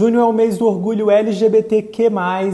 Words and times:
Junho 0.00 0.18
é 0.18 0.24
o 0.24 0.32
mês 0.32 0.56
do 0.56 0.66
orgulho 0.66 1.10
LGBTQ+, 1.10 2.10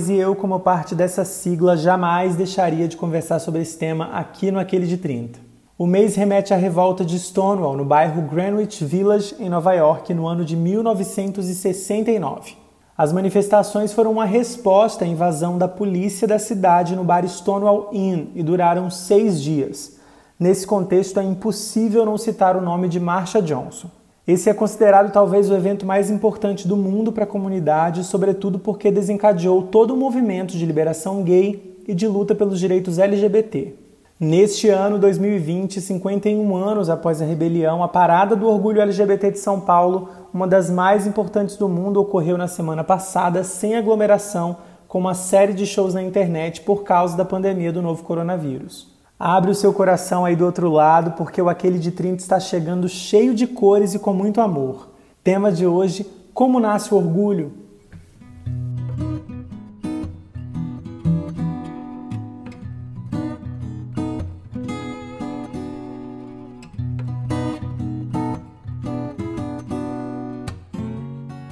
e 0.08 0.18
eu, 0.18 0.34
como 0.34 0.58
parte 0.58 0.96
dessa 0.96 1.24
sigla, 1.24 1.76
jamais 1.76 2.34
deixaria 2.34 2.88
de 2.88 2.96
conversar 2.96 3.38
sobre 3.38 3.62
esse 3.62 3.78
tema 3.78 4.06
aqui 4.06 4.50
no 4.50 4.58
Aquele 4.58 4.84
de 4.84 4.96
30. 4.96 5.38
O 5.78 5.86
mês 5.86 6.16
remete 6.16 6.52
à 6.52 6.56
revolta 6.56 7.04
de 7.04 7.16
Stonewall, 7.16 7.76
no 7.76 7.84
bairro 7.84 8.20
Greenwich 8.22 8.84
Village, 8.84 9.36
em 9.38 9.48
Nova 9.48 9.72
York, 9.74 10.12
no 10.12 10.26
ano 10.26 10.44
de 10.44 10.56
1969. 10.56 12.56
As 12.98 13.12
manifestações 13.12 13.92
foram 13.92 14.10
uma 14.10 14.24
resposta 14.24 15.04
à 15.04 15.06
invasão 15.06 15.56
da 15.56 15.68
polícia 15.68 16.26
da 16.26 16.40
cidade 16.40 16.96
no 16.96 17.04
bar 17.04 17.24
Stonewall 17.28 17.90
Inn 17.92 18.26
e 18.34 18.42
duraram 18.42 18.90
seis 18.90 19.40
dias. 19.40 20.00
Nesse 20.36 20.66
contexto, 20.66 21.20
é 21.20 21.22
impossível 21.22 22.04
não 22.04 22.18
citar 22.18 22.56
o 22.56 22.60
nome 22.60 22.88
de 22.88 22.98
Marsha 22.98 23.40
Johnson. 23.40 23.88
Esse 24.26 24.50
é 24.50 24.54
considerado 24.54 25.12
talvez 25.12 25.48
o 25.48 25.54
evento 25.54 25.86
mais 25.86 26.10
importante 26.10 26.66
do 26.66 26.76
mundo 26.76 27.12
para 27.12 27.22
a 27.22 27.28
comunidade, 27.28 28.02
sobretudo 28.02 28.58
porque 28.58 28.90
desencadeou 28.90 29.62
todo 29.62 29.94
o 29.94 29.96
movimento 29.96 30.56
de 30.56 30.66
liberação 30.66 31.22
gay 31.22 31.76
e 31.86 31.94
de 31.94 32.08
luta 32.08 32.34
pelos 32.34 32.58
direitos 32.58 32.98
LGBT. 32.98 33.74
Neste 34.18 34.68
ano 34.68 34.98
2020, 34.98 35.80
51 35.80 36.56
anos 36.56 36.90
após 36.90 37.22
a 37.22 37.24
rebelião, 37.24 37.84
a 37.84 37.88
Parada 37.88 38.34
do 38.34 38.48
Orgulho 38.48 38.80
LGBT 38.80 39.30
de 39.30 39.38
São 39.38 39.60
Paulo, 39.60 40.08
uma 40.34 40.48
das 40.48 40.70
mais 40.70 41.06
importantes 41.06 41.56
do 41.56 41.68
mundo, 41.68 42.00
ocorreu 42.00 42.36
na 42.36 42.48
semana 42.48 42.82
passada 42.82 43.44
sem 43.44 43.76
aglomeração, 43.76 44.56
com 44.88 44.98
uma 44.98 45.14
série 45.14 45.52
de 45.52 45.64
shows 45.64 45.94
na 45.94 46.02
internet 46.02 46.62
por 46.62 46.82
causa 46.82 47.16
da 47.16 47.24
pandemia 47.24 47.72
do 47.72 47.80
novo 47.80 48.02
coronavírus. 48.02 48.95
Abre 49.18 49.50
o 49.50 49.54
seu 49.54 49.72
coração 49.72 50.26
aí 50.26 50.36
do 50.36 50.44
outro 50.44 50.68
lado, 50.68 51.12
porque 51.12 51.40
o 51.40 51.48
Aquele 51.48 51.78
de 51.78 51.90
30 51.90 52.22
está 52.22 52.38
chegando 52.38 52.86
cheio 52.86 53.34
de 53.34 53.46
cores 53.46 53.94
e 53.94 53.98
com 53.98 54.12
muito 54.12 54.42
amor. 54.42 54.90
Tema 55.24 55.50
de 55.50 55.66
hoje: 55.66 56.06
Como 56.34 56.60
nasce 56.60 56.92
o 56.92 56.98
orgulho? 56.98 57.50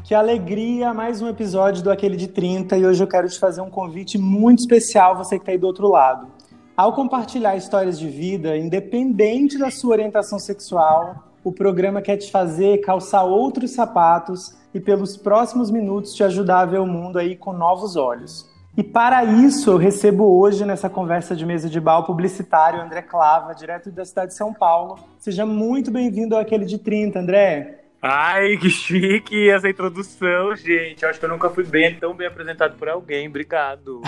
Que 0.04 0.14
alegria! 0.14 0.92
Mais 0.92 1.22
um 1.22 1.28
episódio 1.28 1.82
do 1.82 1.90
Aquele 1.90 2.18
de 2.18 2.28
30 2.28 2.76
e 2.76 2.84
hoje 2.84 3.02
eu 3.02 3.08
quero 3.08 3.26
te 3.26 3.38
fazer 3.38 3.62
um 3.62 3.70
convite 3.70 4.18
muito 4.18 4.58
especial, 4.58 5.16
você 5.16 5.36
que 5.36 5.42
está 5.44 5.52
aí 5.52 5.58
do 5.58 5.66
outro 5.66 5.88
lado. 5.88 6.33
Ao 6.76 6.92
compartilhar 6.92 7.54
histórias 7.54 7.96
de 7.96 8.08
vida, 8.08 8.56
independente 8.56 9.56
da 9.56 9.70
sua 9.70 9.92
orientação 9.92 10.40
sexual, 10.40 11.28
o 11.44 11.52
programa 11.52 12.02
quer 12.02 12.16
te 12.16 12.28
fazer 12.32 12.80
calçar 12.80 13.22
outros 13.22 13.70
sapatos 13.70 14.56
e 14.74 14.80
pelos 14.80 15.16
próximos 15.16 15.70
minutos 15.70 16.14
te 16.14 16.24
ajudar 16.24 16.62
a 16.62 16.66
ver 16.66 16.80
o 16.80 16.86
mundo 16.86 17.16
aí 17.16 17.36
com 17.36 17.52
novos 17.52 17.94
olhos. 17.94 18.50
E 18.76 18.82
para 18.82 19.22
isso 19.22 19.70
eu 19.70 19.76
recebo 19.76 20.24
hoje 20.36 20.64
nessa 20.64 20.90
conversa 20.90 21.36
de 21.36 21.46
mesa 21.46 21.70
de 21.70 21.78
bar 21.78 22.00
o 22.00 22.06
publicitário 22.06 22.82
André 22.82 23.02
Clava, 23.02 23.54
direto 23.54 23.92
da 23.92 24.04
cidade 24.04 24.32
de 24.32 24.36
São 24.36 24.52
Paulo. 24.52 24.98
Seja 25.20 25.46
muito 25.46 25.92
bem-vindo 25.92 26.34
ao 26.34 26.40
aquele 26.40 26.64
de 26.64 26.78
30, 26.78 27.20
André. 27.20 27.83
Ai, 28.06 28.58
que 28.58 28.68
chique 28.68 29.48
essa 29.48 29.66
introdução, 29.66 30.54
gente. 30.54 31.02
Eu 31.02 31.08
acho 31.08 31.18
que 31.18 31.24
eu 31.24 31.28
nunca 31.30 31.48
fui 31.48 31.64
bem 31.64 31.98
tão 31.98 32.12
bem 32.12 32.26
apresentado 32.26 32.76
por 32.76 32.86
alguém. 32.86 33.26
Obrigado. 33.26 34.02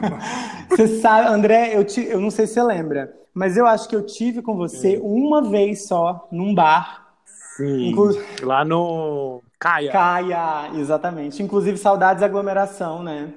você 0.70 0.88
sabe, 1.02 1.28
André, 1.28 1.76
eu, 1.76 1.84
te, 1.84 2.02
eu 2.02 2.18
não 2.18 2.30
sei 2.30 2.46
se 2.46 2.54
você 2.54 2.62
lembra, 2.62 3.14
mas 3.34 3.58
eu 3.58 3.66
acho 3.66 3.90
que 3.90 3.94
eu 3.94 4.06
tive 4.06 4.40
com 4.40 4.56
você 4.56 4.98
uma 5.02 5.50
vez 5.50 5.86
só, 5.86 6.26
num 6.32 6.54
bar. 6.54 7.08
Sim. 7.26 7.90
Inclu... 7.90 8.18
Lá 8.40 8.64
no 8.64 9.42
Caia. 9.58 9.92
Caia, 9.92 10.70
exatamente. 10.74 11.42
Inclusive, 11.42 11.76
saudades 11.76 12.22
aglomeração, 12.22 13.02
né? 13.02 13.34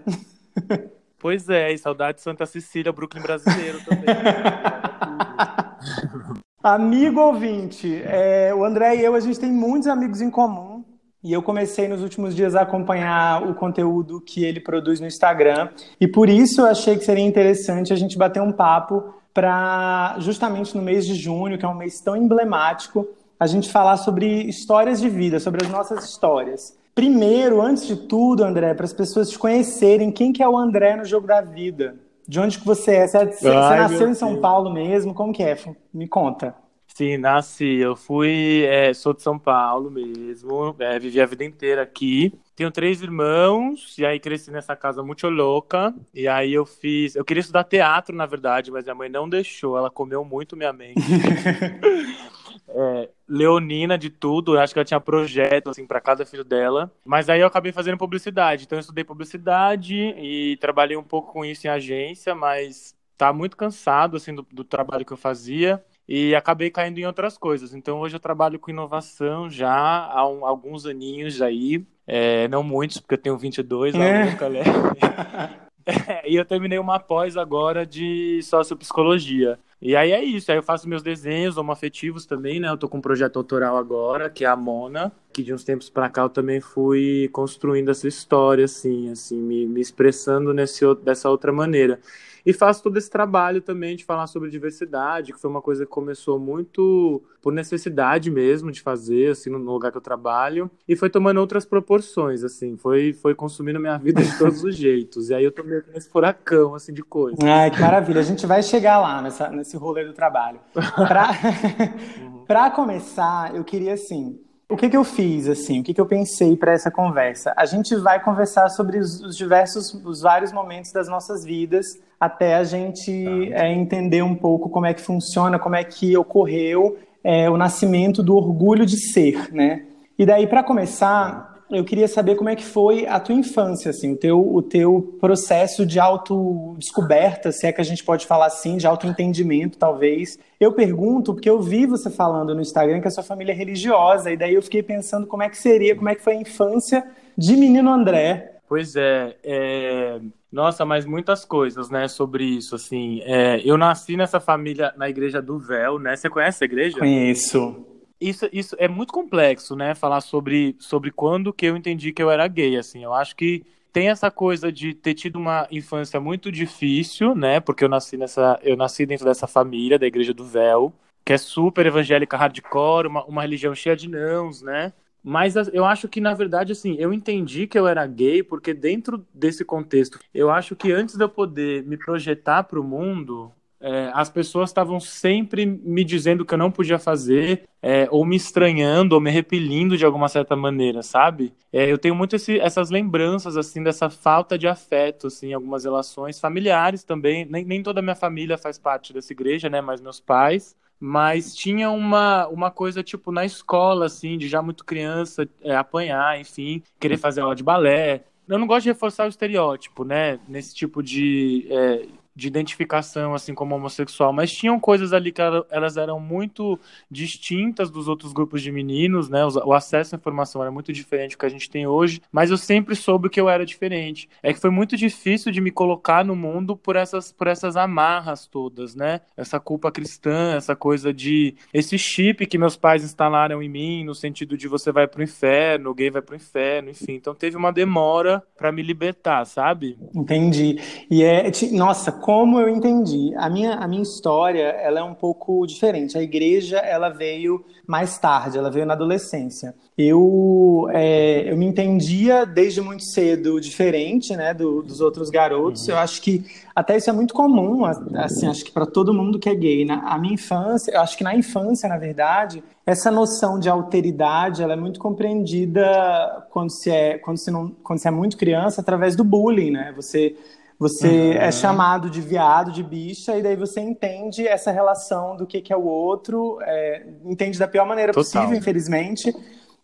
Pois 1.21 1.49
é, 1.49 1.73
e 1.73 1.77
saudades 1.77 2.23
Santa 2.23 2.45
Cecília, 2.45 2.93
Brooklyn 2.93 3.21
brasileiro 3.21 3.77
também. 3.83 4.05
Amigo 6.61 7.21
ouvinte, 7.21 8.01
é, 8.03 8.53
o 8.53 8.65
André 8.65 8.97
e 8.97 9.05
eu, 9.05 9.15
a 9.15 9.19
gente 9.21 9.39
tem 9.39 9.49
muitos 9.49 9.87
amigos 9.87 10.19
em 10.19 10.29
comum. 10.29 10.83
E 11.23 11.31
eu 11.31 11.41
comecei 11.41 11.87
nos 11.87 12.01
últimos 12.01 12.35
dias 12.35 12.53
a 12.53 12.61
acompanhar 12.61 13.43
o 13.43 13.55
conteúdo 13.55 14.19
que 14.19 14.43
ele 14.43 14.59
produz 14.59 14.99
no 14.99 15.07
Instagram. 15.07 15.69
E 16.01 16.07
por 16.07 16.29
isso 16.29 16.59
eu 16.59 16.65
achei 16.65 16.97
que 16.97 17.05
seria 17.05 17.25
interessante 17.25 17.93
a 17.93 17.95
gente 17.95 18.17
bater 18.17 18.41
um 18.41 18.51
papo 18.51 19.13
para, 19.33 20.17
justamente 20.19 20.75
no 20.75 20.83
mês 20.83 21.05
de 21.05 21.15
junho, 21.15 21.57
que 21.57 21.63
é 21.63 21.67
um 21.67 21.75
mês 21.75 22.01
tão 22.01 22.15
emblemático, 22.15 23.07
a 23.39 23.47
gente 23.47 23.71
falar 23.71 23.95
sobre 23.95 24.43
histórias 24.43 24.99
de 24.99 25.07
vida, 25.07 25.39
sobre 25.39 25.65
as 25.65 25.71
nossas 25.71 26.03
histórias. 26.03 26.77
Primeiro, 26.93 27.61
antes 27.61 27.87
de 27.87 27.95
tudo, 27.95 28.43
André, 28.43 28.73
para 28.73 28.85
as 28.85 28.93
pessoas 28.93 29.29
te 29.29 29.39
conhecerem, 29.39 30.11
quem 30.11 30.33
que 30.33 30.43
é 30.43 30.49
o 30.49 30.57
André 30.57 30.97
no 30.97 31.05
jogo 31.05 31.25
da 31.25 31.39
vida? 31.39 31.95
De 32.29 32.39
onde 32.39 32.59
que 32.59 32.65
você 32.65 32.91
é? 32.93 33.07
Você, 33.07 33.25
você 33.25 33.49
Ai, 33.49 33.79
nasceu 33.79 34.07
em 34.07 34.13
São 34.13 34.29
Deus. 34.29 34.41
Paulo 34.41 34.71
mesmo? 34.71 35.15
Como 35.15 35.33
que 35.33 35.41
é? 35.41 35.57
Me 35.91 36.07
conta. 36.07 36.55
Sim, 36.85 37.17
nasci. 37.17 37.77
Eu 37.77 37.95
fui, 37.95 38.65
é, 38.67 38.93
sou 38.93 39.15
de 39.15 39.23
São 39.23 39.39
Paulo 39.39 39.89
mesmo. 39.89 40.75
É, 40.77 40.99
vivi 40.99 41.19
a 41.19 41.25
vida 41.25 41.43
inteira 41.43 41.81
aqui. 41.81 42.31
Tenho 42.55 42.69
três 42.69 43.01
irmãos 43.01 43.97
e 43.97 44.05
aí 44.05 44.19
cresci 44.19 44.51
nessa 44.51 44.75
casa 44.75 45.01
muito 45.01 45.27
louca. 45.27 45.91
E 46.13 46.27
aí 46.27 46.53
eu 46.53 46.67
fiz, 46.67 47.15
eu 47.15 47.25
queria 47.25 47.41
estudar 47.41 47.63
teatro 47.63 48.15
na 48.15 48.27
verdade, 48.27 48.69
mas 48.69 48.83
minha 48.83 48.93
mãe 48.93 49.09
não 49.09 49.27
deixou. 49.27 49.75
Ela 49.75 49.89
comeu 49.89 50.23
muito 50.23 50.55
minha 50.55 50.71
mente. 50.71 51.01
é, 52.69 53.09
leonina 53.29 53.97
de 53.97 54.09
tudo, 54.09 54.57
acho 54.57 54.73
que 54.73 54.79
ela 54.79 54.85
tinha 54.85 54.99
projeto 54.99 55.69
assim 55.69 55.85
para 55.85 56.01
cada 56.01 56.25
filho 56.25 56.43
dela. 56.43 56.91
Mas 57.05 57.29
aí 57.29 57.41
eu 57.41 57.47
acabei 57.47 57.71
fazendo 57.71 57.97
publicidade, 57.97 58.63
então 58.63 58.77
eu 58.77 58.81
estudei 58.81 59.03
publicidade 59.03 59.95
e 59.95 60.57
trabalhei 60.57 60.97
um 60.97 61.03
pouco 61.03 61.31
com 61.31 61.45
isso 61.45 61.67
em 61.67 61.69
agência, 61.69 62.33
mas 62.33 62.95
tá 63.17 63.31
muito 63.31 63.55
cansado 63.55 64.17
assim 64.17 64.33
do, 64.33 64.45
do 64.51 64.63
trabalho 64.63 65.05
que 65.05 65.13
eu 65.13 65.17
fazia 65.17 65.83
e 66.07 66.33
acabei 66.33 66.71
caindo 66.71 66.97
em 66.97 67.05
outras 67.05 67.37
coisas. 67.37 67.73
Então 67.73 67.99
hoje 67.99 68.15
eu 68.15 68.19
trabalho 68.19 68.57
com 68.57 68.71
inovação 68.71 69.47
já 69.49 69.71
há 69.71 70.27
um, 70.27 70.43
alguns 70.43 70.87
aninhos 70.87 71.39
aí, 71.41 71.85
é, 72.07 72.47
não 72.47 72.63
muitos 72.63 72.99
porque 72.99 73.13
eu 73.13 73.19
tenho 73.19 73.37
22, 73.37 73.93
é. 73.93 74.23
a 74.23 74.31
Luca 74.31 74.49
e 76.25 76.35
eu 76.35 76.45
terminei 76.45 76.79
uma 76.79 76.99
pós 76.99 77.37
agora 77.37 77.85
de 77.85 78.41
sociopsicologia. 78.41 79.59
E 79.81 79.95
aí 79.95 80.11
é 80.11 80.21
isso, 80.21 80.51
aí 80.51 80.57
eu 80.57 80.63
faço 80.63 80.89
meus 80.89 81.01
desenhos 81.01 81.55
homoafetivos 81.55 82.25
também, 82.25 82.59
né? 82.59 82.67
Eu 82.69 82.77
tô 82.77 82.89
com 82.89 82.97
um 82.97 83.01
projeto 83.01 83.37
autoral 83.37 83.77
agora, 83.77 84.29
que 84.29 84.43
é 84.43 84.47
a 84.47 84.55
Mona, 84.55 85.09
que 85.31 85.41
de 85.41 85.53
uns 85.53 85.63
tempos 85.63 85.89
para 85.89 86.09
cá 86.09 86.23
eu 86.23 86.29
também 86.29 86.59
fui 86.59 87.29
construindo 87.31 87.89
essa 87.89 88.05
história, 88.05 88.65
assim, 88.65 89.09
assim, 89.09 89.37
me, 89.39 89.65
me 89.65 89.79
expressando 89.79 90.53
nesse, 90.53 90.83
dessa 90.95 91.29
outra 91.29 91.53
maneira. 91.53 91.99
E 92.49 92.53
faço 92.53 92.81
todo 92.81 92.97
esse 92.97 93.11
trabalho 93.11 93.61
também 93.61 93.95
de 93.95 94.03
falar 94.03 94.25
sobre 94.25 94.49
diversidade, 94.49 95.31
que 95.31 95.39
foi 95.39 95.47
uma 95.47 95.61
coisa 95.61 95.85
que 95.85 95.91
começou 95.91 96.39
muito 96.39 97.21
por 97.43 97.53
necessidade 97.53 98.31
mesmo 98.31 98.71
de 98.71 98.81
fazer, 98.81 99.33
assim, 99.33 99.51
no 99.51 99.59
lugar 99.59 99.91
que 99.91 99.97
eu 99.99 100.01
trabalho, 100.01 100.67
e 100.87 100.95
foi 100.95 101.11
tomando 101.11 101.39
outras 101.39 101.63
proporções, 101.63 102.43
assim, 102.43 102.75
foi, 102.75 103.13
foi 103.13 103.35
consumindo 103.35 103.79
minha 103.79 103.99
vida 103.99 104.23
de 104.23 104.35
todos 104.35 104.63
os 104.63 104.73
jeitos. 104.75 105.29
E 105.29 105.35
aí 105.35 105.43
eu 105.43 105.51
tô 105.51 105.63
meio 105.63 105.83
que 105.83 105.91
nesse 105.91 106.09
furacão, 106.09 106.73
assim, 106.73 106.91
de 106.91 107.03
coisas. 107.03 107.37
Ai, 107.43 107.69
que 107.69 107.79
maravilha. 107.79 108.19
A 108.19 108.23
gente 108.23 108.47
vai 108.47 108.63
chegar 108.63 108.99
lá 108.99 109.21
nessa, 109.21 109.51
nesse 109.51 109.77
rolê 109.77 110.03
do 110.03 110.13
trabalho. 110.13 110.59
Pra, 110.73 111.29
pra 112.47 112.71
começar, 112.71 113.55
eu 113.55 113.63
queria, 113.63 113.93
assim, 113.93 114.39
o 114.69 114.77
que, 114.77 114.87
que 114.87 114.95
eu 114.95 115.03
fiz, 115.03 115.49
assim? 115.49 115.79
O 115.79 115.83
que, 115.83 115.95
que 115.95 115.99
eu 115.99 116.05
pensei 116.05 116.55
para 116.55 116.71
essa 116.71 116.91
conversa? 116.91 117.51
A 117.57 117.65
gente 117.65 117.95
vai 117.95 118.21
conversar 118.21 118.69
sobre 118.69 118.99
os, 118.99 119.19
os, 119.19 119.35
diversos, 119.35 119.91
os 120.05 120.21
vários 120.21 120.51
momentos 120.53 120.91
das 120.91 121.07
nossas 121.09 121.43
vidas, 121.43 121.99
até 122.19 122.55
a 122.55 122.63
gente 122.63 123.49
tá. 123.51 123.65
é, 123.65 123.73
entender 123.73 124.21
um 124.21 124.35
pouco 124.35 124.69
como 124.69 124.85
é 124.85 124.93
que 124.93 125.01
funciona, 125.01 125.57
como 125.57 125.75
é 125.75 125.83
que 125.83 126.15
ocorreu 126.15 126.99
é, 127.23 127.49
o 127.49 127.57
nascimento 127.57 128.21
do 128.21 128.35
orgulho 128.35 128.85
de 128.85 128.97
ser, 128.97 129.51
né? 129.51 129.85
E 130.17 130.25
daí, 130.25 130.45
para 130.45 130.61
começar, 130.61 131.58
eu 131.71 131.83
queria 131.83 132.07
saber 132.07 132.35
como 132.35 132.49
é 132.49 132.55
que 132.55 132.63
foi 132.63 133.05
a 133.05 133.19
tua 133.19 133.35
infância, 133.35 133.91
assim, 133.91 134.13
o 134.13 134.15
teu, 134.15 134.55
o 134.55 134.61
teu 134.61 135.17
processo 135.19 135.85
de 135.85 135.99
autodescoberta, 135.99 137.51
se 137.51 137.67
é 137.67 137.71
que 137.71 137.79
a 137.81 137.83
gente 137.83 138.03
pode 138.03 138.25
falar 138.25 138.47
assim, 138.47 138.77
de 138.77 138.87
autoentendimento, 138.87 139.77
talvez. 139.77 140.39
Eu 140.59 140.73
pergunto 140.73 141.33
porque 141.33 141.49
eu 141.49 141.61
vi 141.61 141.85
você 141.85 142.09
falando 142.09 142.55
no 142.55 142.61
Instagram 142.61 143.01
que 143.01 143.07
a 143.07 143.11
sua 143.11 143.23
família 143.23 143.51
é 143.51 143.55
religiosa, 143.55 144.31
e 144.31 144.37
daí 144.37 144.55
eu 144.55 144.61
fiquei 144.61 144.81
pensando 144.81 145.27
como 145.27 145.43
é 145.43 145.49
que 145.49 145.57
seria, 145.57 145.95
como 145.95 146.09
é 146.09 146.15
que 146.15 146.23
foi 146.23 146.33
a 146.33 146.41
infância 146.41 147.05
de 147.37 147.55
Menino 147.55 147.91
André. 147.91 148.55
Pois 148.67 148.95
é, 148.95 149.35
é... 149.43 150.19
Nossa, 150.51 150.83
mas 150.83 151.05
muitas 151.05 151.45
coisas, 151.45 151.91
né, 151.91 152.07
sobre 152.07 152.43
isso, 152.43 152.75
assim. 152.75 153.21
É... 153.23 153.61
Eu 153.63 153.77
nasci 153.77 154.17
nessa 154.17 154.39
família, 154.39 154.93
na 154.97 155.07
igreja 155.07 155.41
do 155.41 155.59
Véu, 155.59 155.99
né? 155.99 156.15
Você 156.15 156.29
conhece 156.29 156.63
a 156.63 156.65
igreja? 156.65 156.97
Conheço. 156.97 157.85
Isso, 158.21 158.49
isso 158.51 158.75
é 158.77 158.87
muito 158.87 159.13
complexo, 159.13 159.75
né, 159.75 159.95
falar 159.95 160.19
sobre, 160.19 160.75
sobre 160.77 161.09
quando 161.09 161.53
que 161.53 161.65
eu 161.65 161.77
entendi 161.77 162.11
que 162.11 162.21
eu 162.21 162.29
era 162.29 162.47
gay, 162.47 162.75
assim. 162.77 163.01
Eu 163.03 163.13
acho 163.13 163.33
que 163.35 163.63
tem 163.93 164.09
essa 164.09 164.29
coisa 164.29 164.71
de 164.71 164.93
ter 164.93 165.13
tido 165.13 165.37
uma 165.37 165.67
infância 165.71 166.19
muito 166.19 166.51
difícil, 166.51 167.33
né? 167.33 167.59
Porque 167.61 167.83
eu 167.83 167.89
nasci 167.89 168.17
nessa, 168.17 168.59
eu 168.61 168.75
nasci 168.75 169.05
dentro 169.05 169.25
dessa 169.25 169.47
família 169.47 169.97
da 169.97 170.05
Igreja 170.05 170.33
do 170.33 170.45
Véu, 170.45 170.93
que 171.25 171.31
é 171.33 171.37
super 171.37 171.85
evangélica 171.85 172.35
hardcore, 172.37 173.07
uma, 173.07 173.23
uma 173.25 173.41
religião 173.41 173.73
cheia 173.73 173.95
de 173.95 174.09
nãos, 174.09 174.61
né? 174.61 174.93
Mas 175.23 175.55
eu 175.73 175.85
acho 175.85 176.07
que, 176.07 176.21
na 176.21 176.33
verdade, 176.33 176.71
assim, 176.71 176.95
eu 176.99 177.13
entendi 177.13 177.67
que 177.67 177.77
eu 177.79 177.87
era 177.87 178.05
gay 178.07 178.43
porque 178.43 178.73
dentro 178.73 179.25
desse 179.33 179.65
contexto, 179.65 180.19
eu 180.33 180.49
acho 180.49 180.75
que 180.75 180.91
antes 180.91 181.15
de 181.15 181.23
eu 181.23 181.29
poder 181.29 181.83
me 181.85 181.97
projetar 181.97 182.63
para 182.63 182.79
o 182.79 182.83
mundo, 182.83 183.51
é, 183.81 184.11
as 184.13 184.29
pessoas 184.29 184.69
estavam 184.69 184.99
sempre 184.99 185.65
me 185.65 186.03
dizendo 186.03 186.45
que 186.45 186.53
eu 186.53 186.57
não 186.57 186.71
podia 186.71 186.99
fazer, 186.99 187.63
é, 187.81 188.07
ou 188.11 188.25
me 188.25 188.35
estranhando, 188.35 189.15
ou 189.15 189.21
me 189.21 189.31
repelindo 189.31 189.97
de 189.97 190.05
alguma 190.05 190.27
certa 190.27 190.55
maneira, 190.55 191.01
sabe? 191.01 191.53
É, 191.71 191.89
eu 191.89 191.97
tenho 191.97 192.13
muito 192.13 192.35
esse, 192.35 192.59
essas 192.59 192.89
lembranças, 192.89 193.55
assim, 193.55 193.81
dessa 193.81 194.09
falta 194.09 194.57
de 194.57 194.67
afeto, 194.67 195.27
assim, 195.27 195.49
em 195.49 195.53
algumas 195.53 195.85
relações 195.85 196.39
familiares 196.39 197.03
também. 197.03 197.45
Nem, 197.45 197.63
nem 197.63 197.81
toda 197.81 197.99
a 197.99 198.03
minha 198.03 198.15
família 198.15 198.57
faz 198.57 198.77
parte 198.77 199.13
dessa 199.13 199.31
igreja, 199.31 199.69
né? 199.69 199.79
Mas 199.81 200.01
meus 200.01 200.19
pais. 200.19 200.75
Mas 200.99 201.55
tinha 201.55 201.89
uma, 201.89 202.47
uma 202.47 202.69
coisa, 202.69 203.01
tipo, 203.01 203.31
na 203.31 203.45
escola, 203.45 204.07
assim, 204.07 204.37
de 204.37 204.49
já 204.49 204.61
muito 204.61 204.83
criança 204.83 205.47
é, 205.63 205.73
apanhar, 205.73 206.37
enfim, 206.39 206.83
querer 206.99 207.17
fazer 207.17 207.39
aula 207.39 207.55
de 207.55 207.63
balé. 207.63 208.25
Eu 208.45 208.57
não 208.57 208.67
gosto 208.67 208.83
de 208.83 208.89
reforçar 208.89 209.25
o 209.25 209.29
estereótipo, 209.29 210.03
né? 210.03 210.39
Nesse 210.47 210.75
tipo 210.75 211.01
de, 211.01 211.67
é, 211.69 212.05
de 212.39 212.47
identificação 212.47 213.33
assim 213.33 213.53
como 213.53 213.75
homossexual, 213.75 214.31
mas 214.31 214.51
tinham 214.51 214.79
coisas 214.79 215.13
ali 215.13 215.31
que 215.31 215.41
elas 215.69 215.97
eram 215.97 216.19
muito 216.19 216.79
distintas 217.11 217.91
dos 217.91 218.07
outros 218.07 218.31
grupos 218.31 218.61
de 218.61 218.71
meninos, 218.71 219.29
né? 219.29 219.45
O 219.45 219.73
acesso 219.73 220.15
à 220.15 220.17
informação 220.17 220.61
era 220.61 220.71
muito 220.71 220.93
diferente 220.93 221.35
do 221.35 221.37
que 221.37 221.45
a 221.45 221.49
gente 221.49 221.69
tem 221.69 221.85
hoje, 221.85 222.21
mas 222.31 222.49
eu 222.49 222.57
sempre 222.57 222.95
soube 222.95 223.29
que 223.29 223.39
eu 223.39 223.49
era 223.49 223.65
diferente. 223.65 224.29
É 224.41 224.53
que 224.53 224.59
foi 224.59 224.69
muito 224.69 224.95
difícil 224.95 225.51
de 225.51 225.59
me 225.59 225.71
colocar 225.71 226.23
no 226.23 226.35
mundo 226.35 226.75
por 226.75 226.95
essas 226.95 227.31
por 227.31 227.47
essas 227.47 227.75
amarras 227.75 228.47
todas, 228.47 228.95
né? 228.95 229.21
Essa 229.35 229.59
culpa 229.59 229.91
cristã, 229.91 230.55
essa 230.55 230.75
coisa 230.75 231.13
de 231.13 231.55
esse 231.73 231.97
chip 231.97 232.45
que 232.45 232.57
meus 232.57 232.77
pais 232.77 233.03
instalaram 233.03 233.61
em 233.61 233.69
mim 233.69 234.03
no 234.03 234.15
sentido 234.15 234.57
de 234.57 234.67
você 234.67 234.91
vai 234.91 235.07
pro 235.07 235.23
inferno, 235.23 235.89
o 235.89 235.93
gay 235.93 236.09
vai 236.09 236.21
pro 236.21 236.35
inferno, 236.35 236.89
enfim. 236.89 237.13
Então 237.13 237.35
teve 237.35 237.57
uma 237.57 237.71
demora 237.71 238.41
para 238.57 238.71
me 238.71 238.81
libertar, 238.81 239.45
sabe? 239.45 239.97
Entendi. 240.13 240.77
E 241.09 241.23
é, 241.23 241.51
nossa, 241.71 242.11
como 242.29 242.59
eu 242.59 242.69
entendi, 242.69 243.33
a 243.37 243.49
minha, 243.49 243.73
a 243.73 243.87
minha 243.87 244.03
história 244.03 244.67
ela 244.83 244.99
é 244.99 245.03
um 245.03 245.15
pouco 245.15 245.65
diferente. 245.65 246.15
A 246.15 246.21
igreja 246.21 246.77
ela 246.77 247.09
veio 247.09 247.65
mais 247.87 248.19
tarde, 248.19 248.55
ela 248.55 248.69
veio 248.69 248.85
na 248.85 248.93
adolescência. 248.93 249.73
Eu, 249.97 250.87
é, 250.91 251.51
eu 251.51 251.57
me 251.57 251.65
entendia 251.65 252.45
desde 252.45 252.81
muito 252.81 253.03
cedo 253.03 253.59
diferente 253.59 254.37
né, 254.37 254.53
do, 254.53 254.83
dos 254.83 255.01
outros 255.01 255.31
garotos. 255.31 255.87
Uhum. 255.87 255.95
Eu 255.95 255.97
acho 255.97 256.21
que 256.21 256.45
até 256.75 256.97
isso 256.97 257.09
é 257.09 257.13
muito 257.13 257.33
comum, 257.33 257.83
assim, 257.83 258.45
acho 258.45 258.63
que 258.63 258.71
para 258.71 258.85
todo 258.85 259.11
mundo 259.11 259.39
que 259.39 259.49
é 259.49 259.55
gay. 259.55 259.83
Na 259.83 259.95
a 260.13 260.19
minha 260.19 260.35
infância, 260.35 260.91
eu 260.91 261.01
acho 261.01 261.17
que 261.17 261.23
na 261.23 261.35
infância, 261.35 261.89
na 261.89 261.97
verdade, 261.97 262.63
essa 262.85 263.09
noção 263.09 263.59
de 263.59 263.67
alteridade 263.67 264.61
ela 264.61 264.73
é 264.73 264.75
muito 264.75 264.99
compreendida 264.99 266.45
quando 266.51 266.69
se 266.69 266.91
é, 266.91 267.17
quando 267.17 267.37
se 267.37 267.49
não, 267.49 267.69
quando 267.83 267.97
se 267.97 268.07
é 268.07 268.11
muito 268.11 268.37
criança 268.37 268.81
através 268.81 269.15
do 269.15 269.23
bullying, 269.23 269.71
né? 269.71 269.91
Você 269.95 270.35
você 270.79 271.07
uhum. 271.07 271.33
é 271.33 271.51
chamado 271.51 272.09
de 272.09 272.21
viado, 272.21 272.71
de 272.71 272.81
bicha, 272.81 273.37
e 273.37 273.43
daí 273.43 273.57
você 273.57 273.81
entende 273.81 274.47
essa 274.47 274.71
relação 274.71 275.35
do 275.35 275.45
que, 275.45 275.59
que 275.59 275.73
é 275.73 275.75
o 275.75 275.83
outro, 275.83 276.57
é, 276.61 277.05
entende 277.25 277.59
da 277.59 277.67
pior 277.67 277.85
maneira 277.85 278.13
Total. 278.13 278.23
possível, 278.23 278.57
infelizmente. 278.57 279.35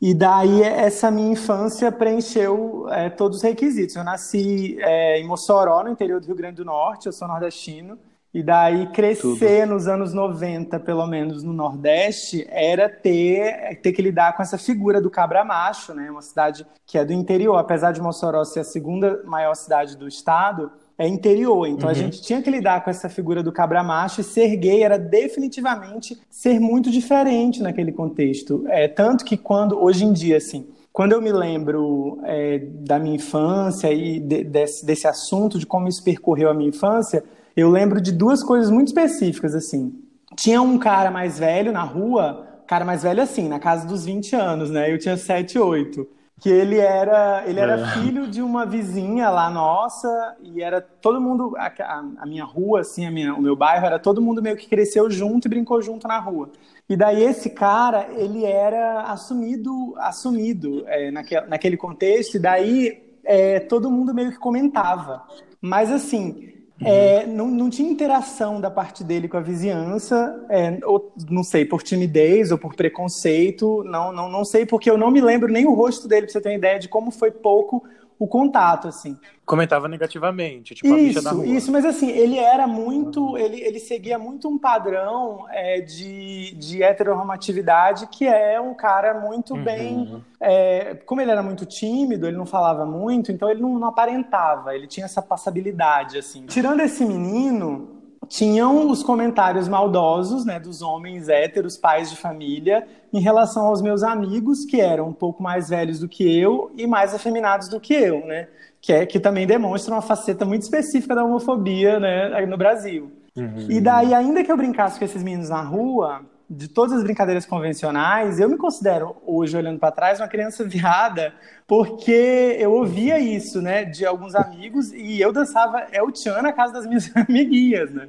E 0.01 0.13
daí 0.13 0.63
essa 0.63 1.11
minha 1.11 1.33
infância 1.33 1.91
preencheu 1.91 2.87
é, 2.89 3.09
todos 3.09 3.37
os 3.37 3.43
requisitos. 3.43 3.95
Eu 3.97 4.05
nasci 4.05 4.77
é, 4.79 5.19
em 5.19 5.27
Mossoró, 5.27 5.83
no 5.83 5.89
interior 5.89 6.21
do 6.21 6.27
Rio 6.27 6.35
Grande 6.35 6.57
do 6.57 6.65
Norte, 6.65 7.07
eu 7.07 7.11
sou 7.11 7.27
nordestino. 7.27 7.99
E 8.33 8.43
daí 8.43 8.87
crescer 8.87 9.61
Tudo. 9.61 9.73
nos 9.73 9.87
anos 9.87 10.13
90, 10.13 10.77
pelo 10.81 11.07
menos 11.07 11.41
no 11.41 11.53
Nordeste, 11.53 12.45
era 12.49 12.89
ter, 12.89 13.79
ter 13.81 13.93
que 13.93 14.01
lidar 14.01 14.35
com 14.35 14.43
essa 14.43 14.57
figura 14.57 15.01
do 15.01 15.09
cabra 15.09 15.45
macho, 15.45 15.93
né? 15.93 16.11
Uma 16.11 16.21
cidade 16.21 16.67
que 16.85 16.97
é 16.97 17.05
do 17.05 17.13
interior, 17.13 17.55
apesar 17.55 17.93
de 17.93 18.01
Mossoró 18.01 18.43
ser 18.43 18.59
a 18.59 18.63
segunda 18.65 19.23
maior 19.23 19.55
cidade 19.55 19.95
do 19.95 20.05
estado, 20.05 20.69
é 20.97 21.07
interior. 21.07 21.67
Então 21.67 21.85
uhum. 21.85 21.91
a 21.91 21.93
gente 21.93 22.21
tinha 22.21 22.41
que 22.41 22.49
lidar 22.49 22.83
com 22.83 22.89
essa 22.89 23.09
figura 23.09 23.43
do 23.43 23.51
cabra 23.51 23.83
macho 23.83 24.21
e 24.21 24.23
ser 24.23 24.55
gay 24.55 24.83
era 24.83 24.97
definitivamente 24.97 26.19
ser 26.29 26.59
muito 26.59 26.89
diferente 26.89 27.61
naquele 27.61 27.91
contexto. 27.91 28.63
É, 28.67 28.87
tanto 28.87 29.25
que 29.25 29.37
quando, 29.37 29.81
hoje 29.81 30.05
em 30.05 30.13
dia, 30.13 30.37
assim, 30.37 30.67
quando 30.91 31.11
eu 31.11 31.21
me 31.21 31.31
lembro 31.31 32.19
é, 32.23 32.59
da 32.59 32.97
minha 32.97 33.15
infância 33.15 33.91
e 33.91 34.19
de, 34.19 34.43
desse, 34.43 34.85
desse 34.85 35.07
assunto, 35.07 35.59
de 35.59 35.65
como 35.65 35.87
isso 35.87 36.03
percorreu 36.03 36.49
a 36.49 36.53
minha 36.53 36.69
infância, 36.69 37.23
eu 37.55 37.69
lembro 37.69 37.99
de 37.99 38.11
duas 38.11 38.41
coisas 38.41 38.69
muito 38.69 38.87
específicas, 38.87 39.53
assim. 39.53 39.93
Tinha 40.37 40.61
um 40.61 40.77
cara 40.77 41.11
mais 41.11 41.37
velho 41.37 41.71
na 41.71 41.83
rua, 41.83 42.47
cara 42.65 42.83
mais 42.83 43.03
velho 43.03 43.21
assim, 43.21 43.47
na 43.47 43.59
casa 43.59 43.85
dos 43.85 44.05
20 44.05 44.35
anos, 44.35 44.69
né? 44.69 44.91
Eu 44.91 44.97
tinha 44.97 45.17
7, 45.17 45.59
8 45.59 46.15
que 46.39 46.49
ele 46.49 46.77
era 46.77 47.43
ele 47.47 47.59
era 47.59 47.79
é. 47.79 47.87
filho 47.93 48.27
de 48.27 48.41
uma 48.41 48.65
vizinha 48.65 49.29
lá 49.29 49.49
nossa 49.49 50.35
e 50.41 50.61
era 50.61 50.81
todo 50.81 51.21
mundo 51.21 51.55
a, 51.57 51.71
a, 52.19 52.25
minha 52.25 52.43
rua 52.43 52.81
assim 52.81 53.05
a 53.05 53.11
minha, 53.11 53.33
o 53.33 53.41
meu 53.41 53.55
bairro 53.55 53.85
era 53.85 53.97
todo 53.97 54.21
mundo 54.21 54.41
meio 54.41 54.57
que 54.57 54.67
cresceu 54.67 55.09
junto 55.09 55.47
e 55.47 55.49
brincou 55.49 55.81
junto 55.81 56.07
na 56.07 56.19
rua 56.19 56.49
e 56.89 56.95
daí 56.95 57.23
esse 57.23 57.49
cara 57.49 58.07
ele 58.11 58.43
era 58.43 59.03
assumido 59.03 59.93
assumido 59.97 60.83
é, 60.87 61.09
naquele, 61.09 61.47
naquele 61.47 61.77
contexto 61.77 62.35
e 62.35 62.39
daí 62.39 63.01
é, 63.23 63.59
todo 63.59 63.89
mundo 63.89 64.13
meio 64.13 64.31
que 64.31 64.37
comentava 64.37 65.23
mas 65.65 65.91
assim. 65.91 66.53
É, 66.81 67.25
não, 67.25 67.47
não 67.47 67.69
tinha 67.69 67.89
interação 67.89 68.59
da 68.59 68.69
parte 68.69 69.03
dele 69.03 69.29
com 69.29 69.37
a 69.37 69.41
vizinhança, 69.41 70.45
é, 70.49 70.77
ou, 70.83 71.13
não 71.29 71.41
sei, 71.43 71.63
por 71.63 71.81
timidez 71.81 72.51
ou 72.51 72.57
por 72.57 72.75
preconceito, 72.75 73.81
não, 73.85 74.11
não, 74.11 74.29
não 74.29 74.43
sei, 74.43 74.65
porque 74.65 74.89
eu 74.89 74.97
não 74.97 75.09
me 75.09 75.21
lembro 75.21 75.51
nem 75.51 75.65
o 75.65 75.73
rosto 75.73 76.07
dele, 76.07 76.23
pra 76.23 76.33
você 76.33 76.41
ter 76.41 76.49
uma 76.49 76.55
ideia 76.55 76.77
de 76.77 76.89
como 76.89 77.11
foi 77.11 77.31
pouco 77.31 77.81
o 78.17 78.27
contato, 78.27 78.87
assim. 78.87 79.17
Comentava 79.45 79.87
negativamente, 79.87 80.73
tipo 80.73 80.93
a 80.93 80.97
isso, 80.97 81.07
bicha 81.07 81.21
da 81.21 81.31
rua. 81.31 81.45
Isso, 81.45 81.71
mas 81.71 81.85
assim, 81.85 82.09
ele 82.09 82.39
era 82.39 82.65
muito, 82.65 83.37
ele, 83.37 83.61
ele 83.61 83.79
seguia 83.79 84.17
muito 84.17 84.47
um 84.47 84.57
padrão 84.57 85.45
é, 85.49 85.81
de, 85.81 86.55
de 86.55 86.81
heteronormatividade, 86.81 88.07
que 88.07 88.25
é 88.25 88.59
um 88.59 88.73
cara 88.73 89.19
muito 89.19 89.53
uhum. 89.53 89.63
bem... 89.63 90.23
É, 90.39 90.95
como 91.05 91.21
ele 91.21 91.31
era 91.31 91.43
muito 91.43 91.65
tímido, 91.65 92.27
ele 92.27 92.37
não 92.37 92.45
falava 92.45 92.85
muito, 92.85 93.31
então 93.31 93.49
ele 93.49 93.61
não, 93.61 93.77
não 93.77 93.87
aparentava, 93.87 94.75
ele 94.75 94.87
tinha 94.87 95.05
essa 95.05 95.21
passabilidade, 95.21 96.17
assim. 96.17 96.45
Tirando 96.45 96.81
esse 96.81 97.03
menino, 97.05 97.94
tinham 98.27 98.89
os 98.89 99.03
comentários 99.03 99.67
maldosos, 99.67 100.45
né, 100.45 100.59
dos 100.59 100.81
homens 100.81 101.29
héteros, 101.29 101.77
pais 101.77 102.09
de 102.09 102.17
família, 102.17 102.87
em 103.13 103.19
relação 103.19 103.65
aos 103.65 103.81
meus 103.81 104.03
amigos, 104.03 104.65
que 104.65 104.81
eram 104.81 105.09
um 105.09 105.13
pouco 105.13 105.41
mais 105.41 105.69
velhos 105.69 105.99
do 105.99 106.07
que 106.07 106.39
eu 106.39 106.71
e 106.77 106.85
mais 106.85 107.13
afeminados 107.13 107.67
do 107.69 107.79
que 107.79 107.93
eu, 107.93 108.25
né, 108.25 108.47
que 108.81 108.93
é 108.93 109.05
que 109.05 109.19
também 109.19 109.47
demonstra 109.47 109.93
uma 109.93 110.01
faceta 110.01 110.45
muito 110.45 110.63
específica 110.63 111.15
da 111.15 111.23
homofobia, 111.23 111.99
né, 111.99 112.45
no 112.45 112.57
Brasil. 112.57 113.11
Uhum. 113.35 113.67
E 113.69 113.81
daí, 113.81 114.13
ainda 114.13 114.43
que 114.43 114.51
eu 114.51 114.57
brincasse 114.57 114.97
com 114.97 115.05
esses 115.05 115.21
meninos 115.21 115.49
na 115.49 115.61
rua, 115.61 116.21
de 116.49 116.67
todas 116.67 116.93
as 116.93 117.03
brincadeiras 117.03 117.45
convencionais, 117.45 118.39
eu 118.39 118.47
me 118.49 118.57
considero, 118.57 119.15
hoje, 119.25 119.57
olhando 119.57 119.79
para 119.79 119.91
trás, 119.91 120.19
uma 120.19 120.27
criança 120.27 120.63
viada, 120.67 121.33
porque 121.67 122.57
eu 122.59 122.71
ouvia 122.73 123.19
isso, 123.19 123.61
né, 123.61 123.85
de 123.85 124.05
alguns 124.05 124.35
amigos, 124.35 124.93
e 124.93 125.19
eu 125.19 125.33
dançava 125.33 125.87
El 125.91 126.15
Chan 126.15 126.41
na 126.41 126.53
casa 126.53 126.73
das 126.73 126.85
minhas 126.85 127.11
amiguinhas, 127.15 127.91
né? 127.91 128.07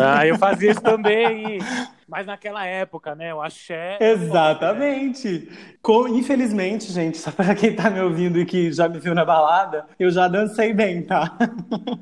Ah, 0.00 0.26
eu 0.26 0.38
fazia 0.38 0.70
isso 0.70 0.80
também. 0.80 1.58
Mas 2.12 2.26
naquela 2.26 2.66
época, 2.66 3.14
né? 3.14 3.32
O 3.32 3.40
axé. 3.40 3.96
Exatamente. 3.98 5.48
Com, 5.80 6.06
infelizmente, 6.06 6.92
gente, 6.92 7.16
só 7.16 7.30
para 7.30 7.54
quem 7.54 7.74
tá 7.74 7.88
me 7.88 8.00
ouvindo 8.00 8.38
e 8.38 8.44
que 8.44 8.70
já 8.70 8.86
me 8.86 9.00
viu 9.00 9.14
na 9.14 9.24
balada, 9.24 9.86
eu 9.98 10.10
já 10.10 10.28
dancei 10.28 10.74
bem, 10.74 11.02
tá? 11.02 11.38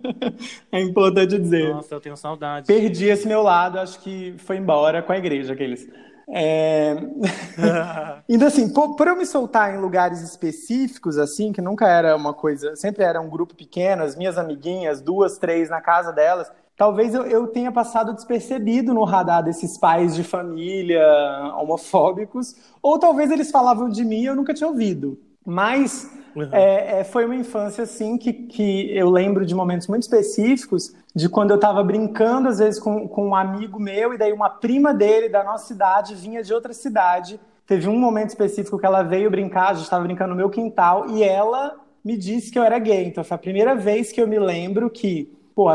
é 0.73 0.81
importante 0.81 1.39
dizer. 1.39 1.73
Nossa, 1.73 1.95
eu 1.95 2.01
tenho 2.01 2.17
saudade. 2.17 2.67
Perdi 2.67 3.07
esse 3.07 3.29
meu 3.29 3.41
lado, 3.41 3.79
acho 3.79 4.01
que 4.01 4.35
foi 4.39 4.57
embora 4.57 5.01
com 5.01 5.13
a 5.13 5.17
igreja, 5.17 5.53
aqueles. 5.53 5.89
É... 6.33 6.97
Ainda 8.29 8.47
assim, 8.49 8.73
por, 8.73 8.95
por, 8.95 9.09
eu 9.09 9.17
me 9.17 9.27
soltar 9.27 9.75
em 9.75 9.79
lugares 9.79 10.23
específicos, 10.23 11.19
assim, 11.19 11.53
que 11.53 11.61
nunca 11.61 11.89
era 11.89 12.15
uma 12.15 12.33
coisa, 12.33 12.77
sempre 12.77 13.03
era 13.03 13.21
um 13.21 13.29
grupo 13.29 13.55
pequeno, 13.55 14.05
as 14.05 14.17
minhas 14.17 14.39
amiguinhas, 14.39 15.01
duas, 15.01 15.39
três 15.39 15.69
na 15.69 15.81
casa 15.81 16.13
delas, 16.13 16.51
talvez 16.77 17.15
eu, 17.15 17.25
eu, 17.27 17.49
tenha 17.49 17.73
passado 17.73 18.15
despercebido 18.15 18.95
no 18.95 19.05
radar 19.05 19.43
desses 19.43 19.77
pais 19.77 20.15
de 20.15 20.23
família 20.23 21.05
homofóbicos, 21.59 22.55
ou 22.81 22.99
talvez 22.99 23.31
eles 23.31 23.51
falavam 23.51 23.89
de 23.89 24.05
mim 24.05 24.21
e 24.21 24.27
eu 24.27 24.37
nunca 24.37 24.55
tinha 24.55 24.69
ouvido. 24.69 25.19
Mas 25.45 26.11
uhum. 26.37 26.49
é, 26.53 27.01
é, 27.01 27.05
foi 27.05 27.25
uma 27.25 27.35
infância 27.35 27.85
assim 27.85 28.19
que, 28.19 28.33
que 28.33 28.97
eu 28.97 29.11
lembro 29.11 29.47
de 29.47 29.55
momentos 29.55 29.87
muito 29.89 30.03
específicos 30.03 30.95
de 31.15 31.29
quando 31.29 31.51
eu 31.51 31.57
estava 31.57 31.83
brincando, 31.83 32.49
às 32.49 32.59
vezes, 32.59 32.79
com, 32.79 33.09
com 33.09 33.29
um 33.29 33.35
amigo 33.35 33.81
meu, 33.81 34.15
e 34.15 34.19
daí 34.19 34.33
uma 34.33 34.51
prima 34.51 34.95
dele 34.95 35.29
da 35.29 35.43
nossa 35.43 35.67
cidade 35.67 36.15
vinha 36.15 36.43
de 36.43 36.53
outra 36.53 36.73
cidade. 36.73 37.41
Teve 37.67 37.89
um 37.89 37.99
momento 37.99 38.31
específico 38.31 38.79
que 38.79 38.87
ela 38.87 39.03
veio 39.03 39.31
brincar, 39.31 39.71
a 39.71 39.75
gente 39.75 39.85
estava 39.85 40.05
brincando 40.05 40.31
no 40.31 40.37
meu 40.37 40.51
quintal, 40.51 41.09
e 41.11 41.23
ela 41.23 41.77
me 42.05 42.17
disse 42.17 42.51
que 42.51 42.59
eu 42.59 42.63
era 42.63 42.79
gay. 42.79 43.07
Então 43.07 43.25
foi 43.25 43.35
a 43.35 43.39
primeira 43.39 43.75
vez 43.75 44.13
que 44.13 44.21
eu 44.21 44.29
me 44.29 44.39
lembro 44.39 44.89
que 44.89 45.33
pô, 45.55 45.69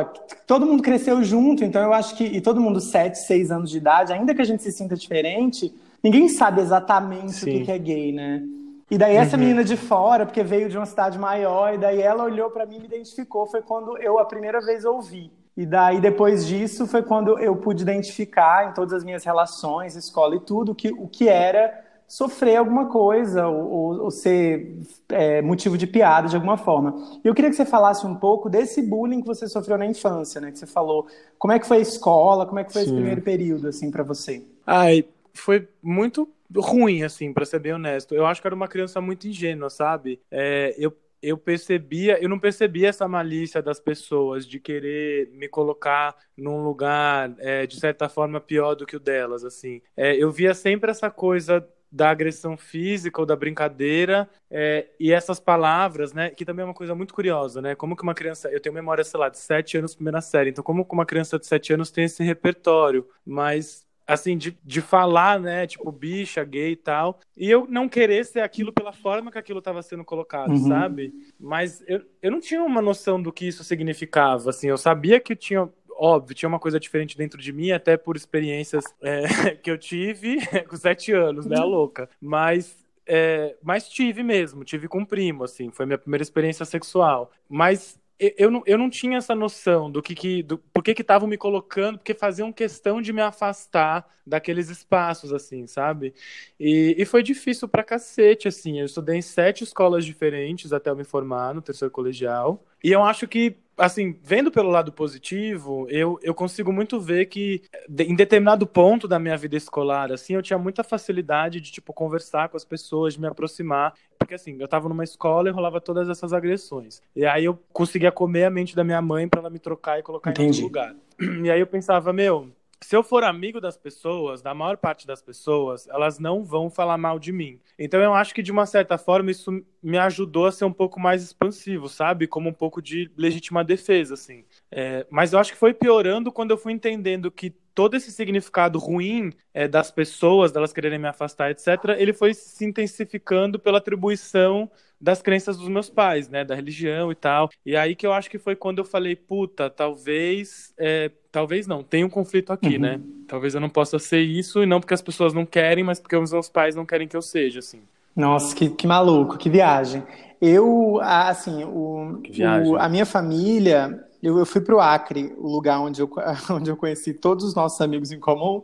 todo 0.48 0.66
mundo 0.66 0.82
cresceu 0.82 1.24
junto, 1.24 1.64
então 1.64 1.82
eu 1.82 1.94
acho 1.94 2.16
que, 2.16 2.24
e 2.24 2.42
todo 2.42 2.62
mundo 2.62 2.80
7, 2.80 3.20
6 3.20 3.52
anos 3.52 3.70
de 3.70 3.78
idade, 3.78 4.14
ainda 4.14 4.34
que 4.34 4.42
a 4.42 4.46
gente 4.46 4.64
se 4.64 4.72
sinta 4.72 4.96
diferente, 4.96 5.74
ninguém 6.04 6.28
sabe 6.30 6.62
exatamente 6.62 7.34
Sim. 7.34 7.62
o 7.62 7.66
que 7.66 7.72
é 7.72 7.78
gay, 7.78 8.12
né? 8.12 8.42
E 8.90 8.98
daí 8.98 9.16
essa 9.16 9.36
uhum. 9.36 9.42
menina 9.42 9.64
de 9.64 9.76
fora, 9.76 10.26
porque 10.26 10.44
veio 10.44 10.70
de 10.70 10.78
uma 10.78 10.86
cidade 10.86 11.18
maior, 11.18 11.74
e 11.74 11.78
daí 11.78 12.02
ela 12.02 12.24
olhou 12.24 12.52
para 12.52 12.66
mim 12.66 12.78
e 12.78 12.80
me 12.80 12.86
identificou, 12.86 13.48
foi 13.48 13.62
quando 13.62 13.98
eu 13.98 14.20
a 14.20 14.26
primeira 14.26 14.62
vez 14.62 14.86
ouvi. 14.86 15.32
E 15.58 15.66
daí 15.66 16.00
depois 16.02 16.46
disso 16.46 16.86
foi 16.86 17.02
quando 17.02 17.40
eu 17.40 17.56
pude 17.56 17.82
identificar 17.82 18.70
em 18.70 18.74
todas 18.74 18.94
as 18.94 19.04
minhas 19.04 19.24
relações, 19.24 19.96
escola 19.96 20.36
e 20.36 20.40
tudo, 20.42 20.76
que, 20.76 20.92
o 20.92 21.08
que 21.08 21.30
era 21.30 21.84
sofrer 22.08 22.58
alguma 22.58 22.88
coisa 22.88 23.48
ou, 23.48 24.04
ou 24.04 24.12
ser 24.12 24.78
é, 25.10 25.42
motivo 25.42 25.78
de 25.78 25.88
piada 25.88 26.28
de 26.28 26.36
alguma 26.36 26.58
forma. 26.58 26.96
E 27.24 27.28
eu 27.28 27.34
queria 27.34 27.50
que 27.50 27.56
você 27.56 27.66
falasse 27.66 28.06
um 28.06 28.16
pouco 28.16 28.50
desse 28.50 28.82
bullying 28.82 29.22
que 29.22 29.28
você 29.28 29.48
sofreu 29.48 29.78
na 29.78 29.86
infância, 29.86 30.40
né? 30.40 30.52
Que 30.52 30.60
você 30.60 30.68
falou. 30.68 31.08
Como 31.40 31.54
é 31.54 31.58
que 31.58 31.66
foi 31.66 31.78
a 31.78 31.82
escola? 31.82 32.46
Como 32.46 32.60
é 32.60 32.64
que 32.64 32.72
foi 32.72 32.84
Sim. 32.84 32.88
esse 32.88 32.96
primeiro 32.96 33.22
período 33.22 33.68
assim 33.68 33.90
para 33.90 34.04
você? 34.04 34.44
Ai, 34.68 35.06
foi 35.34 35.68
muito 35.82 36.30
ruim 36.56 37.04
assim, 37.04 37.34
para 37.34 37.46
ser 37.46 37.60
bem 37.60 37.74
honesto. 37.74 38.14
Eu 38.16 38.26
acho 38.26 38.42
que 38.42 38.48
era 38.48 38.56
uma 38.56 38.68
criança 38.68 39.02
muito 39.02 39.28
ingênua, 39.28 39.70
sabe? 39.70 40.22
É, 40.32 40.76
eu 40.78 40.92
eu 41.22 41.38
percebia, 41.40 42.22
eu 42.22 42.30
não 42.30 42.38
percebia 42.38 42.90
essa 42.90 43.08
malícia 43.08 43.60
das 43.60 43.80
pessoas 43.80 44.46
de 44.48 44.60
querer 44.60 45.28
me 45.32 45.48
colocar 45.48 46.16
num 46.38 46.64
lugar 46.64 47.34
é, 47.40 47.66
de 47.66 47.80
certa 47.80 48.08
forma 48.08 48.40
pior 48.40 48.76
do 48.76 48.86
que 48.86 48.96
o 48.96 49.00
delas, 49.00 49.44
assim. 49.44 49.82
É, 49.98 50.16
eu 50.16 50.32
via 50.32 50.54
sempre 50.54 50.92
essa 50.92 51.10
coisa 51.10 51.68
da 51.92 52.10
agressão 52.10 52.58
física 52.58 53.22
ou 53.22 53.26
da 53.26 53.36
brincadeira 53.36 54.30
é, 54.52 54.88
e 55.00 55.12
essas 55.14 55.40
palavras, 55.40 56.14
né, 56.14 56.30
que 56.30 56.44
também 56.44 56.62
é 56.64 56.66
uma 56.66 56.74
coisa 56.74 56.94
muito 56.94 57.14
curiosa, 57.14 57.62
né, 57.62 57.74
como 57.74 57.96
que 57.96 58.04
uma 58.04 58.14
criança, 58.14 58.50
eu 58.52 58.60
tenho 58.60 58.76
memória, 58.76 59.04
sei 59.04 59.20
lá, 59.20 59.30
de 59.30 59.38
sete 59.38 59.78
anos 59.78 59.96
primeira 59.96 60.20
série, 60.20 60.50
então 60.50 60.64
como 60.64 60.84
que 60.86 60.94
uma 60.94 61.06
criança 61.06 61.40
de 61.40 61.46
sete 61.48 61.72
anos 61.74 61.92
tem 61.92 62.04
esse 62.04 62.22
repertório, 62.24 63.08
mas 63.26 63.85
assim, 64.08 64.38
de, 64.38 64.58
de 64.64 64.82
falar, 64.82 65.40
né, 65.40 65.66
tipo, 65.66 65.92
bicha, 65.92 66.44
gay 66.44 66.72
e 66.72 66.76
tal, 66.76 67.20
e 67.36 67.50
eu 67.50 67.66
não 67.70 67.90
querer 67.90 68.26
ser 68.26 68.42
aquilo 68.42 68.72
pela 68.72 68.94
forma 68.94 69.32
que 69.32 69.38
aquilo 69.38 69.60
estava 69.60 69.82
sendo 69.82 70.04
colocado, 70.04 70.52
uhum. 70.52 70.68
sabe? 70.68 71.14
Mas 71.40 71.84
eu, 71.88 72.02
eu 72.22 72.32
não 72.32 72.40
tinha 72.40 72.64
uma 72.64 72.82
noção 72.82 73.22
do 73.22 73.32
que 73.32 73.48
isso 73.48 73.64
significava, 73.64 74.50
assim, 74.50 74.68
eu 74.68 74.78
sabia 74.78 75.20
que 75.20 75.36
tinha 75.36 75.70
óbvio, 75.98 76.36
tinha 76.36 76.50
uma 76.50 76.60
coisa 76.60 76.78
diferente 76.80 77.18
dentro 77.18 77.42
de 77.42 77.54
mim, 77.54 77.72
até 77.72 77.96
por 77.96 78.18
experiências 78.18 78.84
é, 79.02 79.24
que 79.56 79.72
eu 79.72 79.78
tive 79.78 80.38
com 80.68 80.76
sete 80.76 81.12
anos, 81.14 81.46
né, 81.46 81.58
a 81.58 81.64
louca. 81.64 82.10
Mas 82.22 82.86
é, 83.08 83.56
mas 83.62 83.88
tive 83.88 84.24
mesmo, 84.24 84.64
tive 84.64 84.88
com 84.88 85.00
um 85.00 85.06
primo, 85.06 85.44
assim, 85.44 85.70
foi 85.70 85.86
minha 85.86 85.98
primeira 85.98 86.24
experiência 86.24 86.66
sexual. 86.66 87.32
Mas 87.48 88.00
eu 88.20 88.50
não, 88.50 88.64
eu 88.66 88.78
não 88.78 88.90
tinha 88.90 89.18
essa 89.18 89.36
noção 89.36 89.92
do 89.92 90.02
que, 90.02 90.16
que 90.16 90.42
do, 90.44 90.58
por 90.58 90.84
que 90.84 90.94
que 90.94 91.02
estavam 91.02 91.28
me 91.28 91.38
colocando, 91.38 91.98
porque 91.98 92.14
faziam 92.14 92.52
questão 92.54 93.02
de 93.02 93.12
me 93.12 93.22
afastar 93.22 94.10
daqueles 94.26 94.70
espaços, 94.70 95.34
assim, 95.34 95.68
sabe? 95.68 96.14
E, 96.60 96.96
e 96.98 97.06
foi 97.06 97.22
difícil 97.22 97.68
pra 97.68 97.84
cacete, 97.84 98.48
assim. 98.48 98.80
Eu 98.80 98.86
estudei 98.86 99.18
em 99.18 99.22
sete 99.22 99.64
escolas 99.64 100.06
diferentes 100.06 100.74
até 100.74 100.90
eu 100.90 100.96
me 100.96 101.04
formar 101.04 101.54
no 101.54 101.62
terceiro 101.62 101.92
colegial. 101.92 102.66
E 102.84 102.92
eu 102.92 103.04
acho 103.04 103.28
que 103.28 103.58
assim, 103.78 104.18
vendo 104.24 104.52
pelo 104.52 104.70
lado 104.70 104.92
positivo, 104.92 105.86
eu, 105.90 106.18
eu 106.24 106.34
consigo 106.34 106.72
muito 106.72 107.00
ver 107.00 107.26
que 107.26 107.62
em 108.00 108.16
determinado 108.16 108.66
ponto 108.66 109.08
da 109.08 109.20
minha 109.20 109.36
vida 109.38 109.56
escolar, 109.56 110.12
assim, 110.12 110.34
eu 110.34 110.42
tinha 110.42 110.58
muita 110.58 110.84
facilidade 110.84 111.60
de, 111.60 111.72
tipo, 111.72 111.94
conversar 111.94 112.50
com 112.50 112.58
as 112.58 112.64
pessoas, 112.64 113.16
de 113.16 113.22
me 113.22 113.28
aproximar, 113.28 113.94
porque, 114.18 114.34
assim, 114.34 114.56
eu 114.60 114.68
tava 114.68 114.88
numa 114.88 115.04
escola 115.04 115.50
e 115.50 115.52
rolava 115.52 115.82
todas 115.82 116.10
essas 116.10 116.32
agressões. 116.32 117.02
E 117.16 117.26
aí 117.26 117.46
eu 117.46 117.60
conseguia 117.74 118.12
comer 118.12 118.46
a 118.46 118.50
mente 118.50 118.76
da 118.76 118.84
minha 118.84 119.02
mãe 119.02 119.28
para 119.28 119.42
ela 119.42 119.50
me 119.50 119.60
trocar 119.60 120.00
e 120.00 120.04
colocar 120.04 120.32
Entendi. 120.32 120.62
em 120.62 120.64
outro 120.64 120.64
lugar. 120.64 120.96
E 121.46 121.50
aí 121.50 121.60
eu 121.60 121.68
pensava, 121.68 122.12
meu, 122.12 122.50
se 122.82 122.96
eu 122.96 123.04
for 123.04 123.24
amigo 123.24 123.60
das 123.60 123.78
pessoas, 123.78 124.42
da 124.42 124.54
maior 124.54 124.78
parte 124.78 125.08
das 125.08 125.22
pessoas, 125.22 125.88
elas 125.88 126.20
não 126.20 126.44
vão 126.44 126.70
falar 126.70 126.98
mal 126.98 127.18
de 127.18 127.32
mim. 127.32 127.60
Então 127.78 128.00
eu 128.00 128.14
acho 128.14 128.34
que 128.34 128.44
de 128.44 128.52
uma 128.52 128.66
certa 128.66 128.98
forma 128.98 129.32
isso 129.32 129.52
me 129.82 129.98
ajudou 129.98 130.46
a 130.46 130.52
ser 130.52 130.66
um 130.66 130.74
pouco 130.74 131.00
mais 131.00 131.24
expansivo, 131.24 131.88
sabe? 131.90 132.28
Como 132.28 132.50
um 132.50 132.54
pouco 132.54 132.82
de 132.82 133.12
legítima 133.18 133.64
defesa, 133.64 134.14
assim. 134.14 134.46
É, 134.72 135.06
mas 135.10 135.34
eu 135.34 135.40
acho 135.40 135.52
que 135.52 135.58
foi 135.58 135.74
piorando 135.74 136.32
quando 136.32 136.52
eu 136.52 136.58
fui 136.58 136.74
entendendo 136.74 137.32
que 137.32 137.54
todo 137.74 137.96
esse 137.96 138.12
significado 138.12 138.80
ruim 138.80 139.32
é, 139.54 139.68
das 139.68 139.92
pessoas, 139.92 140.52
delas 140.52 140.72
quererem 140.72 140.98
me 140.98 141.08
afastar, 141.08 141.52
etc., 141.52 141.68
ele 141.98 142.14
foi 142.14 142.34
se 142.34 142.66
intensificando 142.66 143.60
pela 143.60 143.80
atribuição 143.80 144.72
das 145.06 145.22
crenças 145.22 145.56
dos 145.56 145.70
meus 145.70 145.88
pais, 145.88 146.28
né, 146.30 146.44
da 146.44 146.56
religião 146.56 147.12
e 147.12 147.16
tal. 147.16 147.48
E 147.64 147.78
aí 147.78 147.96
que 147.96 148.08
eu 148.08 148.12
acho 148.12 148.28
que 148.28 148.40
foi 148.40 148.56
quando 148.56 148.80
eu 148.80 148.84
falei, 148.84 149.16
puta, 149.16 149.70
talvez, 149.70 150.74
é, 150.80 151.12
talvez 151.32 151.68
não, 151.68 151.84
tem 151.84 152.04
um 152.04 152.10
conflito 152.10 152.52
aqui, 152.52 152.74
uhum. 152.74 152.82
né? 152.82 153.00
Talvez 153.28 153.54
eu 153.54 153.62
não 153.62 153.70
possa 153.70 154.00
ser 154.00 154.22
isso 154.22 154.64
e 154.64 154.66
não 154.66 154.80
porque 154.80 154.96
as 154.96 155.04
pessoas 155.04 155.32
não 155.32 155.46
querem, 155.46 155.84
mas 155.84 156.00
porque 156.00 156.16
os 156.16 156.32
meus 156.32 156.50
pais 156.50 156.76
não 156.76 156.88
querem 156.88 157.08
que 157.08 157.16
eu 157.16 157.22
seja, 157.22 157.60
assim. 157.60 157.82
Nossa, 158.16 158.56
que, 158.56 158.68
que 158.68 158.88
maluco, 158.88 159.38
que 159.38 159.48
viagem. 159.48 160.02
Eu, 160.42 161.00
assim, 161.04 161.64
o, 161.64 162.20
o 162.66 162.76
a 162.76 162.90
minha 162.90 163.06
família, 163.06 164.04
eu, 164.24 164.40
eu 164.40 164.46
fui 164.46 164.62
para 164.62 164.76
o 164.76 164.80
Acre, 164.80 165.36
o 165.38 165.48
lugar 165.48 165.80
onde 165.82 166.02
eu, 166.02 166.10
onde 166.50 166.72
eu 166.72 166.76
conheci 166.76 167.14
todos 167.14 167.46
os 167.46 167.54
nossos 167.54 167.80
amigos 167.80 168.12
em 168.12 168.20
comum, 168.20 168.64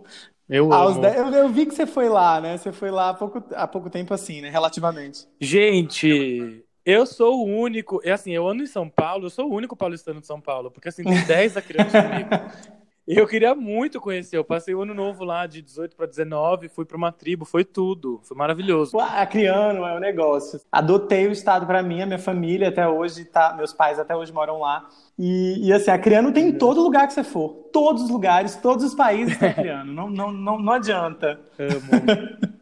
eu 0.49 0.71
amo. 0.71 1.05
eu, 1.05 1.27
eu, 1.33 1.49
vi 1.49 1.65
que 1.65 1.73
você 1.73 1.85
foi 1.85 2.09
lá, 2.09 2.41
né? 2.41 2.57
Você 2.57 2.71
foi 2.71 2.91
lá 2.91 3.09
há 3.09 3.13
pouco, 3.13 3.43
há 3.53 3.67
pouco 3.67 3.89
tempo 3.89 4.13
assim, 4.13 4.41
né? 4.41 4.49
Relativamente. 4.49 5.27
Gente, 5.39 6.63
eu 6.85 7.05
sou 7.05 7.39
o 7.39 7.45
único. 7.45 8.01
É 8.03 8.11
assim, 8.11 8.31
eu 8.31 8.47
ando 8.47 8.63
em 8.63 8.67
São 8.67 8.89
Paulo, 8.89 9.25
eu 9.25 9.29
sou 9.29 9.49
o 9.49 9.53
único 9.53 9.75
paulistano 9.75 10.19
de 10.19 10.27
São 10.27 10.41
Paulo, 10.41 10.71
porque 10.71 10.89
assim, 10.89 11.03
tem 11.03 11.25
10 11.25 11.53
da 11.53 11.61
criança 11.61 12.01
comigo. 12.01 12.29
Eu 13.13 13.27
queria 13.27 13.53
muito 13.53 13.99
conhecer. 13.99 14.37
Eu 14.37 14.43
passei 14.43 14.73
o 14.73 14.81
ano 14.81 14.93
novo 14.93 15.23
lá, 15.23 15.45
de 15.45 15.61
18 15.61 15.95
para 15.95 16.05
19, 16.05 16.69
fui 16.69 16.85
para 16.85 16.95
uma 16.95 17.11
tribo, 17.11 17.43
foi 17.43 17.65
tudo. 17.65 18.21
Foi 18.23 18.37
maravilhoso. 18.37 18.97
Acriano 18.99 19.85
é 19.85 19.95
um 19.95 19.99
negócio. 19.99 20.61
Adotei 20.71 21.27
o 21.27 21.31
estado 21.31 21.65
para 21.65 21.83
mim, 21.83 22.01
a 22.01 22.05
minha 22.05 22.19
família 22.19 22.69
até 22.69 22.87
hoje, 22.87 23.25
tá, 23.25 23.53
meus 23.55 23.73
pais 23.73 23.99
até 23.99 24.15
hoje 24.15 24.31
moram 24.31 24.59
lá. 24.59 24.87
E, 25.19 25.67
e 25.67 25.73
assim, 25.73 25.91
Acriano 25.91 26.31
tem 26.31 26.49
em 26.49 26.57
todo 26.57 26.81
lugar 26.81 27.05
que 27.05 27.13
você 27.13 27.23
for. 27.23 27.49
Todos 27.73 28.03
os 28.03 28.09
lugares, 28.09 28.55
todos 28.55 28.85
os 28.85 28.95
países 28.95 29.37
tem 29.37 29.49
Acriano. 29.49 29.91
não, 29.93 30.09
não, 30.09 30.31
não, 30.31 30.57
não 30.57 30.73
adianta. 30.73 31.39
Amo. 31.59 32.51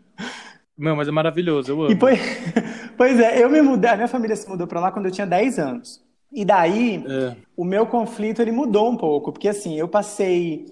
Não, 0.79 0.96
mas 0.96 1.10
é 1.10 1.12
maravilhoso, 1.12 1.74
eu 1.74 1.82
amo. 1.82 1.91
E 1.91 1.96
pois, 1.98 2.22
pois 2.96 3.20
é, 3.20 3.44
eu 3.44 3.50
me 3.50 3.62
mudei, 3.62 3.89
a 3.89 3.96
minha 3.98 4.08
família 4.08 4.34
se 4.34 4.48
mudou 4.48 4.65
para 4.65 4.79
lá 4.79 4.89
quando 4.94 5.08
eu 5.08 5.12
tinha 5.12 5.27
10 5.27 5.60
anos. 5.60 6.01
E 6.32 6.46
daí, 6.46 7.04
é. 7.08 7.36
o 7.58 7.64
meu 7.64 7.86
conflito 7.88 8.42
ele 8.42 8.52
mudou 8.52 8.90
um 8.90 8.96
pouco, 8.96 9.32
porque 9.32 9.50
assim, 9.50 9.78
eu 9.78 9.88
passei 9.88 10.66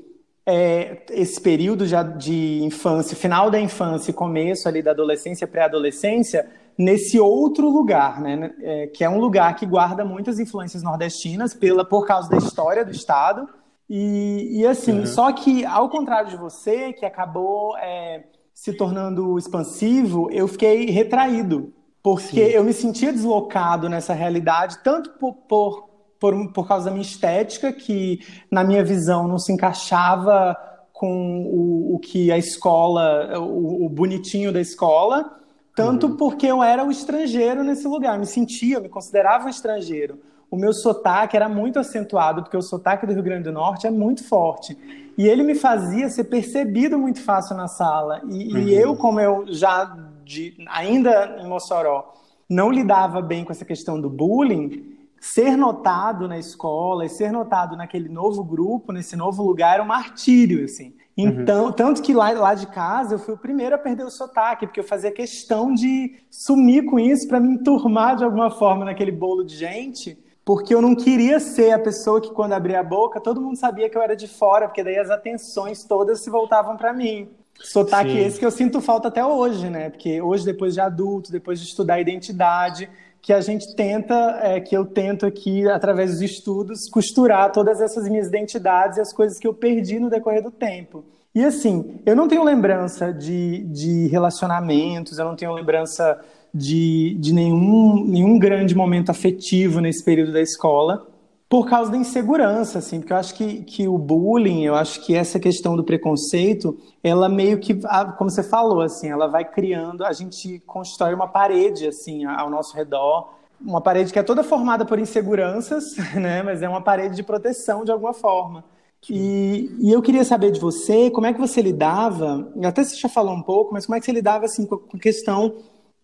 é, 0.46 1.04
esse 1.12 1.42
período 1.42 1.86
já 1.86 2.04
de 2.04 2.64
infância, 2.64 3.18
final 3.18 3.50
da 3.50 3.60
infância 3.60 4.12
e 4.12 4.14
começo 4.14 4.68
ali 4.68 4.82
da 4.82 4.92
adolescência, 4.92 5.48
pré-adolescência, 5.48 6.48
nesse 6.78 7.20
outro 7.20 7.70
lugar, 7.70 8.22
né? 8.22 8.54
É, 8.62 8.88
que 8.88 9.04
é 9.04 9.10
um 9.10 9.20
lugar 9.20 9.56
que 9.56 9.66
guarda 9.66 10.06
muitas 10.06 10.40
influências 10.40 10.84
nordestinas 10.84 11.54
pela, 11.54 11.84
por 11.84 12.06
causa 12.06 12.30
da 12.30 12.38
história 12.38 12.86
do 12.86 12.92
Estado. 12.92 13.50
E, 13.90 14.60
e 14.62 14.68
assim, 14.68 15.00
uhum. 15.00 15.06
só 15.06 15.32
que 15.32 15.66
ao 15.66 15.90
contrário 15.90 16.30
de 16.30 16.38
você, 16.38 16.94
que 16.94 17.06
acabou 17.06 17.76
é, 17.78 18.24
se 18.54 18.74
tornando 18.74 19.38
expansivo, 19.38 20.30
eu 20.32 20.48
fiquei 20.48 20.90
retraído 20.92 21.74
porque 22.02 22.46
Sim. 22.46 22.52
eu 22.52 22.64
me 22.64 22.74
sentia 22.74 23.12
deslocado 23.12 23.90
nessa 23.90 24.14
realidade, 24.14 24.80
tanto 24.84 25.12
por, 25.12 25.34
por, 25.34 25.90
por, 26.20 26.54
por, 26.54 26.68
causa 26.68 26.86
da 26.86 26.92
minha 26.92 27.02
estética, 27.02 27.72
que 27.72 28.20
na 28.50 28.64
minha 28.64 28.84
visão 28.84 29.28
não 29.28 29.38
se 29.38 29.52
encaixava 29.52 30.56
com 30.94 31.46
o, 31.46 31.96
o 31.96 32.00
que 32.00 32.32
a 32.32 32.38
escola, 32.38 33.40
o, 33.40 33.86
o, 33.86 33.90
bonitinho 33.90 34.52
da 34.52 34.60
escola, 34.60 35.38
tanto 35.76 36.08
uhum. 36.08 36.18
porque 36.18 36.48
eu 36.48 36.64
era 36.64 36.84
o 36.84 36.90
estrangeiro 36.90 37.64
nesse 37.64 37.88
lugar, 37.88 38.18
me 38.18 38.26
sentia, 38.26 38.80
me 38.80 38.90
considerava 38.90 39.46
um 39.46 39.50
estrangeiro. 39.50 40.20
O 40.50 40.56
meu 40.56 40.74
sotaque 40.74 41.36
era 41.36 41.50
muito 41.50 41.78
acentuado, 41.78 42.42
porque 42.42 42.56
o 42.56 42.62
sotaque 42.62 43.06
do 43.06 43.14
Rio 43.14 43.22
Grande 43.22 43.44
do 43.44 43.52
Norte 43.52 43.86
é 43.86 43.92
muito 43.92 44.24
forte. 44.24 44.78
E 45.18 45.28
ele 45.28 45.44
me 45.44 45.56
fazia 45.56 46.10
ser 46.10 46.24
percebido 46.26 46.98
muito 46.98 47.22
fácil 47.22 47.58
na 47.58 47.68
sala. 47.68 48.22
E, 48.30 48.54
uhum. 48.54 48.60
e 48.60 48.74
eu, 48.74 48.96
como 48.96 49.20
eu 49.20 49.46
já 49.48 49.86
de, 50.28 50.56
ainda 50.68 51.38
em 51.40 51.48
Mossoró, 51.48 52.14
não 52.50 52.70
lidava 52.72 53.22
bem 53.22 53.44
com 53.44 53.52
essa 53.52 53.66
questão 53.66 54.00
do 54.00 54.10
bullying, 54.10 54.96
ser 55.20 55.58
notado 55.58 56.28
na 56.28 56.38
escola 56.38 57.06
e 57.06 57.10
ser 57.10 57.32
notado 57.32 57.76
naquele 57.76 58.10
novo 58.10 58.44
grupo, 58.44 58.92
nesse 58.92 59.16
novo 59.16 59.44
lugar, 59.44 59.76
era 59.76 59.84
um 59.84 59.88
martírio, 59.88 60.66
assim. 60.66 60.94
Então, 61.18 61.66
uhum. 61.66 61.72
tanto 61.72 62.02
que 62.04 62.14
lá, 62.14 62.30
lá 62.32 62.54
de 62.54 62.68
casa 62.68 63.16
eu 63.16 63.20
fui 63.20 63.34
o 63.34 63.38
primeiro 63.38 63.74
a 63.74 63.78
perder 63.80 64.06
o 64.06 64.12
sotaque, 64.12 64.68
porque 64.68 64.80
eu 64.80 64.84
fazia 64.84 65.12
questão 65.12 65.74
de 65.74 66.16
sumir 66.30 66.86
com 66.86 67.00
isso 67.00 67.28
para 67.28 67.40
me 67.40 67.56
enturmar 67.56 68.16
de 68.16 68.24
alguma 68.24 68.52
forma 68.52 68.86
naquele 68.86 69.12
bolo 69.12 69.44
de 69.44 69.56
gente, 69.56 70.16
porque 70.46 70.76
eu 70.76 70.82
não 70.82 70.96
queria 70.96 71.40
ser 71.40 71.72
a 71.72 71.80
pessoa 71.80 72.22
que 72.22 72.32
quando 72.32 72.54
abria 72.54 72.80
a 72.80 72.84
boca 72.84 73.20
todo 73.20 73.42
mundo 73.42 73.58
sabia 73.58 73.90
que 73.90 73.98
eu 73.98 74.02
era 74.02 74.16
de 74.16 74.28
fora, 74.28 74.68
porque 74.68 74.84
daí 74.84 74.98
as 74.98 75.10
atenções 75.10 75.84
todas 75.84 76.24
se 76.24 76.30
voltavam 76.30 76.78
para 76.78 76.94
mim. 76.94 77.30
Sotaque 77.60 78.12
Sim. 78.12 78.20
esse 78.20 78.40
que 78.40 78.46
eu 78.46 78.52
sinto 78.52 78.80
falta 78.82 79.08
até 79.08 79.26
hoje, 79.26 79.70
né? 79.70 79.90
Porque 79.90 80.22
hoje, 80.22 80.46
depois 80.46 80.74
de 80.74 80.82
adulto, 80.82 81.32
depois 81.32 81.60
de 81.60 81.66
estudar 81.66 82.00
identidade, 82.00 82.90
que 83.22 83.34
a 83.34 83.42
gente 83.42 83.76
tenta, 83.76 84.40
é, 84.42 84.60
que 84.60 84.76
eu 84.76 84.86
tento 84.86 85.26
aqui, 85.26 85.68
através 85.68 86.12
dos 86.12 86.22
estudos, 86.22 86.90
costurar 86.90 87.52
todas 87.52 87.82
essas 87.82 88.08
minhas 88.08 88.28
identidades 88.28 88.98
e 88.98 89.02
as 89.02 89.12
coisas 89.12 89.38
que 89.38 89.48
eu 89.48 89.54
perdi 89.54 90.00
no 90.00 90.10
decorrer 90.10 90.42
do 90.42 90.52
tempo. 90.52 91.04
E 91.36 91.44
assim, 91.44 92.00
eu 92.06 92.16
não 92.16 92.28
tenho 92.28 92.44
lembrança 92.44 93.14
de, 93.14 93.60
de 93.66 94.08
relacionamentos, 94.08 95.20
eu 95.20 95.26
não 95.26 95.36
tenho 95.36 95.54
lembrança 95.54 96.20
de, 96.54 97.16
de 97.20 97.34
nenhum, 97.34 98.06
nenhum 98.06 98.40
grande 98.40 98.74
momento 98.74 99.10
afetivo 99.10 99.82
nesse 99.82 100.04
período 100.04 100.32
da 100.32 100.42
escola 100.42 101.06
por 101.50 101.66
causa 101.68 101.92
da 101.92 101.98
insegurança, 101.98 102.80
assim, 102.80 103.00
porque 103.00 103.14
eu 103.14 103.18
acho 103.18 103.34
que, 103.34 103.64
que 103.64 103.88
o 103.88 103.98
bullying, 103.98 104.64
eu 104.64 104.76
acho 104.76 105.00
que 105.06 105.16
essa 105.16 105.40
questão 105.40 105.78
do 105.78 105.84
preconceito, 105.84 106.78
ela 107.02 107.30
meio 107.30 107.58
que, 107.58 107.74
como 108.18 108.30
você 108.30 108.44
falou, 108.44 108.82
assim, 108.82 109.10
ela 109.10 109.28
vai 109.28 109.46
criando, 109.46 110.04
a 110.04 110.12
gente 110.12 110.60
constrói 110.66 111.14
uma 111.14 111.28
parede, 111.28 111.88
assim, 111.88 112.26
ao 112.26 112.50
nosso 112.50 112.76
redor, 112.76 113.34
uma 113.62 113.80
parede 113.80 114.12
que 114.12 114.20
é 114.20 114.24
toda 114.24 114.44
formada 114.44 114.86
por 114.86 115.00
inseguranças, 115.00 115.96
né, 116.16 116.44
mas 116.44 116.62
é 116.62 116.68
uma 116.68 116.82
parede 116.82 117.16
de 117.16 117.24
proteção 117.24 117.86
de 117.86 117.92
alguma 117.92 118.14
forma. 118.14 118.64
E, 119.10 119.72
e, 119.80 119.92
eu 119.92 120.02
queria 120.02 120.26
saber 120.26 120.52
de 120.52 120.60
você, 120.60 121.10
como 121.10 121.28
é 121.28 121.34
que 121.34 121.40
você 121.40 121.62
lidava, 121.62 122.52
até 122.66 122.84
você 122.84 122.96
já 122.96 123.08
falou 123.08 123.34
um 123.34 123.42
pouco, 123.42 123.74
mas 123.74 123.86
como 123.86 123.96
é 123.96 124.00
que 124.00 124.06
você 124.06 124.12
lidava, 124.12 124.46
assim, 124.46 124.66
com 124.66 124.82
a 124.94 125.00
questão 125.00 125.56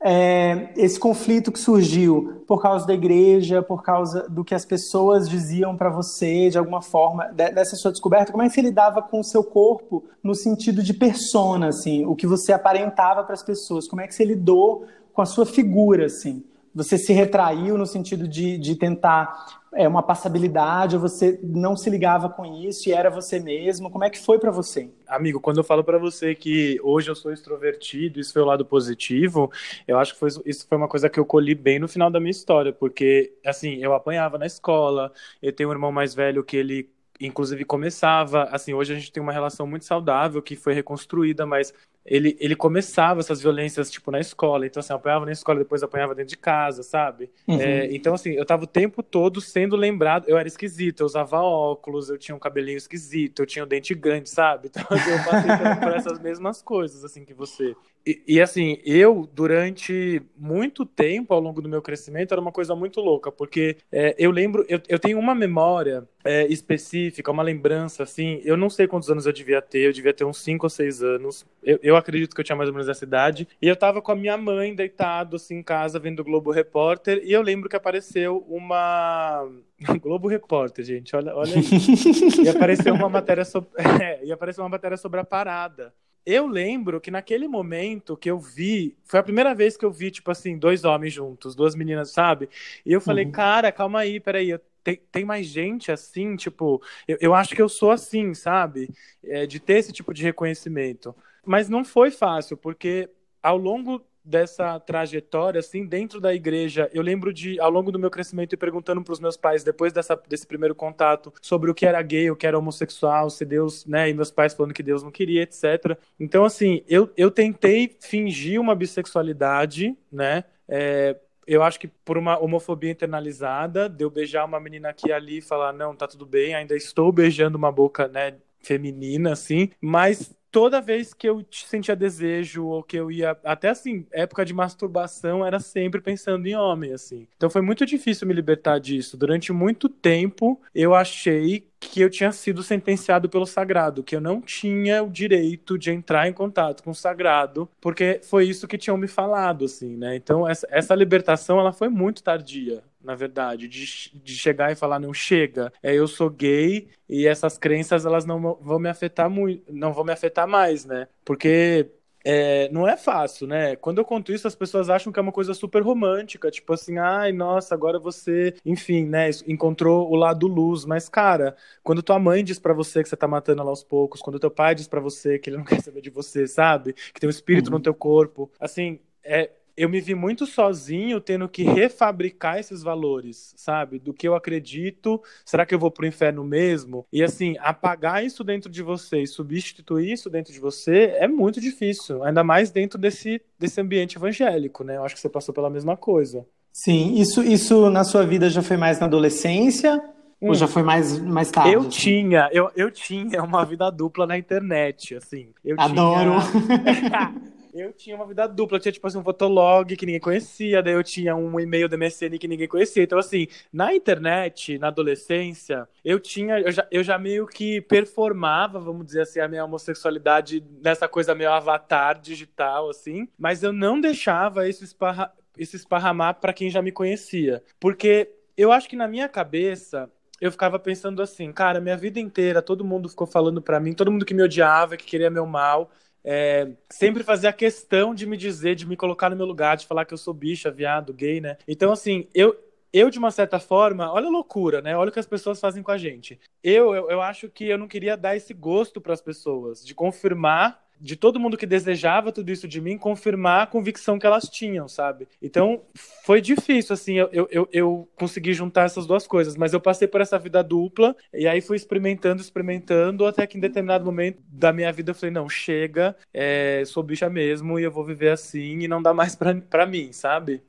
é, 0.06 0.74
esse 0.76 1.00
conflito 1.00 1.50
que 1.50 1.60
surgiu 1.60 2.44
por 2.46 2.62
causa 2.62 2.86
da 2.86 2.94
igreja, 2.94 3.62
por 3.62 3.82
causa 3.82 4.28
do 4.28 4.44
que 4.44 4.54
as 4.54 4.66
pessoas 4.66 5.30
diziam 5.30 5.78
para 5.78 5.90
você, 5.90 6.50
de 6.50 6.58
alguma 6.58 6.82
forma, 6.82 7.32
dessa 7.32 7.78
sua 7.78 7.90
descoberta, 7.90 8.32
como 8.32 8.44
é 8.44 8.50
que 8.50 8.54
você 8.54 8.62
lidava 8.62 9.02
com 9.02 9.22
o 9.22 9.24
seu 9.24 9.44
corpo 9.44 10.04
no 10.22 10.36
sentido 10.36 10.84
de 10.84 10.94
persona, 10.94 11.70
assim, 11.70 12.06
o 12.06 12.16
que 12.16 12.28
você 12.28 12.52
aparentava 12.52 13.24
para 13.24 13.34
as 13.34 13.44
pessoas, 13.44 13.88
como 13.88 14.02
é 14.02 14.08
que 14.08 14.14
você 14.14 14.26
lidou 14.26 14.86
com 15.14 15.22
a 15.22 15.26
sua 15.26 15.46
figura, 15.46 16.08
assim? 16.08 16.44
Você 16.76 16.98
se 16.98 17.14
retraiu 17.14 17.78
no 17.78 17.86
sentido 17.86 18.28
de, 18.28 18.58
de 18.58 18.76
tentar 18.76 19.62
é, 19.75 19.88
uma 19.88 20.03
passabilidade, 20.03 20.98
você 20.98 21.39
não 21.44 21.75
se 21.75 21.89
ligava 21.89 22.30
com 22.30 22.46
isso 22.46 22.89
e 22.89 22.94
era 22.94 23.10
você 23.10 23.39
mesmo? 23.39 23.89
Como 23.89 24.03
é 24.03 24.10
que 24.10 24.20
foi 24.20 24.39
para 24.39 24.51
você? 24.51 24.89
Amigo, 25.08 25.39
quando 25.39 25.58
eu 25.58 25.63
falo 25.63 25.84
para 25.84 25.98
você 25.98 26.36
que 26.36 26.80
hoje 26.84 27.10
eu 27.10 27.15
sou 27.15 27.32
extrovertido, 27.32 28.20
isso 28.20 28.34
foi 28.34 28.42
o 28.42 28.46
lado 28.46 28.65
positivo, 28.65 29.51
eu 29.88 29.98
acho 29.98 30.13
que 30.13 30.20
foi, 30.20 30.30
isso 30.46 30.68
foi 30.68 30.77
uma 30.77 30.88
coisa 30.88 31.10
que 31.10 31.20
eu 31.20 31.25
colhi 31.25 31.56
bem 31.56 31.80
no 31.80 31.88
final 31.88 32.10
da 32.10 32.20
minha 32.20 32.32
história, 32.32 32.72
porque, 32.72 33.34
assim, 33.46 33.77
eu 33.77 33.94
apanhava 33.94 34.38
na 34.38 34.46
escola, 34.46 35.12
eu 35.42 35.51
tenho 35.51 35.70
um 35.70 35.74
irmão 35.74 35.92
mais 35.92 36.13
velho 36.13 36.44
que 36.44 36.58
ele 36.58 36.89
inclusive 37.20 37.63
começava, 37.63 38.44
assim, 38.46 38.74
hoje 38.74 38.92
a 38.92 38.96
gente 38.96 39.12
tem 39.12 39.22
uma 39.22 39.32
relação 39.32 39.65
muito 39.65 39.86
saudável 39.86 40.42
que 40.42 40.56
foi 40.56 40.74
reconstruída, 40.74 41.46
mas 41.46 41.74
ele, 42.06 42.36
ele 42.40 42.56
começava 42.56 43.22
essas 43.22 43.42
violências, 43.42 43.90
tipo, 43.90 44.12
na 44.12 44.20
escola. 44.20 44.66
Então, 44.66 44.80
assim, 44.82 44.94
apanhava 44.94 45.26
na 45.26 45.32
escola, 45.32 45.60
depois 45.60 45.84
apanhava 45.84 46.14
dentro 46.14 46.30
de 46.30 46.38
casa, 46.38 46.84
sabe? 46.84 47.30
Uhum. 47.48 47.60
É, 47.60 47.94
então, 47.94 48.14
assim, 48.14 48.32
eu 48.32 48.46
tava 48.46 48.66
o 48.66 48.68
tempo 48.68 49.02
todo 49.02 49.40
sendo 49.40 49.76
lembrado. 49.76 50.28
Eu 50.28 50.38
era 50.38 50.48
esquisito, 50.48 51.00
eu 51.02 51.06
usava 51.06 51.40
óculos, 51.42 52.10
eu 52.10 52.18
tinha 52.18 52.36
um 52.36 52.40
cabelinho 52.40 52.78
esquisito, 52.78 53.42
eu 53.42 53.46
tinha 53.46 53.64
um 53.64 53.68
dente 53.68 53.94
grande, 53.96 54.30
sabe? 54.30 54.70
Então, 54.74 54.98
assim, 54.98 55.12
eu 55.12 55.24
passei 55.24 55.76
por 55.80 55.94
essas 55.96 56.20
mesmas 56.20 56.62
coisas, 56.62 57.04
assim, 57.06 57.24
que 57.24 57.34
você. 57.34 57.76
E, 58.06 58.22
e, 58.28 58.42
assim, 58.42 58.78
eu, 58.86 59.30
durante 59.34 60.22
muito 60.38 60.86
tempo, 60.86 61.34
ao 61.34 61.40
longo 61.40 61.62
do 61.62 61.70
meu 61.70 61.82
crescimento, 61.82 62.34
era 62.34 62.42
uma 62.42 62.52
coisa 62.52 62.76
muito 62.76 63.00
louca, 63.00 63.32
porque 63.32 63.78
é, 63.90 64.14
eu 64.18 64.30
lembro, 64.30 64.66
eu, 64.68 64.82
eu 64.90 65.00
tenho 65.00 65.18
uma 65.18 65.34
memória 65.34 66.08
é, 66.24 66.46
específica, 66.48 67.32
uma 67.32 67.44
lembrança, 67.44 68.04
assim, 68.04 68.42
eu 68.44 68.58
não 68.58 68.70
sei 68.70 68.88
quantos 68.88 69.10
anos 69.10 69.26
eu 69.26 69.32
devia 69.32 69.62
ter, 69.62 69.80
eu 69.80 69.94
devia 69.94 70.13
ter 70.13 70.26
uns 70.26 70.38
5 70.39 70.66
ou 70.66 70.70
6 70.70 71.02
anos. 71.02 71.46
Eu, 71.63 71.80
eu 71.82 71.96
acredito 71.96 72.36
que 72.36 72.42
eu 72.42 72.46
tinha 72.46 72.58
mais 72.58 72.68
ou 72.68 72.74
menos 72.74 72.89
essa 72.89 73.06
idade. 73.06 73.48
E 73.62 73.68
eu 73.68 73.76
tava 73.76 74.02
com 74.02 74.12
a 74.12 74.16
minha 74.16 74.38
mãe 74.38 74.76
deitado, 74.76 75.38
assim, 75.38 75.56
em 75.56 75.63
casa, 75.63 75.98
vendo 75.98 76.20
o 76.20 76.26
Globo 76.26 76.52
Repórter, 76.52 77.22
e 77.24 77.32
eu 77.32 77.42
lembro 77.42 77.70
que 77.70 77.76
apareceu 77.76 78.46
uma. 78.50 79.48
Globo 80.02 80.28
Repórter, 80.28 80.84
gente, 80.84 81.16
olha, 81.16 81.34
olha 81.34 81.58
isso. 81.58 82.42
e 82.44 82.50
apareceu 82.50 82.94
uma 82.94 83.08
matéria 83.08 83.46
sobre. 83.46 83.70
É, 84.04 84.26
e 84.26 84.32
apareceu 84.32 84.63
uma 84.63 84.70
matéria 84.70 84.98
sobre 84.98 85.20
a 85.20 85.24
parada 85.24 85.94
eu 86.26 86.48
lembro 86.48 87.02
que 87.02 87.12
naquele 87.12 87.48
momento 87.48 88.16
que 88.16 88.30
eu 88.30 88.40
vi, 88.40 88.96
foi 89.04 89.20
a 89.20 89.24
primeira 89.24 89.54
vez 89.54 89.76
que 89.76 89.86
eu 89.86 89.92
vi, 89.92 90.12
tipo 90.12 90.32
assim, 90.32 90.58
dois 90.58 90.84
homens 90.84 91.14
juntos, 91.14 91.56
duas 91.56 91.76
meninas, 91.76 92.12
sabe? 92.12 92.50
E 92.86 92.94
eu 92.94 93.02
falei, 93.02 93.26
uhum. 93.26 93.32
cara, 93.32 93.72
calma 93.72 94.00
aí, 94.00 94.20
peraí, 94.20 94.58
tem, 94.84 95.02
tem 95.12 95.26
mais 95.26 95.46
gente 95.48 95.92
assim, 95.92 96.36
tipo, 96.36 96.82
eu, 97.08 97.18
eu 97.22 97.34
acho 97.34 97.56
que 97.56 97.62
eu 97.62 97.70
sou 97.70 97.92
assim, 97.92 98.34
sabe? 98.34 98.90
É, 99.24 99.46
de 99.46 99.60
ter 99.60 99.80
esse 99.80 99.92
tipo 99.92 100.14
de 100.14 100.24
reconhecimento. 100.24 101.16
Mas 101.46 101.70
não 101.70 101.84
foi 101.84 102.12
fácil, 102.12 102.56
porque 102.58 103.10
ao 103.42 103.58
longo 103.58 104.06
dessa 104.24 104.80
trajetória, 104.80 105.60
assim, 105.60 105.86
dentro 105.86 106.22
da 106.22 106.34
igreja, 106.34 106.90
eu 106.94 107.02
lembro 107.02 107.34
de, 107.34 107.60
ao 107.60 107.70
longo 107.70 107.92
do 107.92 108.00
meu 108.00 108.10
crescimento, 108.10 108.54
ir 108.54 108.58
perguntando 108.58 109.04
para 109.04 109.12
os 109.12 109.20
meus 109.20 109.36
pais, 109.36 109.64
depois 109.64 109.92
dessa, 109.92 110.16
desse 110.28 110.48
primeiro 110.48 110.74
contato, 110.74 111.34
sobre 111.42 111.70
o 111.70 111.74
que 111.74 111.86
era 111.86 112.02
gay, 112.02 112.32
o 112.32 112.36
que 112.36 112.48
era 112.48 112.58
homossexual, 112.58 113.30
se 113.30 113.44
Deus, 113.46 113.86
né, 113.86 114.10
e 114.10 114.14
meus 114.14 114.32
pais 114.32 114.54
falando 114.54 114.74
que 114.74 114.84
Deus 114.84 115.04
não 115.04 115.12
queria, 115.12 115.44
etc. 115.44 115.98
Então, 116.20 116.46
assim, 116.46 116.84
eu, 116.88 117.12
eu 117.18 117.30
tentei 117.30 117.96
fingir 118.00 118.60
uma 118.60 118.76
bissexualidade, 118.76 119.98
né, 120.12 120.46
é, 120.68 121.18
eu 121.46 121.62
acho 121.62 121.80
que 121.80 121.88
por 121.88 122.18
uma 122.18 122.38
homofobia 122.40 122.92
internalizada, 122.92 123.90
de 123.90 124.04
eu 124.04 124.10
beijar 124.10 124.46
uma 124.46 124.60
menina 124.60 124.90
aqui 124.90 125.10
e 125.10 125.14
ali 125.14 125.38
e 125.40 125.42
falar, 125.42 125.74
não, 125.74 125.96
tá 125.96 126.08
tudo 126.08 126.26
bem, 126.26 126.56
ainda 126.56 126.76
estou 126.76 127.12
beijando 127.12 127.58
uma 127.58 127.72
boca, 127.72 128.08
né, 128.08 128.36
feminina, 128.63 129.34
assim, 129.34 129.69
mas 129.82 130.34
toda 130.54 130.80
vez 130.80 131.15
que 131.15 131.28
eu 131.28 131.43
sentia 131.52 131.95
desejo 131.95 132.67
ou 132.67 132.84
que 132.84 132.95
eu 132.95 133.12
ia 133.12 133.36
até 133.43 133.69
assim 133.69 134.06
época 134.12 134.45
de 134.45 134.54
masturbação 134.54 135.43
era 135.43 135.60
sempre 135.60 135.99
pensando 135.99 136.45
em 136.45 136.56
homem 136.56 136.93
assim. 136.93 137.28
Então 137.36 137.49
foi 137.49 137.63
muito 137.63 137.84
difícil 137.88 138.28
me 138.28 138.36
libertar 138.36 138.80
disso. 138.80 139.17
Durante 139.17 139.52
muito 139.52 139.89
tempo 139.89 140.62
eu 140.73 140.93
achei 140.93 141.67
que 141.80 141.99
eu 141.99 142.10
tinha 142.10 142.32
sido 142.32 142.62
sentenciado 142.62 143.28
pelo 143.28 143.47
sagrado 143.47 144.04
que 144.04 144.15
eu 144.15 144.21
não 144.21 144.39
tinha 144.39 145.02
o 145.04 145.10
direito 145.10 145.76
de 145.76 145.89
entrar 145.91 146.30
em 146.30 146.34
contato 146.34 146.84
com 146.84 146.91
o 146.91 146.95
sagrado 146.95 147.67
porque 147.82 148.21
foi 148.23 148.45
isso 148.45 148.67
que 148.67 148.78
tinham 148.78 148.95
me 148.95 149.08
falado 149.08 149.65
assim 149.65 149.97
né? 149.97 150.15
Então 150.15 150.47
essa, 150.47 150.67
essa 150.69 150.93
libertação 150.93 151.60
ela 151.60 151.73
foi 151.73 151.89
muito 151.89 152.21
tardia 152.21 152.84
na 153.04 153.16
verdade, 153.16 153.68
de, 153.68 154.12
de 154.13 154.36
chegar 154.36 154.72
e 154.72 154.76
falar, 154.76 155.00
não 155.00 155.13
chega, 155.13 155.72
é, 155.82 155.94
eu 155.94 156.08
sou 156.08 156.30
gay 156.30 156.89
e 157.10 157.28
essas 157.28 157.58
crenças 157.58 158.06
elas 158.06 158.26
não 158.26 158.58
vão 158.62 158.80
me 158.80 158.89
afetar 158.89 159.30
muito, 159.30 159.63
não 159.72 159.94
vão 159.94 160.04
me 160.04 160.13
afetar 160.13 160.48
mais, 160.48 160.86
né? 160.86 161.08
Porque 161.26 161.92
é, 162.26 162.70
não 162.72 162.88
é 162.88 162.96
fácil, 162.96 163.46
né? 163.46 163.76
Quando 163.76 163.98
eu 163.98 164.06
conto 164.06 164.32
isso, 164.32 164.48
as 164.48 164.56
pessoas 164.56 164.89
acham 164.89 165.12
que 165.12 165.20
é 165.20 165.22
uma 165.22 165.32
coisa 165.32 165.54
super 165.54 165.84
romântica, 165.84 166.50
tipo 166.50 166.72
assim, 166.72 166.98
ai, 166.98 167.34
nossa, 167.34 167.76
agora 167.76 168.00
você, 168.00 168.56
enfim, 168.66 169.06
né, 169.06 169.30
encontrou 169.46 170.10
o 170.10 170.16
lado 170.16 170.48
luz. 170.48 170.86
Mas, 170.86 171.10
cara, 171.10 171.56
quando 171.84 172.02
tua 172.02 172.18
mãe 172.20 172.44
diz 172.44 172.60
para 172.60 172.74
você 172.74 173.04
que 173.04 173.10
você 173.10 173.18
tá 173.18 173.28
matando 173.28 173.62
ela 173.62 173.70
aos 173.70 173.84
poucos, 173.84 174.22
quando 174.22 174.39
teu 174.39 174.52
pai 174.52 174.74
diz 174.74 174.88
para 174.88 175.02
você 175.02 175.38
que 175.38 175.50
ele 175.50 175.58
não 175.58 175.66
quer 175.66 175.82
saber 175.82 176.02
de 176.02 176.10
você, 176.10 176.48
sabe? 176.48 176.94
Que 176.94 177.20
tem 177.20 177.28
um 177.28 177.32
espírito 177.32 177.68
uhum. 177.68 177.78
no 177.78 177.84
teu 177.84 177.94
corpo, 177.94 178.50
assim, 178.60 179.00
é, 179.24 179.52
eu 179.76 179.90
me 179.90 180.00
vi 180.00 180.16
muito 180.16 180.46
sozinho 180.46 181.20
tendo 181.20 181.48
que 181.50 181.64
refabricar 181.64 182.60
esses 182.60 182.84
valores, 182.84 183.54
sabe? 183.58 184.00
Do 184.00 184.14
que 184.14 184.28
eu 184.28 184.36
acredito, 184.36 185.22
será 185.46 185.66
que 185.66 185.74
eu 185.74 185.80
vou 185.80 185.92
pro 185.92 186.06
inferno 186.06 186.44
mesmo? 186.44 187.06
E 187.12 187.24
assim, 187.24 187.56
apagar 187.60 188.24
isso 188.24 188.44
dentro 188.44 188.70
de 188.70 188.82
você 188.82 189.22
e 189.22 189.28
substituir 189.28 190.12
isso 190.12 190.30
dentro 190.30 190.54
de 190.54 190.60
você 190.60 191.16
é 191.18 191.28
muito 191.28 191.60
difícil, 191.60 192.24
ainda 192.24 192.44
mais 192.44 192.72
dentro 192.72 193.00
desse, 193.00 193.42
desse 193.58 193.82
ambiente 193.82 194.18
evangélico, 194.18 194.84
né? 194.84 194.98
Eu 194.98 195.04
acho 195.04 195.16
que 195.16 195.22
você 195.22 195.30
passou 195.30 195.54
pela 195.54 195.70
mesma 195.70 195.98
coisa. 195.98 196.46
Sim, 196.72 197.16
isso, 197.16 197.44
isso 197.44 197.90
na 197.90 198.04
sua 198.04 198.26
vida 198.26 198.50
já 198.50 198.62
foi 198.62 198.78
mais 198.78 199.00
na 199.00 199.06
adolescência 199.06 199.96
hum. 200.42 200.50
ou 200.50 200.56
já 200.56 200.68
foi 200.68 200.84
mais, 200.84 201.20
mais 201.20 201.52
tarde? 201.52 201.74
Eu 201.74 201.82
assim? 201.82 201.90
tinha, 201.90 202.50
eu, 202.52 202.72
eu 202.76 202.92
tinha 202.92 203.44
uma 203.44 203.64
vida 203.64 203.90
dupla 203.92 204.26
na 204.26 204.38
internet, 204.38 205.16
assim. 205.16 205.50
Eu 205.64 205.76
Adoro! 205.80 206.36
Tinha... 206.52 207.54
Eu 207.74 207.92
tinha 207.92 208.16
uma 208.16 208.28
vida 208.28 208.46
dupla, 208.46 208.78
eu 208.78 208.82
tinha 208.82 208.92
tipo 208.92 209.08
assim 209.08 209.18
um 209.18 209.24
fotolog 209.24 209.96
que 209.96 210.06
ninguém 210.06 210.22
conhecia, 210.22 210.84
daí 210.84 210.94
eu 210.94 211.04
tinha 211.04 211.36
um 211.36 211.60
e-mail 211.60 211.90
do 211.90 211.98
MSN 211.98 212.38
que 212.38 212.48
ninguém 212.48 212.68
conhecia. 212.68 213.02
Então, 213.02 213.18
assim, 213.18 213.48
na 213.72 213.96
internet, 213.96 214.78
na 214.78 214.90
adolescência, 214.90 215.88
eu 216.06 216.20
tinha, 216.20 216.60
eu 216.60 216.72
já, 216.72 216.88
eu 216.92 217.04
já 217.04 217.18
meio 217.18 217.48
que 217.48 217.82
performava, 217.82 218.80
vamos 218.80 219.08
dizer 219.08 219.22
assim, 219.22 219.40
a 219.40 219.48
minha 219.48 219.66
homossexualidade 219.66 220.64
nessa 220.84 221.08
coisa 221.08 221.34
meio 221.34 221.52
avatar 221.52 222.22
digital, 222.22 222.92
assim, 222.92 223.28
mas 223.40 223.64
eu 223.64 223.74
não 223.74 224.00
deixava 224.00 224.70
isso, 224.70 224.84
esparra, 224.84 225.34
isso 225.58 225.76
esparramar 225.76 226.36
para 226.36 226.54
quem 226.54 226.70
já 226.70 226.82
me 226.82 226.92
conhecia. 226.92 227.64
Porque 227.80 228.30
eu 228.56 228.72
acho 228.72 228.88
que 228.88 228.96
na 228.96 229.08
minha 229.08 229.28
cabeça 229.28 230.08
eu 230.40 230.52
ficava 230.52 230.78
pensando 230.78 231.22
assim, 231.22 231.52
cara, 231.52 231.80
minha 231.80 231.98
vida 231.98 232.20
inteira 232.20 232.62
todo 232.62 232.84
mundo 232.84 233.10
ficou 233.10 233.26
falando 233.26 233.62
para 233.62 233.80
mim, 233.80 233.94
todo 233.94 234.12
mundo 234.12 234.26
que 234.26 234.34
me 234.34 234.44
odiava, 234.44 234.98
que 234.98 235.06
queria 235.06 235.30
meu 235.30 235.46
mal, 235.46 235.90
é, 236.24 236.70
sempre 236.90 237.24
fazia 237.24 237.52
questão 237.52 238.16
de 238.16 238.26
me 238.26 238.38
dizer, 238.38 238.76
de 238.76 238.88
me 238.88 238.96
colocar 238.96 239.30
no 239.30 239.36
meu 239.36 239.46
lugar, 239.46 239.76
de 239.76 239.86
falar 239.86 240.06
que 240.06 240.14
eu 240.14 240.18
sou 240.18 240.34
bicha, 240.34 240.72
viado, 240.72 241.14
gay, 241.14 241.42
né? 241.42 241.58
Então, 241.68 241.92
assim, 241.92 242.28
eu, 242.34 242.56
eu, 242.94 243.10
de 243.10 243.20
uma 243.20 243.32
certa 243.32 243.60
forma, 243.60 244.12
olha 244.12 244.28
a 244.28 244.32
loucura, 244.32 244.82
né? 244.82 244.96
Olha 244.96 245.10
o 245.10 245.12
que 245.12 245.20
as 245.20 245.26
pessoas 245.26 245.60
fazem 245.60 245.84
com 245.84 245.92
a 245.92 245.98
gente. 245.98 246.40
Eu, 246.64 246.94
eu, 246.96 247.10
eu 247.10 247.22
acho 247.22 247.50
que 247.50 247.66
eu 247.68 247.78
não 247.78 247.88
queria 247.88 248.16
dar 248.16 248.36
esse 248.36 248.54
gosto 248.54 249.02
para 249.02 249.14
as 249.14 249.22
pessoas, 249.22 249.84
de 249.86 249.94
confirmar 249.94 250.82
de 251.04 251.18
todo 251.18 251.38
mundo 251.38 251.58
que 251.58 251.66
desejava 251.66 252.32
tudo 252.32 252.50
isso 252.50 252.66
de 252.66 252.80
mim 252.80 252.98
confirmar 252.98 253.63
a 253.63 253.68
convicção 253.68 254.18
que 254.18 254.26
elas 254.26 254.46
tinham, 254.46 254.88
sabe? 254.88 255.28
Então 255.42 255.82
foi 256.24 256.39
difícil, 256.39 256.94
assim, 256.94 257.16
eu, 257.16 257.30
eu, 257.52 257.68
eu 257.74 258.08
consegui 258.16 258.54
juntar 258.54 258.86
essas 258.86 259.06
duas 259.06 259.28
coisas, 259.28 259.58
mas 259.58 259.74
eu 259.74 259.82
passei 259.82 260.08
por 260.08 260.22
essa 260.22 260.39
vida 260.39 260.63
dupla 260.63 261.13
e 261.34 261.46
aí 261.46 261.60
fui 261.60 261.76
experimentando, 261.76 262.42
experimentando, 262.42 263.26
até 263.26 263.46
que 263.46 263.58
em 263.58 263.62
determinado 263.62 264.06
momento 264.06 264.39
da 264.48 264.72
minha 264.72 264.92
vida 264.94 265.12
eu 265.12 265.16
falei: 265.16 265.32
não, 265.32 265.50
chega, 265.50 266.16
é, 266.34 266.84
sou 266.86 267.04
bicha 267.04 267.30
mesmo 267.30 267.78
e 267.78 267.84
eu 267.84 267.92
vou 267.92 268.06
viver 268.06 268.30
assim 268.30 268.80
e 268.80 268.88
não 268.88 269.02
dá 269.02 269.13
mais 269.13 269.38
pra 269.70 269.86
mim, 269.86 270.13
sabe? 270.13 270.62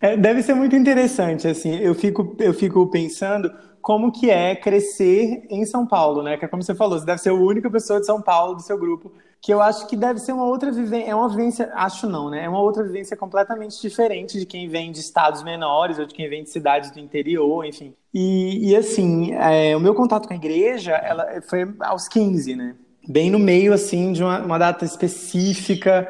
É, 0.00 0.16
deve 0.16 0.42
ser 0.42 0.54
muito 0.54 0.76
interessante, 0.76 1.48
assim, 1.48 1.78
eu 1.80 1.94
fico, 1.94 2.36
eu 2.38 2.54
fico 2.54 2.86
pensando 2.90 3.50
como 3.80 4.12
que 4.12 4.30
é 4.30 4.54
crescer 4.54 5.46
em 5.50 5.66
São 5.66 5.86
Paulo, 5.86 6.22
né? 6.22 6.36
Que 6.36 6.44
é 6.44 6.48
como 6.48 6.62
você 6.62 6.74
falou, 6.74 6.98
você 6.98 7.04
deve 7.04 7.20
ser 7.20 7.30
a 7.30 7.34
única 7.34 7.70
pessoa 7.70 8.00
de 8.00 8.06
São 8.06 8.22
Paulo 8.22 8.54
do 8.54 8.62
seu 8.62 8.78
grupo 8.78 9.12
que 9.44 9.52
eu 9.52 9.60
acho 9.60 9.86
que 9.86 9.94
deve 9.94 10.20
ser 10.20 10.32
uma 10.32 10.46
outra 10.46 10.72
vivência, 10.72 11.10
é 11.10 11.14
uma 11.14 11.28
vivência, 11.28 11.70
acho 11.74 12.08
não, 12.08 12.30
né? 12.30 12.44
É 12.44 12.48
uma 12.48 12.62
outra 12.62 12.82
vivência 12.82 13.14
completamente 13.14 13.78
diferente 13.78 14.40
de 14.40 14.46
quem 14.46 14.70
vem 14.70 14.90
de 14.90 15.00
estados 15.00 15.42
menores 15.42 15.98
ou 15.98 16.06
de 16.06 16.14
quem 16.14 16.30
vem 16.30 16.44
de 16.44 16.48
cidades 16.48 16.90
do 16.90 16.98
interior, 16.98 17.62
enfim. 17.62 17.92
E, 18.14 18.70
e 18.70 18.74
assim, 18.74 19.34
é, 19.34 19.76
o 19.76 19.80
meu 19.80 19.94
contato 19.94 20.26
com 20.26 20.32
a 20.32 20.36
igreja, 20.36 20.92
ela 20.92 21.42
foi 21.42 21.70
aos 21.80 22.08
15, 22.08 22.56
né? 22.56 22.74
Bem 23.06 23.30
no 23.30 23.38
meio, 23.38 23.74
assim, 23.74 24.14
de 24.14 24.22
uma, 24.24 24.38
uma 24.38 24.58
data 24.58 24.82
específica. 24.82 26.08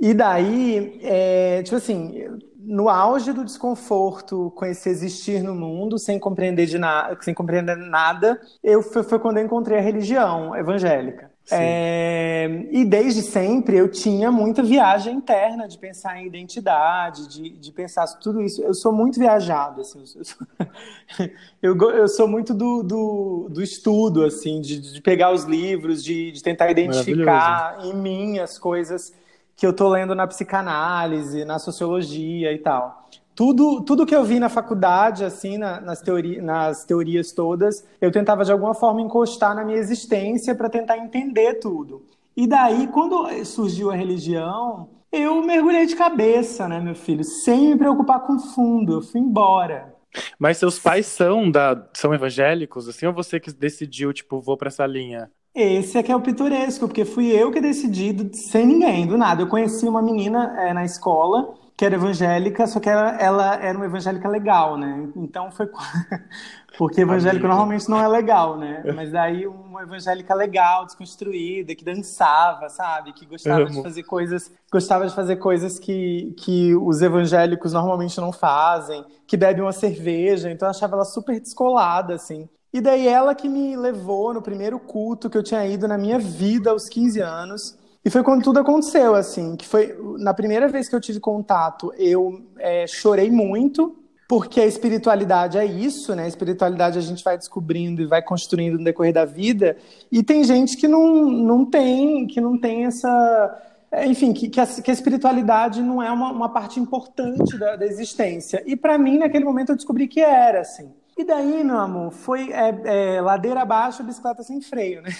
E 0.00 0.12
daí, 0.12 0.98
é, 1.04 1.62
tipo 1.62 1.76
assim, 1.76 2.24
no 2.58 2.88
auge 2.88 3.32
do 3.32 3.44
desconforto 3.44 4.52
com 4.56 4.66
esse 4.66 4.88
existir 4.88 5.40
no 5.40 5.54
mundo, 5.54 6.00
sem 6.00 6.18
compreender 6.18 6.66
de 6.66 6.78
nada, 6.78 7.16
sem 7.22 7.32
compreender 7.32 7.76
nada, 7.76 8.40
eu 8.60 8.82
foi, 8.82 9.04
foi 9.04 9.20
quando 9.20 9.36
eu 9.36 9.44
encontrei 9.44 9.78
a 9.78 9.82
religião 9.82 10.56
evangélica. 10.56 11.35
É, 11.50 12.66
e 12.70 12.84
desde 12.84 13.22
sempre 13.22 13.76
eu 13.76 13.88
tinha 13.88 14.32
muita 14.32 14.62
viagem 14.62 15.14
interna 15.14 15.68
de 15.68 15.78
pensar 15.78 16.20
em 16.20 16.26
identidade, 16.26 17.28
de, 17.28 17.50
de 17.50 17.72
pensar 17.72 18.06
tudo 18.18 18.42
isso. 18.42 18.62
Eu 18.62 18.74
sou 18.74 18.92
muito 18.92 19.18
viajado, 19.18 19.80
assim, 19.80 20.00
eu, 20.16 20.24
sou, 20.24 20.46
eu, 21.62 21.90
eu 21.92 22.08
sou 22.08 22.26
muito 22.26 22.52
do, 22.52 22.82
do, 22.82 23.48
do 23.50 23.62
estudo, 23.62 24.24
assim, 24.24 24.60
de, 24.60 24.94
de, 24.94 25.00
pegar 25.00 25.32
os 25.32 25.44
livros, 25.44 26.02
de, 26.02 26.32
de 26.32 26.42
tentar 26.42 26.70
identificar 26.70 27.78
em 27.84 27.94
mim 27.94 28.38
as 28.38 28.58
coisas 28.58 29.14
que 29.54 29.64
eu 29.64 29.70
estou 29.70 29.88
lendo 29.88 30.14
na 30.14 30.26
psicanálise, 30.26 31.44
na 31.44 31.58
sociologia 31.58 32.52
e 32.52 32.58
tal 32.58 33.06
tudo, 33.36 33.82
tudo 33.82 34.06
que 34.06 34.16
eu 34.16 34.24
vi 34.24 34.40
na 34.40 34.48
faculdade, 34.48 35.22
assim, 35.22 35.58
na, 35.58 35.78
nas, 35.78 36.00
teori, 36.00 36.40
nas 36.40 36.84
teorias 36.84 37.32
todas, 37.32 37.86
eu 38.00 38.10
tentava 38.10 38.42
de 38.42 38.50
alguma 38.50 38.72
forma 38.72 39.02
encostar 39.02 39.54
na 39.54 39.62
minha 39.62 39.76
existência 39.76 40.54
para 40.54 40.70
tentar 40.70 40.96
entender 40.96 41.60
tudo. 41.60 42.02
E 42.34 42.46
daí, 42.46 42.86
quando 42.88 43.28
surgiu 43.44 43.90
a 43.90 43.94
religião, 43.94 44.88
eu 45.12 45.42
mergulhei 45.42 45.84
de 45.84 45.94
cabeça, 45.94 46.66
né, 46.66 46.80
meu 46.80 46.94
filho? 46.94 47.22
Sem 47.22 47.68
me 47.68 47.76
preocupar 47.76 48.20
com 48.20 48.38
fundo, 48.38 48.94
eu 48.94 49.02
fui 49.02 49.20
embora. 49.20 49.94
Mas 50.38 50.56
seus 50.56 50.78
pais 50.78 51.04
são 51.04 51.50
da 51.50 51.88
são 51.92 52.14
evangélicos, 52.14 52.88
assim, 52.88 53.04
ou 53.04 53.12
você 53.12 53.38
que 53.38 53.52
decidiu, 53.52 54.14
tipo, 54.14 54.40
vou 54.40 54.56
para 54.56 54.68
essa 54.68 54.86
linha? 54.86 55.30
Esse 55.54 55.98
é 55.98 56.02
que 56.02 56.10
é 56.10 56.16
o 56.16 56.22
pitoresco, 56.22 56.86
porque 56.86 57.04
fui 57.04 57.26
eu 57.26 57.50
que 57.50 57.60
decidi, 57.60 58.14
sem 58.34 58.66
ninguém, 58.66 59.06
do 59.06 59.18
nada. 59.18 59.42
Eu 59.42 59.46
conheci 59.46 59.86
uma 59.86 60.02
menina 60.02 60.54
é, 60.58 60.72
na 60.72 60.84
escola 60.84 61.54
que 61.76 61.84
era 61.84 61.94
evangélica, 61.94 62.66
só 62.66 62.80
que 62.80 62.88
ela, 62.88 63.10
ela 63.20 63.54
era 63.56 63.76
uma 63.76 63.84
evangélica 63.84 64.28
legal, 64.28 64.78
né? 64.78 65.08
Então 65.14 65.50
foi. 65.50 65.68
Porque 66.78 67.02
evangélico 67.02 67.46
normalmente 67.46 67.88
não 67.88 67.98
é 67.98 68.08
legal, 68.08 68.58
né? 68.58 68.82
Mas 68.94 69.10
daí 69.10 69.46
uma 69.46 69.82
evangélica 69.82 70.34
legal, 70.34 70.84
desconstruída, 70.84 71.74
que 71.74 71.84
dançava, 71.84 72.68
sabe? 72.68 73.12
Que 73.12 73.26
gostava 73.26 73.62
Amo. 73.62 73.70
de 73.70 73.82
fazer 73.82 74.02
coisas, 74.02 74.52
gostava 74.70 75.06
de 75.06 75.14
fazer 75.14 75.36
coisas 75.36 75.78
que, 75.78 76.34
que 76.38 76.74
os 76.74 77.00
evangélicos 77.00 77.72
normalmente 77.72 78.18
não 78.20 78.32
fazem, 78.32 79.04
que 79.26 79.36
bebe 79.36 79.60
uma 79.60 79.72
cerveja, 79.72 80.50
então 80.50 80.66
eu 80.66 80.70
achava 80.70 80.96
ela 80.96 81.04
super 81.04 81.38
descolada, 81.40 82.14
assim. 82.14 82.48
E 82.72 82.80
daí 82.80 83.08
ela 83.08 83.34
que 83.34 83.48
me 83.48 83.74
levou 83.74 84.34
no 84.34 84.42
primeiro 84.42 84.78
culto 84.78 85.30
que 85.30 85.38
eu 85.38 85.42
tinha 85.42 85.66
ido 85.66 85.88
na 85.88 85.96
minha 85.96 86.18
vida 86.18 86.70
aos 86.70 86.88
15 86.88 87.20
anos. 87.20 87.78
E 88.06 88.10
foi 88.10 88.22
quando 88.22 88.44
tudo 88.44 88.60
aconteceu, 88.60 89.16
assim, 89.16 89.56
que 89.56 89.66
foi 89.66 89.98
na 90.20 90.32
primeira 90.32 90.68
vez 90.68 90.88
que 90.88 90.94
eu 90.94 91.00
tive 91.00 91.18
contato, 91.18 91.92
eu 91.98 92.40
é, 92.56 92.86
chorei 92.86 93.32
muito, 93.32 93.96
porque 94.28 94.60
a 94.60 94.64
espiritualidade 94.64 95.58
é 95.58 95.64
isso, 95.64 96.14
né? 96.14 96.22
A 96.22 96.28
espiritualidade 96.28 96.96
a 96.96 97.00
gente 97.00 97.24
vai 97.24 97.36
descobrindo 97.36 98.00
e 98.00 98.06
vai 98.06 98.22
construindo 98.22 98.78
no 98.78 98.84
decorrer 98.84 99.12
da 99.12 99.24
vida, 99.24 99.76
e 100.10 100.22
tem 100.22 100.44
gente 100.44 100.76
que 100.76 100.86
não, 100.86 101.24
não 101.28 101.64
tem, 101.64 102.28
que 102.28 102.40
não 102.40 102.56
tem 102.56 102.84
essa. 102.84 103.60
Enfim, 104.04 104.32
que, 104.32 104.50
que, 104.50 104.60
a, 104.60 104.66
que 104.68 104.88
a 104.88 104.94
espiritualidade 104.94 105.82
não 105.82 106.00
é 106.00 106.12
uma, 106.12 106.30
uma 106.30 106.48
parte 106.48 106.78
importante 106.78 107.58
da, 107.58 107.74
da 107.74 107.86
existência. 107.86 108.62
E 108.66 108.76
para 108.76 108.96
mim, 108.96 109.18
naquele 109.18 109.44
momento, 109.44 109.70
eu 109.72 109.76
descobri 109.76 110.06
que 110.06 110.20
era, 110.20 110.60
assim. 110.60 110.92
E 111.18 111.24
daí, 111.24 111.64
meu 111.64 111.78
amor, 111.78 112.12
foi 112.12 112.52
é, 112.52 113.16
é, 113.16 113.20
ladeira 113.20 113.62
abaixo, 113.62 114.04
bicicleta 114.04 114.44
sem 114.44 114.60
freio, 114.60 115.02
né? 115.02 115.10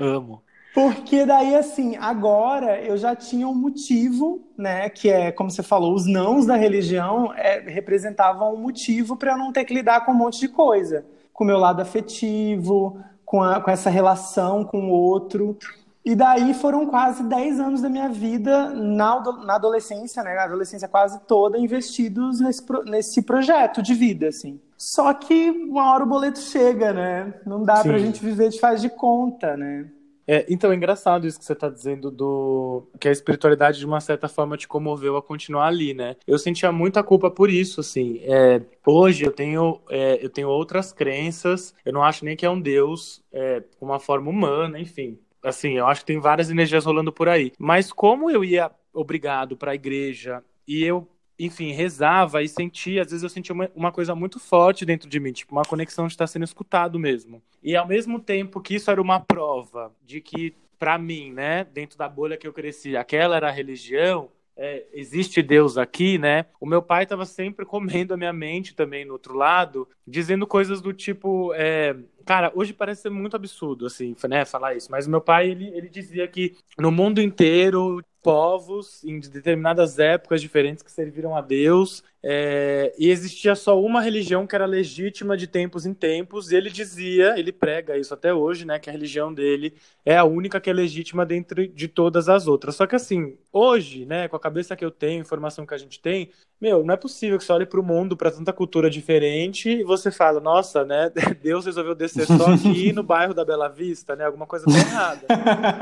Amo. 0.00 0.40
Porque 0.72 1.26
daí, 1.26 1.56
assim, 1.56 1.96
agora 1.96 2.80
eu 2.80 2.96
já 2.96 3.16
tinha 3.16 3.48
um 3.48 3.54
motivo, 3.54 4.40
né? 4.56 4.88
Que 4.88 5.10
é, 5.10 5.32
como 5.32 5.50
você 5.50 5.62
falou, 5.62 5.94
os 5.94 6.06
nãos 6.06 6.46
da 6.46 6.54
religião 6.54 7.32
é, 7.34 7.58
representavam 7.60 8.54
um 8.54 8.58
motivo 8.58 9.16
para 9.16 9.32
eu 9.32 9.38
não 9.38 9.52
ter 9.52 9.64
que 9.64 9.74
lidar 9.74 10.04
com 10.04 10.12
um 10.12 10.16
monte 10.16 10.38
de 10.38 10.48
coisa. 10.48 11.04
Com 11.32 11.42
o 11.42 11.46
meu 11.46 11.58
lado 11.58 11.82
afetivo, 11.82 13.02
com, 13.24 13.42
a, 13.42 13.60
com 13.60 13.70
essa 13.70 13.90
relação 13.90 14.64
com 14.64 14.88
o 14.88 14.92
outro. 14.92 15.58
E 16.04 16.14
daí 16.14 16.54
foram 16.54 16.86
quase 16.86 17.22
10 17.24 17.60
anos 17.60 17.82
da 17.82 17.88
minha 17.88 18.08
vida 18.08 18.70
na, 18.70 19.20
na 19.44 19.54
adolescência, 19.56 20.22
né? 20.22 20.34
Na 20.34 20.44
adolescência 20.44 20.86
quase 20.86 21.20
toda, 21.26 21.58
investidos 21.58 22.40
nesse, 22.40 22.64
nesse 22.86 23.22
projeto 23.22 23.82
de 23.82 23.94
vida, 23.94 24.28
assim. 24.28 24.60
Só 24.78 25.12
que 25.12 25.50
uma 25.50 25.92
hora 25.92 26.04
o 26.04 26.08
boleto 26.08 26.38
chega, 26.38 26.92
né? 26.92 27.34
Não 27.44 27.62
dá 27.64 27.76
Sim. 27.76 27.88
pra 27.88 27.98
gente 27.98 28.24
viver 28.24 28.48
de 28.48 28.58
faz 28.58 28.80
de 28.80 28.88
conta, 28.88 29.56
né? 29.56 29.86
É, 30.26 30.46
então, 30.48 30.72
é 30.72 30.74
engraçado 30.74 31.26
isso 31.26 31.38
que 31.38 31.44
você 31.44 31.52
está 31.52 31.68
dizendo 31.68 32.10
do 32.10 32.86
que 32.98 33.08
a 33.08 33.12
espiritualidade, 33.12 33.78
de 33.78 33.86
uma 33.86 34.00
certa 34.00 34.28
forma, 34.28 34.56
te 34.56 34.68
comoveu 34.68 35.16
a 35.16 35.22
continuar 35.22 35.66
ali, 35.66 35.92
né? 35.94 36.16
Eu 36.26 36.38
sentia 36.38 36.70
muita 36.70 37.02
culpa 37.02 37.30
por 37.30 37.50
isso, 37.50 37.80
assim. 37.80 38.20
É, 38.22 38.60
hoje 38.86 39.24
eu 39.24 39.32
tenho, 39.32 39.80
é, 39.90 40.24
eu 40.24 40.30
tenho 40.30 40.48
outras 40.48 40.92
crenças, 40.92 41.74
eu 41.84 41.92
não 41.92 42.02
acho 42.02 42.24
nem 42.24 42.36
que 42.36 42.46
é 42.46 42.50
um 42.50 42.60
Deus 42.60 43.22
é, 43.32 43.62
com 43.78 43.86
uma 43.86 43.98
forma 43.98 44.30
humana, 44.30 44.78
enfim. 44.78 45.18
Assim, 45.42 45.78
eu 45.78 45.86
acho 45.86 46.00
que 46.00 46.06
tem 46.06 46.20
várias 46.20 46.50
energias 46.50 46.84
rolando 46.84 47.12
por 47.12 47.28
aí. 47.28 47.52
Mas 47.58 47.92
como 47.92 48.30
eu 48.30 48.44
ia 48.44 48.70
obrigado 48.92 49.56
para 49.56 49.72
a 49.72 49.74
igreja 49.74 50.42
e 50.66 50.84
eu 50.84 51.08
enfim, 51.40 51.72
rezava 51.72 52.42
e 52.42 52.48
sentia, 52.48 53.00
às 53.00 53.10
vezes 53.10 53.22
eu 53.22 53.30
sentia 53.30 53.54
uma, 53.54 53.70
uma, 53.74 53.90
coisa 53.90 54.14
muito 54.14 54.38
forte 54.38 54.84
dentro 54.84 55.08
de 55.08 55.18
mim, 55.18 55.32
tipo, 55.32 55.52
uma 55.54 55.64
conexão 55.64 56.06
de 56.06 56.12
estar 56.12 56.26
sendo 56.26 56.44
escutado 56.44 56.98
mesmo. 56.98 57.42
E 57.62 57.74
ao 57.74 57.88
mesmo 57.88 58.20
tempo 58.20 58.60
que 58.60 58.74
isso 58.74 58.90
era 58.90 59.00
uma 59.00 59.18
prova 59.18 59.90
de 60.04 60.20
que, 60.20 60.54
para 60.78 60.98
mim, 60.98 61.32
né, 61.32 61.64
dentro 61.64 61.96
da 61.96 62.08
bolha 62.08 62.36
que 62.36 62.46
eu 62.46 62.52
cresci, 62.52 62.94
aquela 62.94 63.36
era 63.36 63.48
a 63.48 63.52
religião, 63.52 64.28
é, 64.54 64.84
existe 64.92 65.40
Deus 65.40 65.78
aqui, 65.78 66.18
né? 66.18 66.44
O 66.60 66.66
meu 66.66 66.82
pai 66.82 67.04
estava 67.04 67.24
sempre 67.24 67.64
comendo 67.66 68.12
a 68.12 68.16
minha 68.18 68.32
mente 68.32 68.74
também 68.74 69.06
no 69.06 69.14
outro 69.14 69.34
lado, 69.34 69.88
dizendo 70.06 70.46
coisas 70.46 70.82
do 70.82 70.92
tipo, 70.92 71.54
é, 71.54 71.96
cara, 72.24 72.52
hoje 72.54 72.72
parece 72.72 73.02
ser 73.02 73.10
muito 73.10 73.36
absurdo, 73.36 73.86
assim, 73.86 74.14
né, 74.28 74.44
falar 74.44 74.74
isso, 74.74 74.90
mas 74.90 75.06
meu 75.06 75.20
pai, 75.20 75.50
ele, 75.50 75.68
ele 75.68 75.88
dizia 75.88 76.26
que 76.28 76.56
no 76.78 76.90
mundo 76.90 77.20
inteiro 77.20 78.02
povos 78.22 79.02
em 79.02 79.18
determinadas 79.18 79.98
épocas 79.98 80.42
diferentes 80.42 80.82
que 80.82 80.92
serviram 80.92 81.34
a 81.34 81.40
Deus 81.40 82.02
é, 82.22 82.94
e 82.98 83.08
existia 83.08 83.54
só 83.54 83.80
uma 83.80 84.02
religião 84.02 84.46
que 84.46 84.54
era 84.54 84.66
legítima 84.66 85.36
de 85.36 85.46
tempos 85.46 85.86
em 85.86 85.94
tempos 85.94 86.50
e 86.50 86.56
ele 86.56 86.68
dizia, 86.68 87.38
ele 87.38 87.50
prega 87.50 87.96
isso 87.96 88.12
até 88.12 88.32
hoje, 88.32 88.66
né, 88.66 88.78
que 88.78 88.90
a 88.90 88.92
religião 88.92 89.32
dele 89.32 89.74
é 90.04 90.16
a 90.16 90.24
única 90.24 90.60
que 90.60 90.68
é 90.68 90.72
legítima 90.72 91.24
dentro 91.24 91.66
de 91.66 91.88
todas 91.88 92.28
as 92.28 92.46
outras. 92.46 92.76
Só 92.76 92.86
que 92.86 92.94
assim, 92.94 93.38
hoje, 93.50 94.04
né, 94.04 94.28
com 94.28 94.36
a 94.36 94.40
cabeça 94.40 94.76
que 94.76 94.84
eu 94.84 94.90
tenho, 94.90 95.22
informação 95.22 95.64
que 95.64 95.74
a 95.74 95.78
gente 95.78 95.98
tem, 96.00 96.30
meu, 96.60 96.84
não 96.84 96.92
é 96.92 96.96
possível 96.96 97.38
que 97.38 97.44
você 97.44 97.52
olhe 97.52 97.64
para 97.64 97.80
o 97.80 97.82
mundo, 97.82 98.16
para 98.16 98.30
tanta 98.30 98.52
cultura 98.52 98.90
diferente, 98.90 99.70
e 99.70 99.82
você 99.82 100.10
fala, 100.10 100.40
nossa, 100.40 100.84
né, 100.84 101.10
Deus 101.42 101.64
resolveu 101.64 101.94
descer 101.94 102.26
só 102.26 102.52
aqui 102.52 102.92
no 102.92 103.02
bairro 103.02 103.32
da 103.32 103.44
Bela 103.44 103.68
Vista, 103.68 104.14
né, 104.14 104.26
alguma 104.26 104.46
coisa 104.46 104.66
tá 104.66 104.78
errada. 104.78 105.26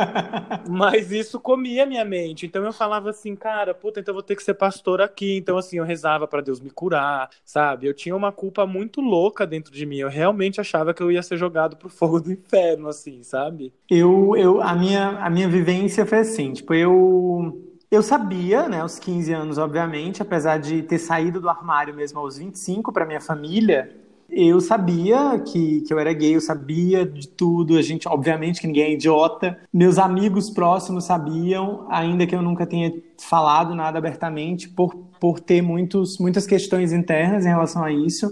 Mas 0.69 1.11
isso 1.11 1.41
comia 1.41 1.85
minha 1.85 2.05
mente, 2.05 2.47
então 2.47 2.65
eu 2.65 2.73
falava 2.73 3.11
assim, 3.11 3.35
cara, 3.35 3.75
puta, 3.75 3.99
então 3.99 4.13
eu 4.13 4.17
vou 4.17 4.23
ter 4.23 4.37
que 4.37 4.43
ser 4.43 4.55
pastor 4.55 5.01
aqui, 5.01 5.37
então 5.37 5.59
assim, 5.59 5.79
eu 5.79 5.85
rezava 5.85 6.29
para 6.29 6.41
Deus 6.41 6.61
me 6.61 6.71
curar, 6.71 7.29
sabe? 7.45 7.87
Eu 7.89 7.95
tinha 7.95 8.15
uma 8.15 8.31
culpa 8.31 8.65
muito 8.65 9.01
louca 9.01 9.45
dentro 9.47 9.73
de 9.73 9.85
mim, 9.85 9.99
eu 9.99 10.09
realmente 10.09 10.61
achava 10.61 10.95
que 10.95 11.03
eu 11.03 11.11
ia 11.11 11.23
ser 11.23 11.37
jogado 11.37 11.77
pro 11.77 11.89
fogo 11.89 12.21
do 12.21 12.33
inferno, 12.33 12.89
assim, 12.89 13.23
sabe? 13.25 13.73
Eu, 13.91 14.37
eu, 14.37 14.63
a 14.63 14.75
minha, 14.77 15.09
a 15.19 15.29
minha 15.29 15.49
vivência 15.49 16.07
foi 16.07 16.19
assim, 16.19 16.53
tipo, 16.53 16.73
eu 16.73 17.65
eu 17.91 18.03
sabia, 18.03 18.69
né, 18.69 18.81
aos 18.81 18.99
15 18.99 19.33
anos, 19.33 19.59
obviamente, 19.59 20.21
apesar 20.21 20.59
de 20.59 20.83
ter 20.83 20.99
saído 20.99 21.41
do 21.41 21.49
armário 21.49 21.95
mesmo 21.95 22.19
aos 22.19 22.37
25 22.37 22.93
para 22.93 23.07
minha 23.07 23.21
família, 23.21 23.91
eu 24.31 24.61
sabia 24.61 25.39
que, 25.41 25.81
que 25.81 25.93
eu 25.93 25.99
era 25.99 26.13
gay, 26.13 26.37
eu 26.37 26.41
sabia 26.41 27.07
de 27.07 27.27
tudo. 27.27 27.79
A 27.79 27.83
gente, 27.83 28.07
obviamente, 28.07 28.61
que 28.61 28.67
ninguém 28.67 28.85
é 28.85 28.93
idiota. 28.93 29.59
Meus 29.73 29.99
amigos 29.99 30.51
próximos 30.51 31.05
sabiam, 31.05 31.87
ainda 31.89 32.27
que 32.27 32.35
eu 32.35 32.43
nunca 32.43 32.67
tenha 32.67 32.93
falado 33.19 33.75
nada 33.75 33.97
abertamente, 33.97 34.69
por, 34.69 34.95
por 35.19 35.41
ter 35.41 35.63
muitos, 35.63 36.19
muitas 36.19 36.47
questões 36.47 36.93
internas 36.93 37.47
em 37.47 37.49
relação 37.49 37.83
a 37.83 37.91
isso. 37.91 38.31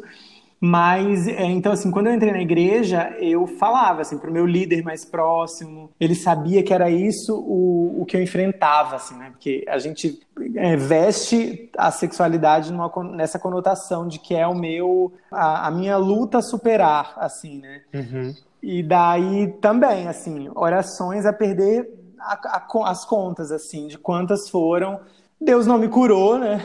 Mas, 0.59 1.29
é, 1.29 1.45
então, 1.45 1.73
assim, 1.73 1.91
quando 1.91 2.07
eu 2.07 2.15
entrei 2.15 2.33
na 2.33 2.41
igreja, 2.41 3.15
eu 3.19 3.47
falava, 3.47 4.01
assim, 4.01 4.17
pro 4.17 4.33
meu 4.33 4.47
líder 4.47 4.83
mais 4.83 5.05
próximo, 5.05 5.91
ele 6.01 6.15
sabia 6.15 6.63
que 6.63 6.73
era 6.73 6.91
isso 6.91 7.37
o, 7.37 8.01
o 8.01 8.07
que 8.07 8.17
eu 8.17 8.23
enfrentava, 8.23 8.97
assim, 8.97 9.17
né? 9.17 9.31
Porque 9.31 9.65
a 9.69 9.79
gente 9.79 10.19
é, 10.55 10.75
veste 10.75 11.71
a 11.77 11.91
sexualidade 11.91 12.73
numa, 12.73 12.91
nessa 13.13 13.39
conotação 13.39 14.09
de 14.09 14.19
que 14.19 14.35
é 14.35 14.47
o 14.47 14.55
meu, 14.55 15.13
a, 15.31 15.67
a 15.67 15.71
minha 15.71 15.99
luta 15.99 16.39
a 16.39 16.43
superar, 16.43 17.13
assim, 17.19 17.59
né? 17.59 17.83
Uhum. 17.93 18.35
E 18.63 18.83
daí 18.83 19.49
também, 19.61 20.09
assim, 20.09 20.51
orações 20.55 21.27
a 21.27 21.33
perder 21.33 21.87
a, 22.19 22.57
a, 22.57 22.91
as 22.91 23.05
contas, 23.05 23.53
assim, 23.53 23.87
de 23.87 23.99
quantas 23.99 24.49
foram. 24.49 25.01
Deus 25.41 25.67
não 25.67 25.79
me 25.79 25.89
curou, 25.89 26.39
né? 26.39 26.63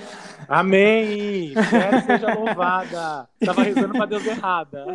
Amém! 0.48 1.54
Quero 1.70 2.02
seja 2.06 2.34
louvada. 2.34 3.28
Estava 3.40 3.64
rezando 3.64 3.94
para 3.94 4.06
Deus 4.06 4.26
errada. 4.26 4.86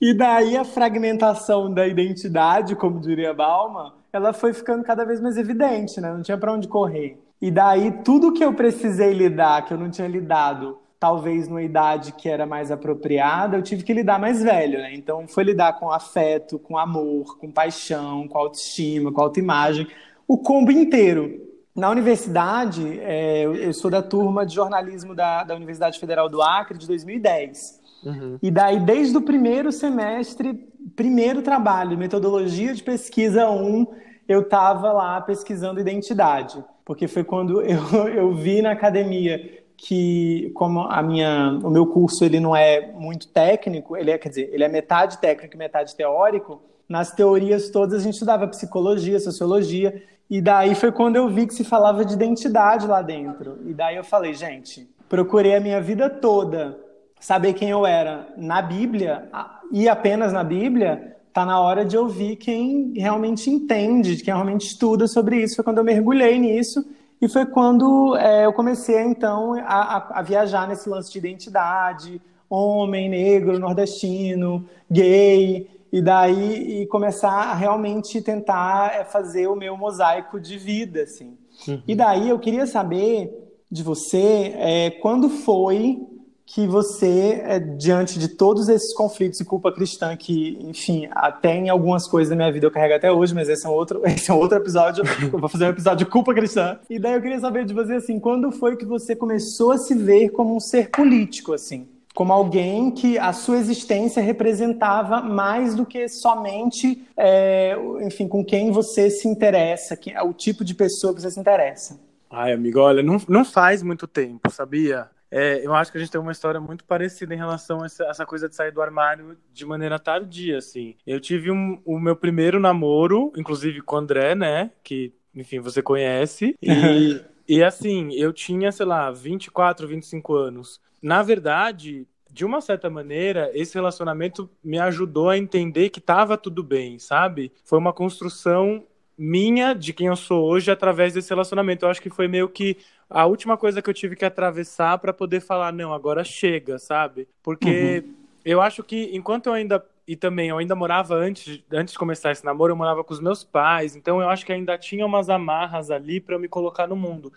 e 0.00 0.14
daí 0.14 0.56
a 0.56 0.64
fragmentação 0.64 1.72
da 1.72 1.86
identidade, 1.86 2.74
como 2.74 3.00
diria 3.00 3.32
Balma, 3.32 3.94
ela 4.12 4.32
foi 4.32 4.52
ficando 4.52 4.82
cada 4.82 5.04
vez 5.04 5.20
mais 5.20 5.36
evidente, 5.36 6.00
né? 6.00 6.12
Não 6.12 6.22
tinha 6.22 6.38
para 6.38 6.52
onde 6.52 6.66
correr. 6.66 7.18
E 7.40 7.50
daí 7.50 7.92
tudo 8.04 8.32
que 8.32 8.44
eu 8.44 8.54
precisei 8.54 9.12
lidar, 9.12 9.64
que 9.64 9.74
eu 9.74 9.78
não 9.78 9.90
tinha 9.90 10.08
lidado, 10.08 10.78
talvez 10.98 11.46
numa 11.48 11.62
idade 11.62 12.12
que 12.12 12.28
era 12.28 12.46
mais 12.46 12.70
apropriada, 12.70 13.56
eu 13.56 13.62
tive 13.62 13.84
que 13.84 13.92
lidar 13.92 14.18
mais 14.18 14.42
velho, 14.42 14.78
né? 14.78 14.94
Então 14.94 15.28
foi 15.28 15.44
lidar 15.44 15.74
com 15.74 15.90
afeto, 15.90 16.58
com 16.58 16.78
amor, 16.78 17.38
com 17.38 17.50
paixão, 17.50 18.26
com 18.26 18.38
autoestima, 18.38 19.12
com 19.12 19.20
autoimagem, 19.20 19.86
o 20.26 20.38
combo 20.38 20.70
inteiro. 20.70 21.42
Na 21.74 21.90
universidade, 21.90 23.00
é, 23.00 23.44
eu 23.44 23.72
sou 23.72 23.90
da 23.90 24.00
turma 24.00 24.46
de 24.46 24.54
jornalismo 24.54 25.14
da, 25.14 25.42
da 25.42 25.56
Universidade 25.56 25.98
Federal 25.98 26.28
do 26.28 26.40
Acre 26.40 26.78
de 26.78 26.86
2010. 26.86 27.80
Uhum. 28.04 28.38
E 28.40 28.50
daí, 28.50 28.78
desde 28.78 29.16
o 29.16 29.22
primeiro 29.22 29.72
semestre, 29.72 30.54
primeiro 30.94 31.42
trabalho, 31.42 31.98
metodologia 31.98 32.72
de 32.74 32.82
pesquisa 32.82 33.50
1, 33.50 33.86
eu 34.28 34.42
estava 34.42 34.92
lá 34.92 35.20
pesquisando 35.20 35.80
identidade. 35.80 36.62
Porque 36.84 37.08
foi 37.08 37.24
quando 37.24 37.60
eu, 37.62 38.08
eu 38.08 38.34
vi 38.34 38.62
na 38.62 38.70
academia 38.72 39.64
que 39.76 40.52
como 40.54 40.80
a 40.80 41.02
minha, 41.02 41.58
o 41.62 41.70
meu 41.70 41.86
curso 41.86 42.24
ele 42.24 42.38
não 42.38 42.54
é 42.54 42.92
muito 42.92 43.28
técnico, 43.28 43.96
ele 43.96 44.10
é, 44.10 44.18
quer 44.18 44.28
dizer, 44.28 44.50
ele 44.52 44.62
é 44.62 44.68
metade 44.68 45.18
técnico 45.18 45.54
e 45.54 45.58
metade 45.58 45.96
teórico, 45.96 46.62
nas 46.88 47.12
teorias 47.12 47.70
todas 47.70 48.00
a 48.00 48.04
gente 48.04 48.14
estudava 48.14 48.46
psicologia, 48.46 49.18
sociologia, 49.18 50.02
e 50.34 50.40
daí 50.40 50.74
foi 50.74 50.90
quando 50.90 51.14
eu 51.14 51.28
vi 51.28 51.46
que 51.46 51.54
se 51.54 51.62
falava 51.62 52.04
de 52.04 52.12
identidade 52.12 52.88
lá 52.88 53.00
dentro. 53.00 53.56
E 53.64 53.72
daí 53.72 53.94
eu 53.94 54.02
falei, 54.02 54.34
gente, 54.34 54.84
procurei 55.08 55.54
a 55.54 55.60
minha 55.60 55.80
vida 55.80 56.10
toda 56.10 56.76
saber 57.20 57.52
quem 57.52 57.70
eu 57.70 57.86
era 57.86 58.26
na 58.36 58.60
Bíblia 58.60 59.28
e 59.70 59.88
apenas 59.88 60.32
na 60.32 60.42
Bíblia, 60.42 61.16
tá 61.32 61.46
na 61.46 61.60
hora 61.60 61.84
de 61.84 61.96
ouvir 61.96 62.34
quem 62.34 62.94
realmente 62.96 63.48
entende, 63.48 64.16
quem 64.16 64.34
realmente 64.34 64.66
estuda 64.66 65.06
sobre 65.06 65.40
isso. 65.40 65.54
Foi 65.54 65.62
quando 65.62 65.78
eu 65.78 65.84
mergulhei 65.84 66.36
nisso 66.36 66.84
e 67.22 67.28
foi 67.28 67.46
quando 67.46 68.16
é, 68.16 68.44
eu 68.44 68.52
comecei 68.52 69.02
então 69.02 69.54
a, 69.54 69.98
a, 69.98 70.18
a 70.18 70.22
viajar 70.22 70.66
nesse 70.66 70.88
lance 70.88 71.12
de 71.12 71.18
identidade, 71.18 72.20
homem, 72.50 73.08
negro, 73.08 73.56
nordestino, 73.56 74.68
gay, 74.90 75.70
e 75.94 76.02
daí 76.02 76.82
e 76.82 76.86
começar 76.88 77.30
a 77.30 77.54
realmente 77.54 78.20
tentar 78.20 78.92
é, 78.92 79.04
fazer 79.04 79.46
o 79.46 79.54
meu 79.54 79.76
mosaico 79.76 80.40
de 80.40 80.58
vida, 80.58 81.02
assim. 81.02 81.38
Uhum. 81.68 81.80
E 81.86 81.94
daí 81.94 82.30
eu 82.30 82.38
queria 82.40 82.66
saber 82.66 83.32
de 83.70 83.80
você 83.84 84.56
é, 84.56 84.90
quando 84.90 85.30
foi 85.30 86.00
que 86.44 86.66
você, 86.66 87.40
é, 87.44 87.60
diante 87.60 88.18
de 88.18 88.26
todos 88.26 88.68
esses 88.68 88.92
conflitos 88.92 89.38
e 89.38 89.44
culpa 89.44 89.70
cristã 89.70 90.16
que, 90.16 90.58
enfim, 90.62 91.06
até 91.12 91.54
em 91.54 91.68
algumas 91.68 92.08
coisas 92.08 92.28
da 92.28 92.34
minha 92.34 92.50
vida 92.50 92.66
eu 92.66 92.72
carrego 92.72 92.94
até 92.94 93.12
hoje, 93.12 93.32
mas 93.32 93.48
esse 93.48 93.64
é 93.64 93.68
um 93.68 93.72
outro, 93.72 94.02
esse 94.04 94.28
é 94.28 94.34
um 94.34 94.38
outro 94.38 94.58
episódio, 94.58 95.04
eu 95.32 95.38
vou 95.38 95.48
fazer 95.48 95.66
um 95.66 95.70
episódio 95.70 96.04
de 96.04 96.10
culpa 96.10 96.34
cristã. 96.34 96.76
E 96.90 96.98
daí 96.98 97.14
eu 97.14 97.22
queria 97.22 97.38
saber 97.38 97.64
de 97.64 97.72
você, 97.72 97.92
assim, 97.92 98.18
quando 98.18 98.50
foi 98.50 98.76
que 98.76 98.84
você 98.84 99.14
começou 99.14 99.70
a 99.70 99.78
se 99.78 99.94
ver 99.94 100.30
como 100.30 100.56
um 100.56 100.60
ser 100.60 100.90
político, 100.90 101.52
assim? 101.52 101.86
Como 102.14 102.32
alguém 102.32 102.92
que 102.92 103.18
a 103.18 103.32
sua 103.32 103.58
existência 103.58 104.22
representava 104.22 105.20
mais 105.20 105.74
do 105.74 105.84
que 105.84 106.08
somente, 106.08 107.04
é, 107.16 107.76
enfim, 108.02 108.28
com 108.28 108.44
quem 108.44 108.70
você 108.70 109.10
se 109.10 109.26
interessa, 109.26 109.96
que, 109.96 110.16
o 110.16 110.32
tipo 110.32 110.64
de 110.64 110.74
pessoa 110.74 111.12
que 111.12 111.20
você 111.20 111.30
se 111.30 111.40
interessa. 111.40 112.00
Ai, 112.30 112.52
amigo, 112.52 112.78
olha, 112.78 113.02
não, 113.02 113.20
não 113.28 113.44
faz 113.44 113.82
muito 113.82 114.06
tempo, 114.06 114.48
sabia? 114.50 115.10
É, 115.28 115.66
eu 115.66 115.74
acho 115.74 115.90
que 115.90 115.98
a 115.98 116.00
gente 116.00 116.12
tem 116.12 116.20
uma 116.20 116.30
história 116.30 116.60
muito 116.60 116.84
parecida 116.84 117.34
em 117.34 117.36
relação 117.36 117.82
a 117.82 117.86
essa, 117.86 118.04
essa, 118.04 118.24
coisa 118.24 118.48
de 118.48 118.54
sair 118.54 118.70
do 118.70 118.80
armário 118.80 119.36
de 119.52 119.66
maneira 119.66 119.98
tardia, 119.98 120.58
assim. 120.58 120.94
Eu 121.04 121.18
tive 121.18 121.50
um, 121.50 121.80
o 121.84 121.98
meu 121.98 122.14
primeiro 122.14 122.60
namoro, 122.60 123.32
inclusive 123.36 123.80
com 123.80 123.96
o 123.96 123.98
André, 123.98 124.36
né, 124.36 124.70
que, 124.84 125.12
enfim, 125.34 125.58
você 125.58 125.82
conhece, 125.82 126.54
e... 126.62 127.20
E 127.46 127.62
assim, 127.62 128.10
eu 128.14 128.32
tinha, 128.32 128.72
sei 128.72 128.86
lá, 128.86 129.10
24, 129.10 129.86
25 129.86 130.34
anos 130.34 130.80
na 131.04 131.22
verdade, 131.22 132.06
de 132.32 132.46
uma 132.46 132.62
certa 132.62 132.88
maneira, 132.88 133.50
esse 133.52 133.74
relacionamento 133.74 134.48
me 134.64 134.78
ajudou 134.78 135.28
a 135.28 135.36
entender 135.36 135.90
que 135.90 135.98
estava 135.98 136.38
tudo 136.38 136.62
bem, 136.62 136.98
sabe? 136.98 137.52
Foi 137.62 137.78
uma 137.78 137.92
construção 137.92 138.82
minha 139.16 139.74
de 139.74 139.92
quem 139.92 140.06
eu 140.06 140.16
sou 140.16 140.42
hoje 140.46 140.70
através 140.70 141.12
desse 141.12 141.28
relacionamento. 141.28 141.84
Eu 141.84 141.90
acho 141.90 142.00
que 142.00 142.08
foi 142.08 142.26
meio 142.26 142.48
que 142.48 142.78
a 143.10 143.26
última 143.26 143.54
coisa 143.58 143.82
que 143.82 143.90
eu 143.90 143.92
tive 143.92 144.16
que 144.16 144.24
atravessar 144.24 144.96
para 144.96 145.12
poder 145.12 145.40
falar 145.40 145.74
não, 145.74 145.92
agora 145.92 146.24
chega, 146.24 146.78
sabe? 146.78 147.28
Porque 147.42 148.02
uhum. 148.06 148.14
eu 148.42 148.62
acho 148.62 148.82
que 148.82 149.10
enquanto 149.12 149.48
eu 149.48 149.52
ainda 149.52 149.84
e 150.06 150.16
também 150.16 150.48
eu 150.48 150.58
ainda 150.58 150.74
morava 150.74 151.14
antes, 151.14 151.62
antes 151.72 151.92
de 151.92 151.98
começar 151.98 152.30
esse 152.32 152.44
namoro, 152.44 152.72
eu 152.72 152.76
morava 152.76 153.02
com 153.02 153.12
os 153.12 153.20
meus 153.20 153.42
pais, 153.42 153.96
então 153.96 154.20
eu 154.20 154.28
acho 154.28 154.44
que 154.44 154.52
ainda 154.52 154.76
tinha 154.76 155.04
umas 155.06 155.28
amarras 155.30 155.90
ali 155.90 156.20
para 156.20 156.34
eu 156.34 156.40
me 156.40 156.48
colocar 156.48 156.86
no 156.86 156.96
mundo. 156.96 157.32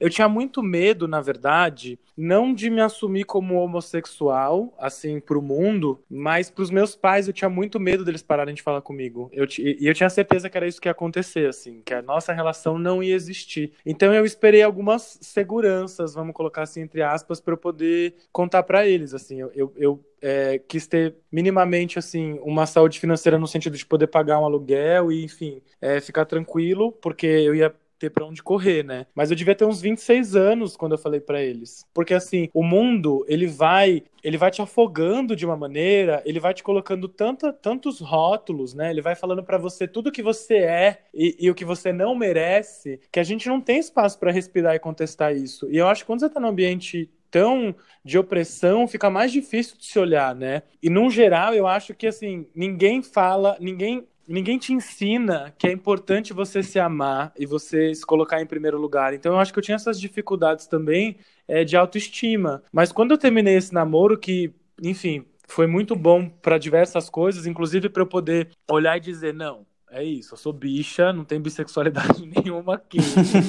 Eu 0.00 0.10
tinha 0.10 0.28
muito 0.28 0.62
medo, 0.62 1.08
na 1.08 1.20
verdade, 1.20 1.98
não 2.16 2.52
de 2.52 2.70
me 2.70 2.80
assumir 2.80 3.24
como 3.24 3.54
homossexual, 3.56 4.74
assim, 4.78 5.20
pro 5.20 5.42
mundo, 5.42 6.00
mas 6.10 6.50
pros 6.50 6.70
meus 6.70 6.94
pais 6.96 7.26
eu 7.26 7.32
tinha 7.32 7.48
muito 7.48 7.78
medo 7.80 8.04
deles 8.04 8.22
pararem 8.22 8.54
de 8.54 8.62
falar 8.62 8.80
comigo. 8.80 9.28
Eu, 9.32 9.46
e 9.58 9.86
eu 9.86 9.94
tinha 9.94 10.10
certeza 10.10 10.48
que 10.48 10.56
era 10.56 10.66
isso 10.66 10.80
que 10.80 10.88
ia 10.88 10.92
acontecer, 10.92 11.48
assim, 11.48 11.82
que 11.84 11.94
a 11.94 12.02
nossa 12.02 12.32
relação 12.32 12.78
não 12.78 13.02
ia 13.02 13.14
existir. 13.14 13.72
Então 13.84 14.12
eu 14.14 14.24
esperei 14.24 14.62
algumas 14.62 15.18
seguranças, 15.20 16.14
vamos 16.14 16.34
colocar 16.34 16.62
assim, 16.62 16.80
entre 16.80 17.02
aspas, 17.02 17.40
para 17.40 17.54
eu 17.54 17.58
poder 17.58 18.14
contar 18.32 18.62
para 18.62 18.86
eles, 18.86 19.14
assim. 19.14 19.40
Eu, 19.40 19.52
eu, 19.54 19.72
eu 19.76 20.04
é, 20.22 20.58
quis 20.58 20.86
ter 20.86 21.16
minimamente 21.30 21.98
assim 21.98 22.38
uma 22.42 22.66
saúde 22.66 22.98
financeira 22.98 23.38
no 23.38 23.46
sentido 23.46 23.76
de 23.76 23.86
poder 23.86 24.06
pagar 24.06 24.40
um 24.40 24.44
aluguel 24.44 25.12
e 25.12 25.24
enfim 25.24 25.60
é, 25.80 26.00
ficar 26.00 26.24
tranquilo 26.24 26.92
porque 26.92 27.26
eu 27.26 27.54
ia 27.54 27.74
ter 27.98 28.10
para 28.10 28.24
onde 28.24 28.42
correr, 28.42 28.84
né? 28.84 29.06
Mas 29.14 29.30
eu 29.30 29.36
devia 29.36 29.54
ter 29.54 29.64
uns 29.64 29.80
26 29.80 30.36
anos 30.36 30.76
quando 30.76 30.92
eu 30.92 30.98
falei 30.98 31.20
para 31.20 31.42
eles. 31.42 31.84
Porque 31.92 32.14
assim, 32.14 32.48
o 32.54 32.62
mundo, 32.62 33.24
ele 33.28 33.46
vai, 33.46 34.04
ele 34.22 34.38
vai 34.38 34.50
te 34.50 34.62
afogando 34.62 35.34
de 35.34 35.44
uma 35.44 35.56
maneira, 35.56 36.22
ele 36.24 36.38
vai 36.38 36.54
te 36.54 36.62
colocando 36.62 37.08
tanta, 37.08 37.52
tantos 37.52 38.00
rótulos, 38.00 38.72
né? 38.72 38.90
Ele 38.90 39.02
vai 39.02 39.14
falando 39.14 39.42
para 39.42 39.58
você 39.58 39.88
tudo 39.88 40.12
que 40.12 40.22
você 40.22 40.58
é 40.58 41.02
e, 41.12 41.36
e, 41.40 41.50
o 41.50 41.54
que 41.54 41.64
você 41.64 41.92
não 41.92 42.14
merece, 42.14 43.00
que 43.10 43.20
a 43.20 43.24
gente 43.24 43.48
não 43.48 43.60
tem 43.60 43.78
espaço 43.78 44.18
para 44.18 44.30
respirar 44.30 44.74
e 44.74 44.78
contestar 44.78 45.34
isso. 45.34 45.68
E 45.70 45.76
eu 45.76 45.88
acho 45.88 46.02
que 46.02 46.06
quando 46.06 46.20
você 46.20 46.30
tá 46.30 46.38
num 46.38 46.48
ambiente 46.48 47.10
tão 47.30 47.74
de 48.04 48.18
opressão, 48.18 48.88
fica 48.88 49.10
mais 49.10 49.32
difícil 49.32 49.76
de 49.76 49.86
se 49.86 49.98
olhar, 49.98 50.34
né? 50.34 50.62
E, 50.82 50.88
num 50.90 51.10
geral, 51.10 51.54
eu 51.54 51.66
acho 51.66 51.94
que, 51.94 52.06
assim, 52.06 52.46
ninguém 52.54 53.02
fala, 53.02 53.56
ninguém 53.60 54.06
ninguém 54.28 54.58
te 54.58 54.74
ensina 54.74 55.54
que 55.58 55.66
é 55.66 55.72
importante 55.72 56.34
você 56.34 56.62
se 56.62 56.78
amar 56.78 57.32
e 57.38 57.46
você 57.46 57.94
se 57.94 58.04
colocar 58.04 58.42
em 58.42 58.46
primeiro 58.46 58.78
lugar. 58.78 59.14
Então 59.14 59.32
eu 59.32 59.38
acho 59.38 59.52
que 59.52 59.58
eu 59.58 59.62
tinha 59.62 59.76
essas 59.76 59.98
dificuldades 59.98 60.66
também 60.66 61.16
é, 61.48 61.64
de 61.64 61.76
autoestima. 61.76 62.62
Mas 62.70 62.92
quando 62.92 63.12
eu 63.12 63.18
terminei 63.18 63.56
esse 63.56 63.72
namoro, 63.72 64.18
que, 64.18 64.52
enfim, 64.82 65.24
foi 65.48 65.66
muito 65.66 65.96
bom 65.96 66.28
para 66.28 66.58
diversas 66.58 67.08
coisas, 67.08 67.46
inclusive 67.46 67.88
para 67.88 68.02
eu 68.02 68.06
poder 68.06 68.50
olhar 68.70 68.98
e 68.98 69.00
dizer: 69.00 69.32
não, 69.32 69.66
é 69.90 70.04
isso, 70.04 70.34
eu 70.34 70.38
sou 70.38 70.52
bicha, 70.52 71.12
não 71.12 71.24
tem 71.24 71.40
bissexualidade 71.40 72.24
nenhuma 72.26 72.74
aqui. 72.74 72.98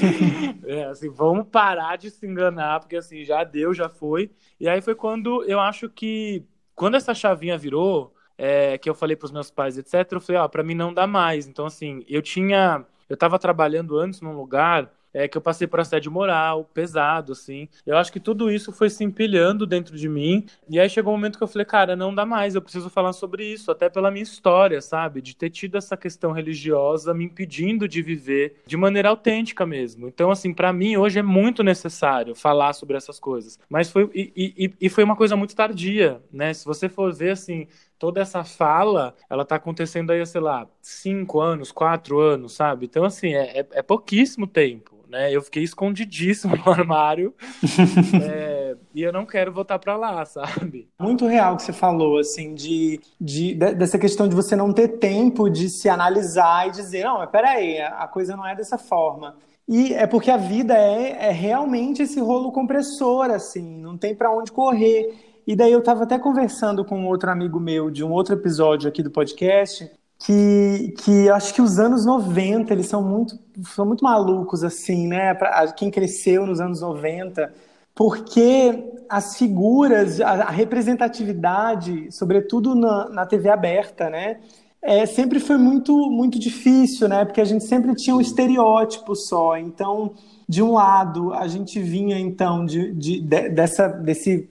é, 0.65 0.85
assim, 0.85 1.09
vamos 1.09 1.47
parar 1.51 1.97
de 1.97 2.09
se 2.09 2.25
enganar, 2.25 2.79
porque 2.79 2.95
assim, 2.95 3.23
já 3.23 3.43
deu, 3.43 3.73
já 3.73 3.89
foi. 3.89 4.31
E 4.59 4.67
aí 4.67 4.81
foi 4.81 4.95
quando 4.95 5.43
eu 5.43 5.59
acho 5.59 5.89
que, 5.89 6.45
quando 6.75 6.95
essa 6.95 7.13
chavinha 7.13 7.57
virou, 7.57 8.13
é, 8.37 8.77
que 8.77 8.89
eu 8.89 8.95
falei 8.95 9.15
para 9.15 9.25
os 9.25 9.31
meus 9.31 9.51
pais, 9.51 9.77
etc., 9.77 10.11
eu 10.11 10.21
falei, 10.21 10.41
ó, 10.41 10.47
para 10.47 10.63
mim 10.63 10.75
não 10.75 10.93
dá 10.93 11.05
mais. 11.05 11.47
Então, 11.47 11.65
assim, 11.65 12.05
eu 12.07 12.21
tinha, 12.21 12.85
eu 13.09 13.15
estava 13.15 13.37
trabalhando 13.37 13.97
antes 13.97 14.21
num 14.21 14.33
lugar 14.33 14.91
é, 15.13 15.27
que 15.27 15.37
eu 15.37 15.41
passei 15.41 15.67
por 15.67 15.79
assédio 15.79 16.11
moral 16.11 16.65
pesado, 16.73 17.33
assim. 17.33 17.67
Eu 17.85 17.97
acho 17.97 18.11
que 18.11 18.19
tudo 18.19 18.51
isso 18.51 18.71
foi 18.71 18.89
se 18.89 19.03
empilhando 19.03 19.65
dentro 19.65 19.97
de 19.97 20.07
mim. 20.07 20.45
E 20.69 20.79
aí 20.79 20.89
chegou 20.89 21.13
um 21.13 21.17
momento 21.17 21.37
que 21.37 21.43
eu 21.43 21.47
falei, 21.47 21.65
cara, 21.65 21.95
não 21.95 22.13
dá 22.13 22.25
mais, 22.25 22.55
eu 22.55 22.61
preciso 22.61 22.89
falar 22.89 23.13
sobre 23.13 23.45
isso, 23.45 23.71
até 23.71 23.89
pela 23.89 24.11
minha 24.11 24.23
história, 24.23 24.81
sabe? 24.81 25.21
De 25.21 25.35
ter 25.35 25.49
tido 25.49 25.77
essa 25.77 25.97
questão 25.97 26.31
religiosa 26.31 27.13
me 27.13 27.25
impedindo 27.25 27.87
de 27.87 28.01
viver 28.01 28.61
de 28.65 28.77
maneira 28.77 29.09
autêntica 29.09 29.65
mesmo. 29.65 30.07
Então, 30.07 30.31
assim, 30.31 30.53
para 30.53 30.71
mim 30.71 30.97
hoje 30.97 31.19
é 31.19 31.23
muito 31.23 31.63
necessário 31.63 32.35
falar 32.35 32.73
sobre 32.73 32.97
essas 32.97 33.19
coisas. 33.19 33.59
Mas 33.69 33.89
foi, 33.89 34.09
e, 34.13 34.53
e, 34.57 34.73
e 34.79 34.89
foi 34.89 35.03
uma 35.03 35.15
coisa 35.15 35.35
muito 35.35 35.55
tardia, 35.55 36.21
né? 36.31 36.53
Se 36.53 36.65
você 36.65 36.87
for 36.87 37.13
ver, 37.13 37.31
assim, 37.31 37.67
toda 37.99 38.21
essa 38.21 38.43
fala, 38.43 39.13
ela 39.29 39.45
tá 39.45 39.55
acontecendo 39.55 40.11
aí, 40.11 40.25
sei 40.25 40.41
lá, 40.41 40.67
cinco 40.81 41.41
anos, 41.41 41.71
quatro 41.71 42.19
anos, 42.19 42.53
sabe? 42.53 42.85
Então, 42.85 43.03
assim, 43.03 43.35
é, 43.35 43.59
é, 43.59 43.67
é 43.73 43.81
pouquíssimo 43.83 44.47
tempo 44.47 44.99
né? 45.09 45.35
Eu 45.35 45.41
fiquei 45.41 45.63
escondidíssimo 45.63 46.55
no 46.55 46.63
armário 46.71 47.33
é, 48.23 48.77
e 48.93 49.01
eu 49.01 49.11
não 49.11 49.25
quero 49.25 49.51
voltar 49.51 49.79
para 49.79 49.97
lá, 49.97 50.23
sabe? 50.23 50.87
Muito 50.99 51.25
real 51.25 51.57
que 51.57 51.63
você 51.63 51.73
falou, 51.73 52.19
assim, 52.19 52.53
de, 52.53 53.01
de, 53.19 53.55
dessa 53.55 53.97
questão 53.97 54.27
de 54.27 54.35
você 54.35 54.55
não 54.55 54.71
ter 54.71 54.99
tempo 54.99 55.49
de 55.49 55.67
se 55.67 55.89
analisar 55.89 56.67
e 56.67 56.71
dizer, 56.71 57.03
não, 57.03 57.17
mas 57.17 57.29
peraí, 57.29 57.81
a 57.81 58.07
coisa 58.07 58.37
não 58.37 58.45
é 58.45 58.55
dessa 58.55 58.77
forma. 58.77 59.35
E 59.67 59.93
é 59.93 60.07
porque 60.07 60.31
a 60.31 60.37
vida 60.37 60.75
é, 60.75 61.27
é 61.27 61.31
realmente 61.31 62.01
esse 62.01 62.19
rolo 62.19 62.51
compressor, 62.51 63.29
assim, 63.29 63.79
não 63.79 63.97
tem 63.97 64.15
para 64.15 64.31
onde 64.31 64.51
correr. 64.51 65.28
E 65.49 65.55
daí 65.55 65.71
eu 65.71 65.79
estava 65.79 66.03
até 66.03 66.19
conversando 66.19 66.85
com 66.85 67.07
outro 67.07 67.31
amigo 67.31 67.59
meu 67.59 67.89
de 67.89 68.03
um 68.03 68.11
outro 68.11 68.35
episódio 68.35 68.87
aqui 68.87 69.01
do 69.01 69.09
podcast, 69.09 69.89
que, 70.19 70.93
que 70.99 71.27
acho 71.27 71.55
que 71.55 71.59
os 71.59 71.79
anos 71.79 72.05
90 72.05 72.71
eles 72.71 72.85
são 72.85 73.01
muito, 73.01 73.35
são 73.73 73.83
muito 73.83 74.03
malucos, 74.03 74.63
assim, 74.63 75.07
né? 75.07 75.33
Para 75.33 75.71
quem 75.71 75.89
cresceu 75.89 76.45
nos 76.45 76.61
anos 76.61 76.81
90, 76.81 77.51
porque 77.95 78.91
as 79.09 79.37
figuras, 79.37 80.21
a, 80.21 80.33
a 80.33 80.51
representatividade, 80.51 82.11
sobretudo 82.11 82.75
na, 82.75 83.09
na 83.09 83.25
TV 83.25 83.49
aberta, 83.49 84.07
né? 84.07 84.41
É, 84.79 85.03
sempre 85.07 85.39
foi 85.39 85.57
muito, 85.57 86.11
muito 86.11 86.37
difícil, 86.37 87.09
né? 87.09 87.25
Porque 87.25 87.41
a 87.41 87.45
gente 87.45 87.63
sempre 87.63 87.95
tinha 87.95 88.15
um 88.15 88.21
estereótipo 88.21 89.15
só. 89.15 89.57
Então, 89.57 90.13
de 90.47 90.61
um 90.61 90.73
lado, 90.73 91.33
a 91.33 91.47
gente 91.47 91.81
vinha, 91.81 92.19
então, 92.19 92.63
de, 92.63 92.93
de, 92.93 93.19
de 93.19 93.49
dessa, 93.49 93.87
desse 93.87 94.47